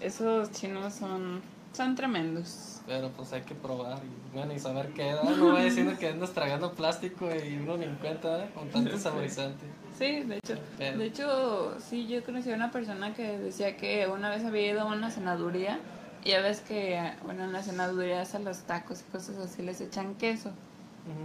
Esos 0.00 0.50
chinos 0.50 0.94
son, 0.94 1.40
son 1.72 1.94
tremendos. 1.94 2.80
Pero 2.86 3.10
pues 3.10 3.32
hay 3.32 3.42
que 3.42 3.54
probar 3.54 3.98
y 4.04 4.36
bueno, 4.36 4.52
y 4.52 4.58
saber 4.58 4.88
qué 4.92 5.12
da. 5.12 5.22
No 5.22 5.52
va 5.54 5.62
diciendo 5.62 5.96
que 5.98 6.08
andas 6.08 6.32
tragando 6.32 6.72
plástico 6.72 7.28
y 7.34 7.56
uno 7.56 7.76
ni 7.76 7.84
en 7.84 7.96
cuenta 7.96 8.44
¿eh? 8.44 8.50
con 8.54 8.68
tanto 8.70 8.98
saborizante. 8.98 9.64
Sí, 9.98 10.22
de 10.22 10.36
hecho, 10.38 10.58
Pero- 10.78 10.98
de 10.98 11.06
hecho, 11.06 11.76
sí, 11.80 12.06
yo 12.08 12.24
conocí 12.24 12.50
a 12.50 12.56
una 12.56 12.70
persona 12.72 13.14
que 13.14 13.38
decía 13.38 13.76
que 13.76 14.08
una 14.08 14.30
vez 14.30 14.44
había 14.44 14.72
ido 14.72 14.80
a 14.80 14.84
una 14.86 15.10
cenaduría 15.10 15.78
y 16.24 16.30
ya 16.30 16.40
ves 16.40 16.60
que, 16.60 17.00
bueno, 17.24 17.44
en 17.44 17.52
las 17.52 17.66
cenadurías 17.66 18.34
a 18.34 18.38
los 18.40 18.58
tacos 18.60 19.00
y 19.00 19.12
cosas 19.12 19.36
así 19.38 19.62
les 19.62 19.80
echan 19.80 20.14
queso. 20.16 20.50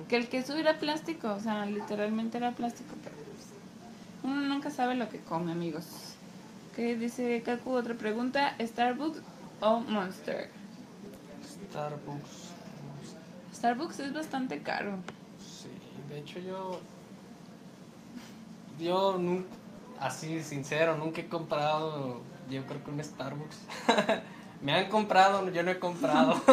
Que 0.10 0.18
el 0.18 0.28
queso 0.28 0.56
era 0.56 0.80
plástico, 0.80 1.32
o 1.34 1.40
sea, 1.40 1.66
literalmente 1.66 2.38
era 2.38 2.52
plástico, 2.52 2.96
pero 3.04 3.16
pues, 3.16 3.48
uno 4.24 4.42
nunca 4.42 4.72
sabe 4.72 4.96
lo 4.96 5.08
que 5.10 5.20
come, 5.20 5.52
amigos. 5.52 5.86
¿Qué 6.76 6.96
dice 6.96 7.42
Kaku? 7.44 7.72
Otra 7.74 7.94
pregunta, 7.96 8.56
¿Starbucks 8.60 9.22
o 9.62 9.80
Monster? 9.80 10.50
Starbucks. 11.70 12.52
Starbucks 13.54 14.00
es 14.00 14.14
bastante 14.14 14.62
caro. 14.62 14.98
De 16.10 16.20
hecho, 16.20 16.40
yo. 16.40 16.80
Yo 18.80 19.18
nunca. 19.18 19.48
Así, 20.00 20.44
sincero, 20.44 20.96
nunca 20.98 21.22
he 21.22 21.28
comprado. 21.28 22.22
Yo 22.50 22.66
creo 22.66 22.84
que 22.84 22.92
un 22.92 23.04
Starbucks. 23.04 23.58
Me 24.62 24.74
han 24.74 24.90
comprado, 24.90 25.50
yo 25.52 25.64
no 25.64 25.72
he 25.72 25.80
comprado. 25.80 26.40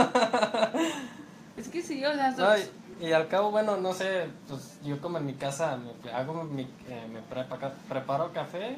Es 1.57 1.69
que 1.69 1.83
sí, 1.83 2.05
o 2.05 2.13
sea, 2.13 2.33
No, 2.33 2.49
y, 2.59 3.07
y 3.07 3.13
al 3.13 3.29
cabo, 3.29 3.53
bueno, 3.53 3.77
no 3.77 3.93
sé, 3.95 4.27
pues 4.49 4.77
yo 4.83 5.01
como 5.01 5.19
en 5.19 5.27
mi 5.27 5.35
casa 5.35 5.77
me 6.03 6.11
hago 6.11 6.43
mi, 6.43 6.63
eh, 6.89 7.07
me 7.13 7.21
prepa- 7.23 7.73
preparo 7.89 8.33
café, 8.33 8.77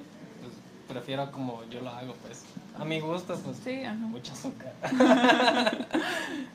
prefiero 0.89 1.31
como 1.33 1.65
yo 1.71 1.81
lo 1.81 1.91
hago, 1.91 2.15
pues. 2.15 2.45
A 2.79 2.85
mi 2.85 3.01
gusto, 3.01 3.39
pues. 3.45 3.57
sí, 3.59 3.83
ajá. 3.85 3.95
Mucho 3.95 4.33
azúcar. 4.33 4.73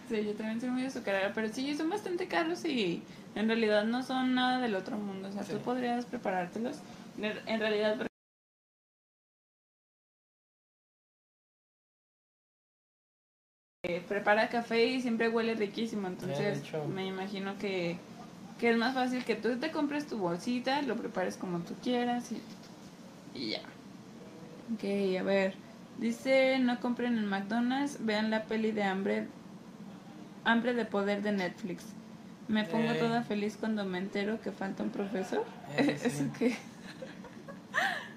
Sí, 0.09 0.25
yo 0.25 0.34
también 0.34 0.59
soy 0.59 0.69
muy 0.71 0.86
azucarera, 0.86 1.32
pero 1.34 1.47
sí, 1.47 1.73
son 1.73 1.89
bastante 1.89 2.27
caros 2.27 2.65
y 2.65 3.01
en 3.34 3.47
realidad 3.47 3.86
no 3.86 4.03
son 4.03 4.36
nada 4.36 4.59
del 4.59 4.75
otro 4.75 4.97
mundo. 4.97 5.29
O 5.29 5.32
sea, 5.32 5.43
Sí. 5.43 5.53
tú 5.53 5.59
podrías 5.59 6.05
preparártelos. 6.05 6.79
En 7.17 7.59
realidad, 7.61 8.07
eh, 13.84 14.03
prepara 14.07 14.49
café 14.49 14.86
y 14.86 15.01
siempre 15.01 15.29
huele 15.29 15.55
riquísimo. 15.55 16.07
Entonces, 16.07 16.61
me 16.93 17.05
imagino 17.05 17.57
que, 17.57 17.97
que 18.59 18.71
es 18.71 18.77
más 18.77 18.93
fácil 18.93 19.23
que 19.23 19.36
tú 19.36 19.57
te 19.59 19.71
compres 19.71 20.07
tu 20.07 20.17
bolsita, 20.17 20.82
lo 20.82 20.95
prepares 20.95 21.38
como 21.38 21.59
tú 21.59 21.73
quieras 21.82 22.32
y, 22.32 22.41
y 23.34 23.49
ya. 23.51 23.61
Ok, 24.74 24.84
a 25.19 25.24
ver. 25.24 25.53
Dice, 25.97 26.57
no 26.59 26.80
compren 26.80 27.17
en 27.17 27.28
McDonald's, 27.28 27.97
vean 28.05 28.32
la 28.32 28.43
peli 28.43 28.72
de 28.72 28.84
hambre, 28.84 29.28
hambre 30.43 30.74
de 30.74 30.86
poder 30.86 31.22
de 31.22 31.32
Netflix. 31.32 31.84
Me 32.47 32.63
pongo 32.63 32.91
Eh. 32.91 32.95
toda 32.99 33.22
feliz 33.24 33.57
cuando 33.59 33.86
me 33.86 33.97
entero 33.99 34.41
que 34.41 34.51
falta 34.51 34.84
un 34.84 34.89
profesor. 34.89 35.45
Eh, 35.78 35.97
sí. 36.01 36.07
¿Eso 36.07 36.24
qué? 36.38 36.55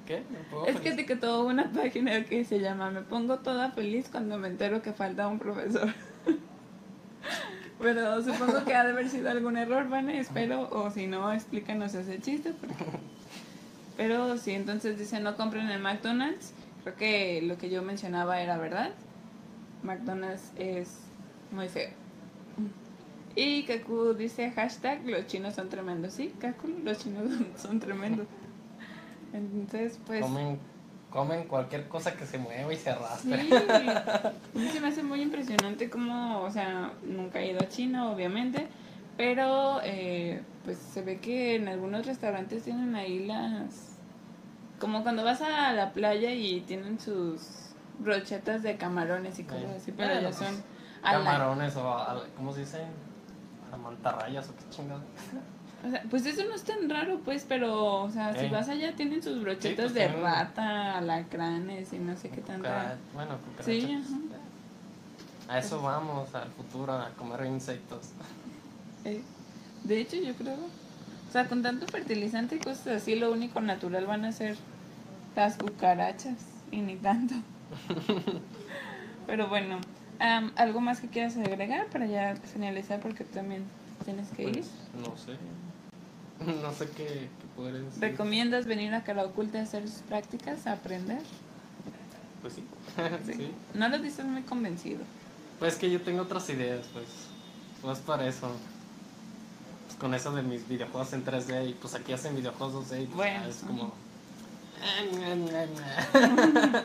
¿Qué? 0.06 0.22
¿Me 0.30 0.38
pongo 0.50 0.66
Es 0.66 0.80
que 0.80 0.90
etiquetó 0.90 1.44
una 1.46 1.70
página 1.70 2.24
que 2.24 2.44
se 2.44 2.60
llama 2.60 2.90
Me 2.90 3.02
pongo 3.02 3.38
toda 3.38 3.70
feliz 3.70 4.08
cuando 4.10 4.38
me 4.38 4.48
entero 4.48 4.82
que 4.82 4.92
falta 4.92 5.28
un 5.28 5.38
profesor. 5.38 5.92
Pero 7.80 8.22
supongo 8.22 8.64
que 8.64 8.74
ha 8.74 8.84
de 8.84 8.92
haber 8.92 9.08
sido 9.10 9.30
algún 9.30 9.56
error, 9.56 9.88
Vane, 9.88 10.18
espero, 10.20 10.68
o 10.70 10.90
si 10.90 11.06
no, 11.06 11.32
explícanos 11.32 11.94
ese 11.94 12.20
chiste. 12.20 12.52
porque- 12.52 12.74
Pero 13.96 14.36
sí, 14.38 14.52
entonces 14.52 14.98
dice 14.98 15.20
no 15.20 15.36
compren 15.36 15.70
en 15.70 15.80
McDonald's. 15.82 16.52
Creo 16.82 16.96
que 16.96 17.42
lo 17.42 17.56
que 17.56 17.70
yo 17.70 17.82
mencionaba 17.82 18.40
era 18.40 18.58
verdad. 18.58 18.90
McDonald's 19.82 20.52
es 20.56 20.98
muy 21.50 21.68
feo. 21.68 21.90
Y 23.36 23.64
Kaku 23.64 24.14
dice 24.14 24.50
hashtag 24.52 25.04
los 25.06 25.26
chinos 25.26 25.54
son 25.54 25.68
tremendos. 25.68 26.14
Sí, 26.14 26.32
Kaku, 26.38 26.68
los 26.84 26.98
chinos 26.98 27.30
son, 27.30 27.46
son 27.56 27.80
tremendos. 27.80 28.26
Entonces, 29.32 29.98
pues... 30.06 30.20
Comen, 30.20 30.58
comen 31.10 31.44
cualquier 31.44 31.88
cosa 31.88 32.16
que 32.16 32.26
se 32.26 32.38
mueva 32.38 32.72
y 32.72 32.76
se 32.76 32.90
arrastre. 32.90 33.42
Sí, 33.42 33.50
a 33.52 34.32
mí 34.54 34.68
se 34.68 34.80
me 34.80 34.88
hace 34.88 35.02
muy 35.02 35.22
impresionante 35.22 35.90
como, 35.90 36.42
o 36.42 36.50
sea, 36.50 36.92
nunca 37.02 37.40
he 37.40 37.50
ido 37.50 37.60
a 37.60 37.68
China, 37.68 38.10
obviamente, 38.10 38.68
pero 39.16 39.80
eh, 39.82 40.40
pues 40.64 40.78
se 40.78 41.02
ve 41.02 41.18
que 41.18 41.56
en 41.56 41.68
algunos 41.68 42.06
restaurantes 42.06 42.62
tienen 42.64 42.94
ahí 42.94 43.26
las... 43.26 43.90
Como 44.78 45.02
cuando 45.02 45.22
vas 45.24 45.40
a 45.42 45.72
la 45.72 45.92
playa 45.92 46.32
y 46.32 46.60
tienen 46.62 46.98
sus 46.98 47.40
brochetas 47.98 48.62
de 48.62 48.76
camarones 48.76 49.38
y 49.38 49.44
cosas 49.44 49.62
Sí. 49.62 49.76
así, 49.76 49.92
pero 49.92 50.08
Bueno, 50.14 50.30
ya 50.30 50.32
son... 50.32 50.62
Camarones 51.02 51.76
o, 51.76 51.96
al- 51.98 52.26
¿cómo 52.36 52.52
se 52.52 52.60
dice? 52.60 52.82
A 53.72 53.76
mantarrayas 53.76 54.48
o 54.48 54.56
qué 54.56 54.62
chingado. 54.70 55.02
o 55.86 55.90
sea, 55.90 56.02
pues 56.10 56.24
eso 56.24 56.42
no 56.48 56.54
es 56.54 56.62
tan 56.64 56.88
raro, 56.88 57.20
pues, 57.24 57.44
pero, 57.46 58.02
o 58.04 58.10
sea, 58.10 58.34
si 58.34 58.48
vas 58.48 58.68
allá 58.70 58.96
tienen 58.96 59.22
sus 59.22 59.42
brochetas 59.42 59.92
pues, 59.92 59.94
de 59.94 60.00
tienen- 60.06 60.22
rata, 60.22 60.96
alacranes 60.98 61.92
y 61.92 61.98
no 61.98 62.16
sé 62.16 62.30
qué 62.30 62.40
tanta... 62.40 62.96
Bueno, 63.12 63.36
Sí, 63.62 63.92
ajá. 64.02 64.18
A 65.54 65.58
eso 65.58 65.82
vamos, 65.82 66.34
al 66.34 66.48
futuro, 66.52 66.94
a 66.94 67.10
comer 67.10 67.44
insectos. 67.44 68.08
Eh, 69.04 69.22
de 69.84 70.00
hecho, 70.00 70.16
yo 70.16 70.34
creo. 70.34 70.56
O 70.56 71.32
sea, 71.32 71.46
con 71.48 71.62
tanto 71.62 71.86
fertilizante 71.86 72.56
y 72.56 72.58
cosas 72.58 72.86
así, 72.88 73.14
lo 73.14 73.32
único 73.32 73.60
natural 73.60 74.06
van 74.06 74.24
a 74.24 74.32
ser 74.32 74.56
las 75.36 75.56
cucarachas. 75.56 76.36
Y 76.70 76.80
ni 76.80 76.96
tanto. 76.96 77.34
Pero 79.26 79.48
bueno, 79.48 79.78
am, 80.18 80.52
¿algo 80.56 80.80
más 80.80 81.00
que 81.00 81.08
quieras 81.08 81.36
agregar 81.36 81.86
para 81.86 82.06
ya 82.06 82.36
finalizar? 82.52 83.00
Porque 83.00 83.24
también 83.24 83.64
tienes 84.04 84.28
que 84.30 84.44
ir. 84.44 84.52
Pues, 84.52 84.70
no 85.08 85.16
sé. 85.16 85.32
No 86.62 86.72
sé 86.72 86.88
qué, 86.88 87.28
qué 87.56 87.62
decir. 87.72 88.02
¿Recomiendas 88.02 88.66
venir 88.66 88.92
a 88.92 89.04
Cara 89.04 89.24
Oculta 89.24 89.60
a 89.60 89.62
hacer 89.62 89.88
sus 89.88 90.02
prácticas, 90.02 90.66
a 90.66 90.72
aprender? 90.72 91.22
Pues 92.42 92.54
sí. 92.54 92.64
Sí. 93.26 93.34
sí. 93.34 93.50
No 93.72 93.88
lo 93.88 93.98
dices 93.98 94.24
muy 94.26 94.42
convencido. 94.42 95.00
Pues 95.58 95.76
que 95.76 95.90
yo 95.90 96.00
tengo 96.02 96.22
otras 96.22 96.48
ideas, 96.50 96.86
pues. 96.92 97.06
Pues 97.80 97.98
para 98.00 98.26
eso. 98.26 98.50
Con 99.98 100.14
eso 100.14 100.32
de 100.34 100.42
mis 100.42 100.66
videojuegos 100.68 101.12
en 101.12 101.24
3D 101.24 101.70
y 101.70 101.74
pues 101.74 101.94
aquí 101.94 102.12
hacen 102.12 102.36
videojuegos 102.36 102.90
2D 102.90 103.02
y 103.02 103.06
pues, 103.06 103.16
Bueno, 103.16 103.46
es 103.46 103.56
como... 103.56 103.92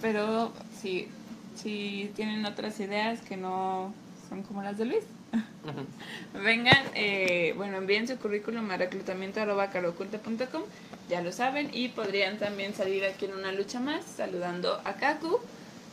Pero 0.00 0.52
sí, 0.80 1.08
si 1.54 2.10
tienen 2.14 2.46
otras 2.46 2.78
ideas 2.80 3.20
que 3.20 3.36
no 3.36 3.92
son 4.28 4.42
como 4.42 4.62
las 4.62 4.78
de 4.78 4.86
Luis. 4.86 5.04
Vengan, 6.44 6.82
eh, 6.94 7.54
bueno, 7.56 7.78
envíen 7.78 8.06
su 8.06 8.16
currículum 8.18 8.70
a 8.70 8.76
reclutamiento 8.76 9.40
arroba 9.40 9.70
caroculta.com, 9.70 10.62
ya 11.08 11.20
lo 11.22 11.32
saben, 11.32 11.70
y 11.72 11.88
podrían 11.88 12.38
también 12.38 12.74
salir 12.74 13.04
aquí 13.04 13.24
en 13.26 13.34
una 13.34 13.52
lucha 13.52 13.80
más 13.80 14.04
saludando 14.04 14.80
a 14.84 14.94
Kaku, 14.94 15.40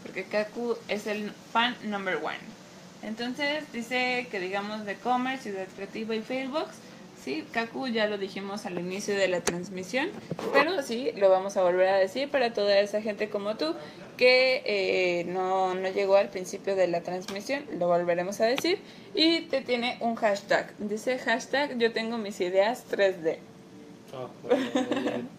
porque 0.04 0.26
Kaku 0.26 0.76
es 0.88 1.08
el 1.08 1.32
fan 1.52 1.76
number 1.84 2.18
one. 2.18 2.51
Entonces 3.04 3.64
dice 3.74 4.28
que 4.30 4.40
digamos 4.40 4.86
de 4.86 4.96
Commerce, 4.96 5.44
Ciudad 5.44 5.68
Creativa 5.76 6.16
y 6.16 6.22
Failbox. 6.22 6.70
Sí, 7.24 7.46
Kaku 7.52 7.88
ya 7.88 8.08
lo 8.08 8.18
dijimos 8.18 8.66
al 8.66 8.80
inicio 8.80 9.16
de 9.16 9.28
la 9.28 9.42
transmisión, 9.42 10.10
pero 10.54 10.82
sí, 10.82 11.12
lo 11.16 11.30
vamos 11.30 11.56
a 11.56 11.62
volver 11.62 11.90
a 11.90 11.98
decir 11.98 12.32
para 12.32 12.52
toda 12.52 12.80
esa 12.80 13.00
gente 13.00 13.30
como 13.30 13.58
tú 13.58 13.76
que 14.18 14.64
eh, 14.66 15.26
no, 15.26 15.76
no 15.76 15.90
llegó 15.90 16.16
al 16.16 16.30
principio 16.30 16.76
de 16.76 16.88
la 16.88 17.02
transmisión, 17.02 17.64
lo 17.78 17.88
volveremos 17.88 18.42
a 18.42 18.46
decir. 18.46 18.80
Y 19.14 19.42
te 19.42 19.62
tiene 19.62 19.98
un 20.00 20.16
hashtag. 20.16 20.74
Dice 20.80 21.18
hashtag 21.20 21.78
yo 21.78 21.92
tengo 21.92 22.18
mis 22.18 22.40
ideas 22.42 22.86
3D. 22.90 23.38
Oh, 24.14 24.30
muy 24.44 24.58
bien, 24.58 24.88
muy 24.92 25.04
bien. 25.04 25.30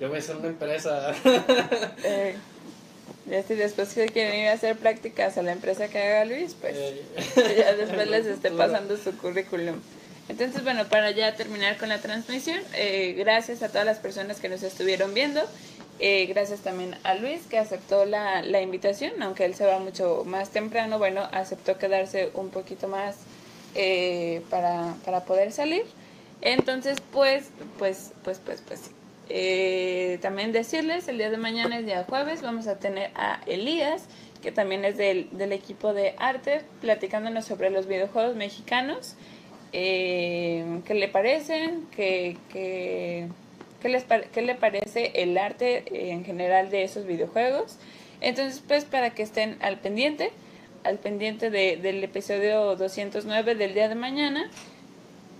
Yo 0.00 0.08
voy 0.08 0.16
a 0.16 0.18
hacer 0.20 0.36
una 0.36 0.48
empresa. 0.48 1.14
Eh, 2.04 2.36
ya 3.26 3.42
si 3.42 3.54
después 3.54 3.94
que 3.94 4.06
quieren 4.06 4.40
ir 4.40 4.48
a 4.48 4.52
hacer 4.52 4.76
prácticas 4.76 5.38
a 5.38 5.42
la 5.42 5.52
empresa 5.52 5.88
que 5.88 5.98
haga 5.98 6.24
Luis, 6.24 6.54
pues 6.60 6.74
Eh, 6.76 7.04
ya 7.58 7.74
después 7.74 8.08
les 8.08 8.26
esté 8.34 8.50
pasando 8.50 8.96
su 8.96 9.16
currículum. 9.16 9.76
Entonces, 10.28 10.62
bueno, 10.62 10.86
para 10.88 11.10
ya 11.10 11.34
terminar 11.34 11.76
con 11.78 11.88
la 11.88 12.00
transmisión, 12.00 12.60
eh, 12.74 13.14
gracias 13.18 13.62
a 13.62 13.68
todas 13.68 13.84
las 13.84 13.98
personas 13.98 14.38
que 14.40 14.48
nos 14.48 14.62
estuvieron 14.62 15.14
viendo. 15.14 15.40
Eh, 15.98 16.26
gracias 16.26 16.60
también 16.60 16.96
a 17.04 17.14
Luis 17.14 17.42
que 17.48 17.58
aceptó 17.58 18.04
la, 18.06 18.42
la 18.42 18.60
invitación, 18.60 19.22
aunque 19.22 19.44
él 19.44 19.54
se 19.54 19.66
va 19.66 19.78
mucho 19.78 20.24
más 20.24 20.50
temprano, 20.50 20.98
bueno, 20.98 21.28
aceptó 21.32 21.78
quedarse 21.78 22.30
un 22.34 22.50
poquito 22.50 22.88
más 22.88 23.16
eh, 23.74 24.42
para, 24.50 24.94
para 25.04 25.24
poder 25.24 25.52
salir. 25.52 25.84
Entonces, 26.40 26.98
pues, 27.12 27.50
pues, 27.78 28.10
pues, 28.24 28.40
pues, 28.44 28.60
pues 28.66 28.80
sí. 28.80 28.90
Eh, 29.28 30.18
también 30.20 30.52
decirles, 30.52 31.08
el 31.08 31.18
día 31.18 31.30
de 31.30 31.36
mañana 31.36 31.78
es 31.78 31.86
día 31.86 32.04
jueves, 32.08 32.42
vamos 32.42 32.66
a 32.66 32.78
tener 32.78 33.10
a 33.14 33.40
Elías, 33.46 34.06
que 34.42 34.52
también 34.52 34.84
es 34.84 34.96
del, 34.96 35.28
del 35.32 35.52
equipo 35.52 35.94
de 35.94 36.14
arte, 36.18 36.62
platicándonos 36.80 37.44
sobre 37.44 37.70
los 37.70 37.86
videojuegos 37.86 38.36
mexicanos. 38.36 39.14
Eh, 39.72 40.80
¿Qué 40.84 40.94
le 40.94 41.08
parecen? 41.08 41.86
¿Qué, 41.96 42.36
qué, 42.52 43.28
qué 43.80 43.88
les 43.88 44.04
qué 44.04 44.42
le 44.42 44.54
parece 44.54 45.12
el 45.22 45.38
arte 45.38 45.84
en 46.12 46.24
general 46.24 46.70
de 46.70 46.82
esos 46.82 47.06
videojuegos? 47.06 47.78
Entonces, 48.20 48.62
pues 48.66 48.84
para 48.84 49.10
que 49.10 49.22
estén 49.22 49.56
al 49.62 49.78
pendiente, 49.80 50.30
al 50.84 50.98
pendiente 50.98 51.48
de- 51.50 51.76
del 51.78 52.02
episodio 52.04 52.76
209 52.76 53.54
del 53.54 53.72
día 53.74 53.88
de 53.88 53.94
mañana. 53.94 54.50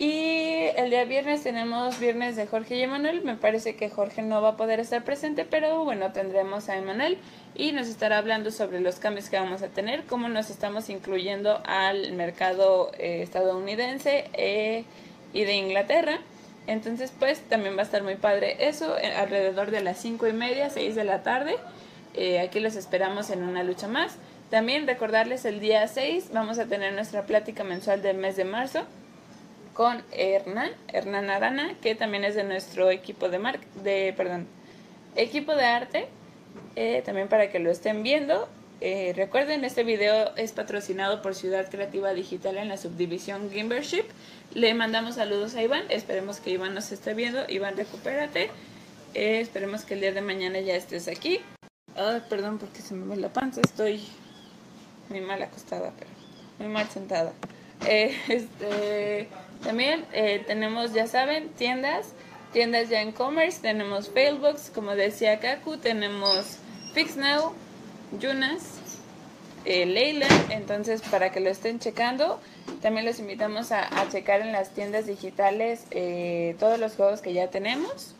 Y 0.02 0.66
el 0.76 0.90
día 0.90 1.04
viernes 1.04 1.44
tenemos 1.44 2.00
viernes 2.00 2.34
de 2.34 2.48
Jorge 2.48 2.74
y 2.74 2.82
Emanuel. 2.82 3.22
Me 3.22 3.36
parece 3.36 3.76
que 3.76 3.88
Jorge 3.88 4.22
no 4.22 4.42
va 4.42 4.48
a 4.48 4.56
poder 4.56 4.80
estar 4.80 5.04
presente, 5.04 5.44
pero 5.44 5.84
bueno, 5.84 6.10
tendremos 6.10 6.68
a 6.68 6.76
Emanuel 6.76 7.18
y 7.54 7.70
nos 7.70 7.86
estará 7.86 8.18
hablando 8.18 8.50
sobre 8.50 8.80
los 8.80 8.96
cambios 8.96 9.30
que 9.30 9.38
vamos 9.38 9.62
a 9.62 9.68
tener, 9.68 10.02
cómo 10.06 10.28
nos 10.28 10.50
estamos 10.50 10.90
incluyendo 10.90 11.62
al 11.66 12.14
mercado 12.14 12.90
eh, 12.98 13.22
estadounidense 13.22 14.24
eh, 14.32 14.84
y 15.32 15.44
de 15.44 15.52
Inglaterra. 15.52 16.18
Entonces, 16.66 17.12
pues 17.16 17.38
también 17.42 17.76
va 17.76 17.82
a 17.82 17.84
estar 17.84 18.02
muy 18.02 18.16
padre 18.16 18.56
eso, 18.58 18.98
eh, 18.98 19.14
alrededor 19.14 19.70
de 19.70 19.82
las 19.82 19.98
cinco 19.98 20.26
y 20.26 20.32
media, 20.32 20.68
6 20.68 20.96
de 20.96 21.04
la 21.04 21.22
tarde. 21.22 21.54
Aquí 22.42 22.58
los 22.58 22.74
esperamos 22.74 23.30
en 23.30 23.44
una 23.44 23.62
lucha 23.62 23.86
más. 23.86 24.16
También 24.50 24.84
recordarles 24.88 25.44
el 25.44 25.60
día 25.60 25.86
6 25.86 26.30
vamos 26.32 26.58
a 26.58 26.66
tener 26.66 26.92
nuestra 26.92 27.22
plática 27.22 27.62
mensual 27.62 28.02
del 28.02 28.16
mes 28.16 28.34
de 28.34 28.44
marzo. 28.44 28.84
Con 29.74 30.02
Hernán, 30.12 30.70
Hernán 30.88 31.30
Arana, 31.30 31.74
que 31.80 31.94
también 31.94 32.24
es 32.24 32.34
de 32.34 32.44
nuestro 32.44 32.90
equipo 32.90 33.28
de 33.28 33.38
mar 33.38 33.60
de, 33.82 34.12
perdón, 34.16 34.46
equipo 35.16 35.54
de 35.54 35.64
arte, 35.64 36.08
eh, 36.76 37.02
también 37.04 37.28
para 37.28 37.50
que 37.50 37.58
lo 37.58 37.70
estén 37.70 38.02
viendo. 38.02 38.48
Eh, 38.80 39.12
recuerden, 39.14 39.64
este 39.64 39.84
video 39.84 40.34
es 40.36 40.52
patrocinado 40.52 41.22
por 41.22 41.34
Ciudad 41.34 41.70
Creativa 41.70 42.12
Digital 42.14 42.58
en 42.58 42.68
la 42.68 42.76
subdivisión 42.76 43.50
Gimbership. 43.50 44.04
Le 44.54 44.74
mandamos 44.74 45.14
saludos 45.14 45.54
a 45.54 45.62
Iván, 45.62 45.84
esperemos 45.88 46.40
que 46.40 46.50
Iván 46.50 46.74
nos 46.74 46.90
esté 46.90 47.14
viendo. 47.14 47.44
Iván, 47.48 47.76
recupérate. 47.76 48.50
Eh, 49.14 49.40
esperemos 49.40 49.84
que 49.84 49.94
el 49.94 50.00
día 50.00 50.12
de 50.12 50.20
mañana 50.20 50.58
ya 50.60 50.74
estés 50.74 51.06
aquí. 51.06 51.40
Ay, 51.94 52.22
perdón 52.28 52.58
porque 52.58 52.80
se 52.80 52.94
me 52.94 53.06
ve 53.06 53.20
la 53.20 53.28
panza, 53.28 53.60
estoy 53.62 54.02
muy 55.08 55.20
mal 55.20 55.40
acostada, 55.42 55.92
pero 55.98 56.10
muy 56.58 56.68
mal 56.68 56.88
sentada. 56.88 57.32
Este, 57.82 59.28
también 59.62 60.04
eh, 60.12 60.42
tenemos, 60.46 60.92
ya 60.92 61.06
saben, 61.06 61.48
tiendas, 61.50 62.12
tiendas 62.52 62.88
ya 62.88 63.00
en 63.00 63.12
commerce, 63.12 63.60
tenemos 63.60 64.10
Failbox, 64.10 64.70
como 64.74 64.94
decía 64.94 65.40
Kaku, 65.40 65.76
tenemos 65.78 66.58
FixNow, 66.94 67.52
Yunas, 68.18 68.62
eh, 69.64 69.86
Leila, 69.86 70.26
entonces 70.50 71.00
para 71.02 71.30
que 71.32 71.40
lo 71.40 71.48
estén 71.50 71.78
checando, 71.78 72.40
también 72.82 73.06
los 73.06 73.18
invitamos 73.20 73.72
a, 73.72 74.00
a 74.00 74.08
checar 74.08 74.40
en 74.40 74.52
las 74.52 74.70
tiendas 74.74 75.06
digitales 75.06 75.84
eh, 75.92 76.56
todos 76.58 76.78
los 76.78 76.94
juegos 76.94 77.20
que 77.22 77.32
ya 77.32 77.48
tenemos. 77.48 78.14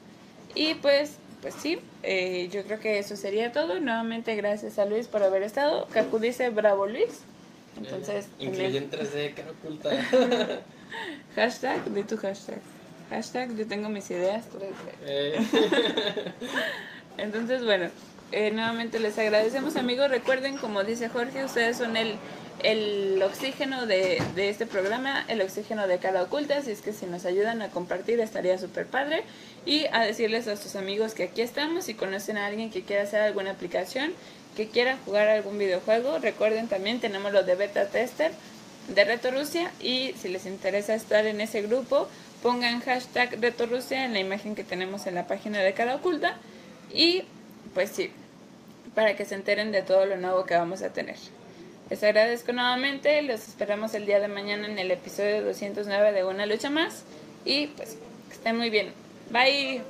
Y 0.54 0.74
pues, 0.74 1.16
pues 1.40 1.54
sí, 1.54 1.80
eh, 2.02 2.48
yo 2.52 2.62
creo 2.64 2.78
que 2.78 2.98
eso 2.98 3.16
sería 3.16 3.52
todo. 3.52 3.80
Nuevamente 3.80 4.36
gracias 4.36 4.78
a 4.78 4.84
Luis 4.84 5.08
por 5.08 5.22
haber 5.22 5.42
estado. 5.42 5.86
Kaku 5.92 6.18
dice 6.18 6.50
bravo 6.50 6.86
Luis. 6.86 7.20
Entonces, 7.76 8.26
Eh, 8.38 8.46
también- 8.46 8.54
incluye 8.70 8.78
en 8.78 8.90
3D, 8.90 9.34
cara 9.34 9.50
oculta. 9.50 9.90
hashtag, 11.36 11.84
di 11.94 12.02
tu 12.02 12.16
hashtag. 12.16 12.60
Hashtag, 13.10 13.54
yo 13.56 13.66
tengo 13.66 13.88
mis 13.88 14.10
ideas. 14.10 14.44
3D. 14.46 14.72
Eh, 15.04 15.38
Entonces, 17.18 17.62
bueno, 17.62 17.90
eh, 18.32 18.50
nuevamente 18.50 18.98
les 19.00 19.18
agradecemos 19.18 19.76
amigos. 19.76 20.10
Recuerden, 20.10 20.56
como 20.56 20.82
dice 20.82 21.10
Jorge, 21.10 21.44
ustedes 21.44 21.76
son 21.76 21.98
el, 21.98 22.16
el 22.62 23.22
oxígeno 23.22 23.84
de, 23.84 24.22
de 24.34 24.48
este 24.48 24.64
programa, 24.64 25.24
el 25.28 25.42
oxígeno 25.42 25.86
de 25.86 25.98
cada 25.98 26.22
oculta. 26.22 26.56
Así 26.56 26.70
es 26.70 26.80
que 26.80 26.94
si 26.94 27.04
nos 27.04 27.26
ayudan 27.26 27.60
a 27.60 27.68
compartir 27.68 28.18
estaría 28.20 28.56
súper 28.56 28.86
padre. 28.86 29.24
Y 29.66 29.84
a 29.92 30.00
decirles 30.00 30.48
a 30.48 30.56
sus 30.56 30.74
amigos 30.74 31.12
que 31.12 31.24
aquí 31.24 31.42
estamos. 31.42 31.84
Si 31.84 31.94
conocen 31.94 32.38
a 32.38 32.46
alguien 32.46 32.70
que 32.70 32.82
quiera 32.82 33.02
hacer 33.02 33.20
alguna 33.20 33.50
aplicación, 33.50 34.14
que 34.56 34.68
quiera 34.68 34.96
jugar 35.04 35.28
algún 35.28 35.58
videojuego, 35.58 36.18
recuerden 36.18 36.68
también 36.68 37.00
tenemos 37.00 37.32
lo 37.32 37.42
de 37.42 37.54
beta 37.56 37.88
tester 37.88 38.32
de 38.88 39.04
Reto 39.04 39.30
Rusia 39.30 39.70
y 39.80 40.14
si 40.20 40.28
les 40.28 40.46
interesa 40.46 40.94
estar 40.94 41.26
en 41.26 41.40
ese 41.40 41.62
grupo, 41.62 42.08
pongan 42.42 42.80
hashtag 42.80 43.40
Reto 43.40 43.66
Rusia 43.66 44.04
en 44.04 44.12
la 44.12 44.20
imagen 44.20 44.54
que 44.54 44.64
tenemos 44.64 45.06
en 45.06 45.14
la 45.14 45.26
página 45.26 45.60
de 45.60 45.72
cada 45.74 45.96
oculta 45.96 46.36
y 46.92 47.24
pues 47.74 47.90
sí, 47.90 48.10
para 48.94 49.16
que 49.16 49.24
se 49.24 49.34
enteren 49.34 49.72
de 49.72 49.82
todo 49.82 50.06
lo 50.06 50.16
nuevo 50.16 50.44
que 50.44 50.54
vamos 50.54 50.82
a 50.82 50.92
tener. 50.92 51.16
Les 51.90 52.02
agradezco 52.02 52.52
nuevamente, 52.52 53.22
los 53.22 53.48
esperamos 53.48 53.94
el 53.94 54.06
día 54.06 54.18
de 54.20 54.28
mañana 54.28 54.66
en 54.66 54.78
el 54.78 54.90
episodio 54.90 55.42
209 55.44 56.12
de 56.12 56.24
Una 56.24 56.46
Lucha 56.46 56.70
Más 56.70 57.04
y 57.44 57.68
pues 57.68 57.96
que 58.28 58.34
estén 58.34 58.56
muy 58.56 58.70
bien. 58.70 58.92
Bye. 59.30 59.82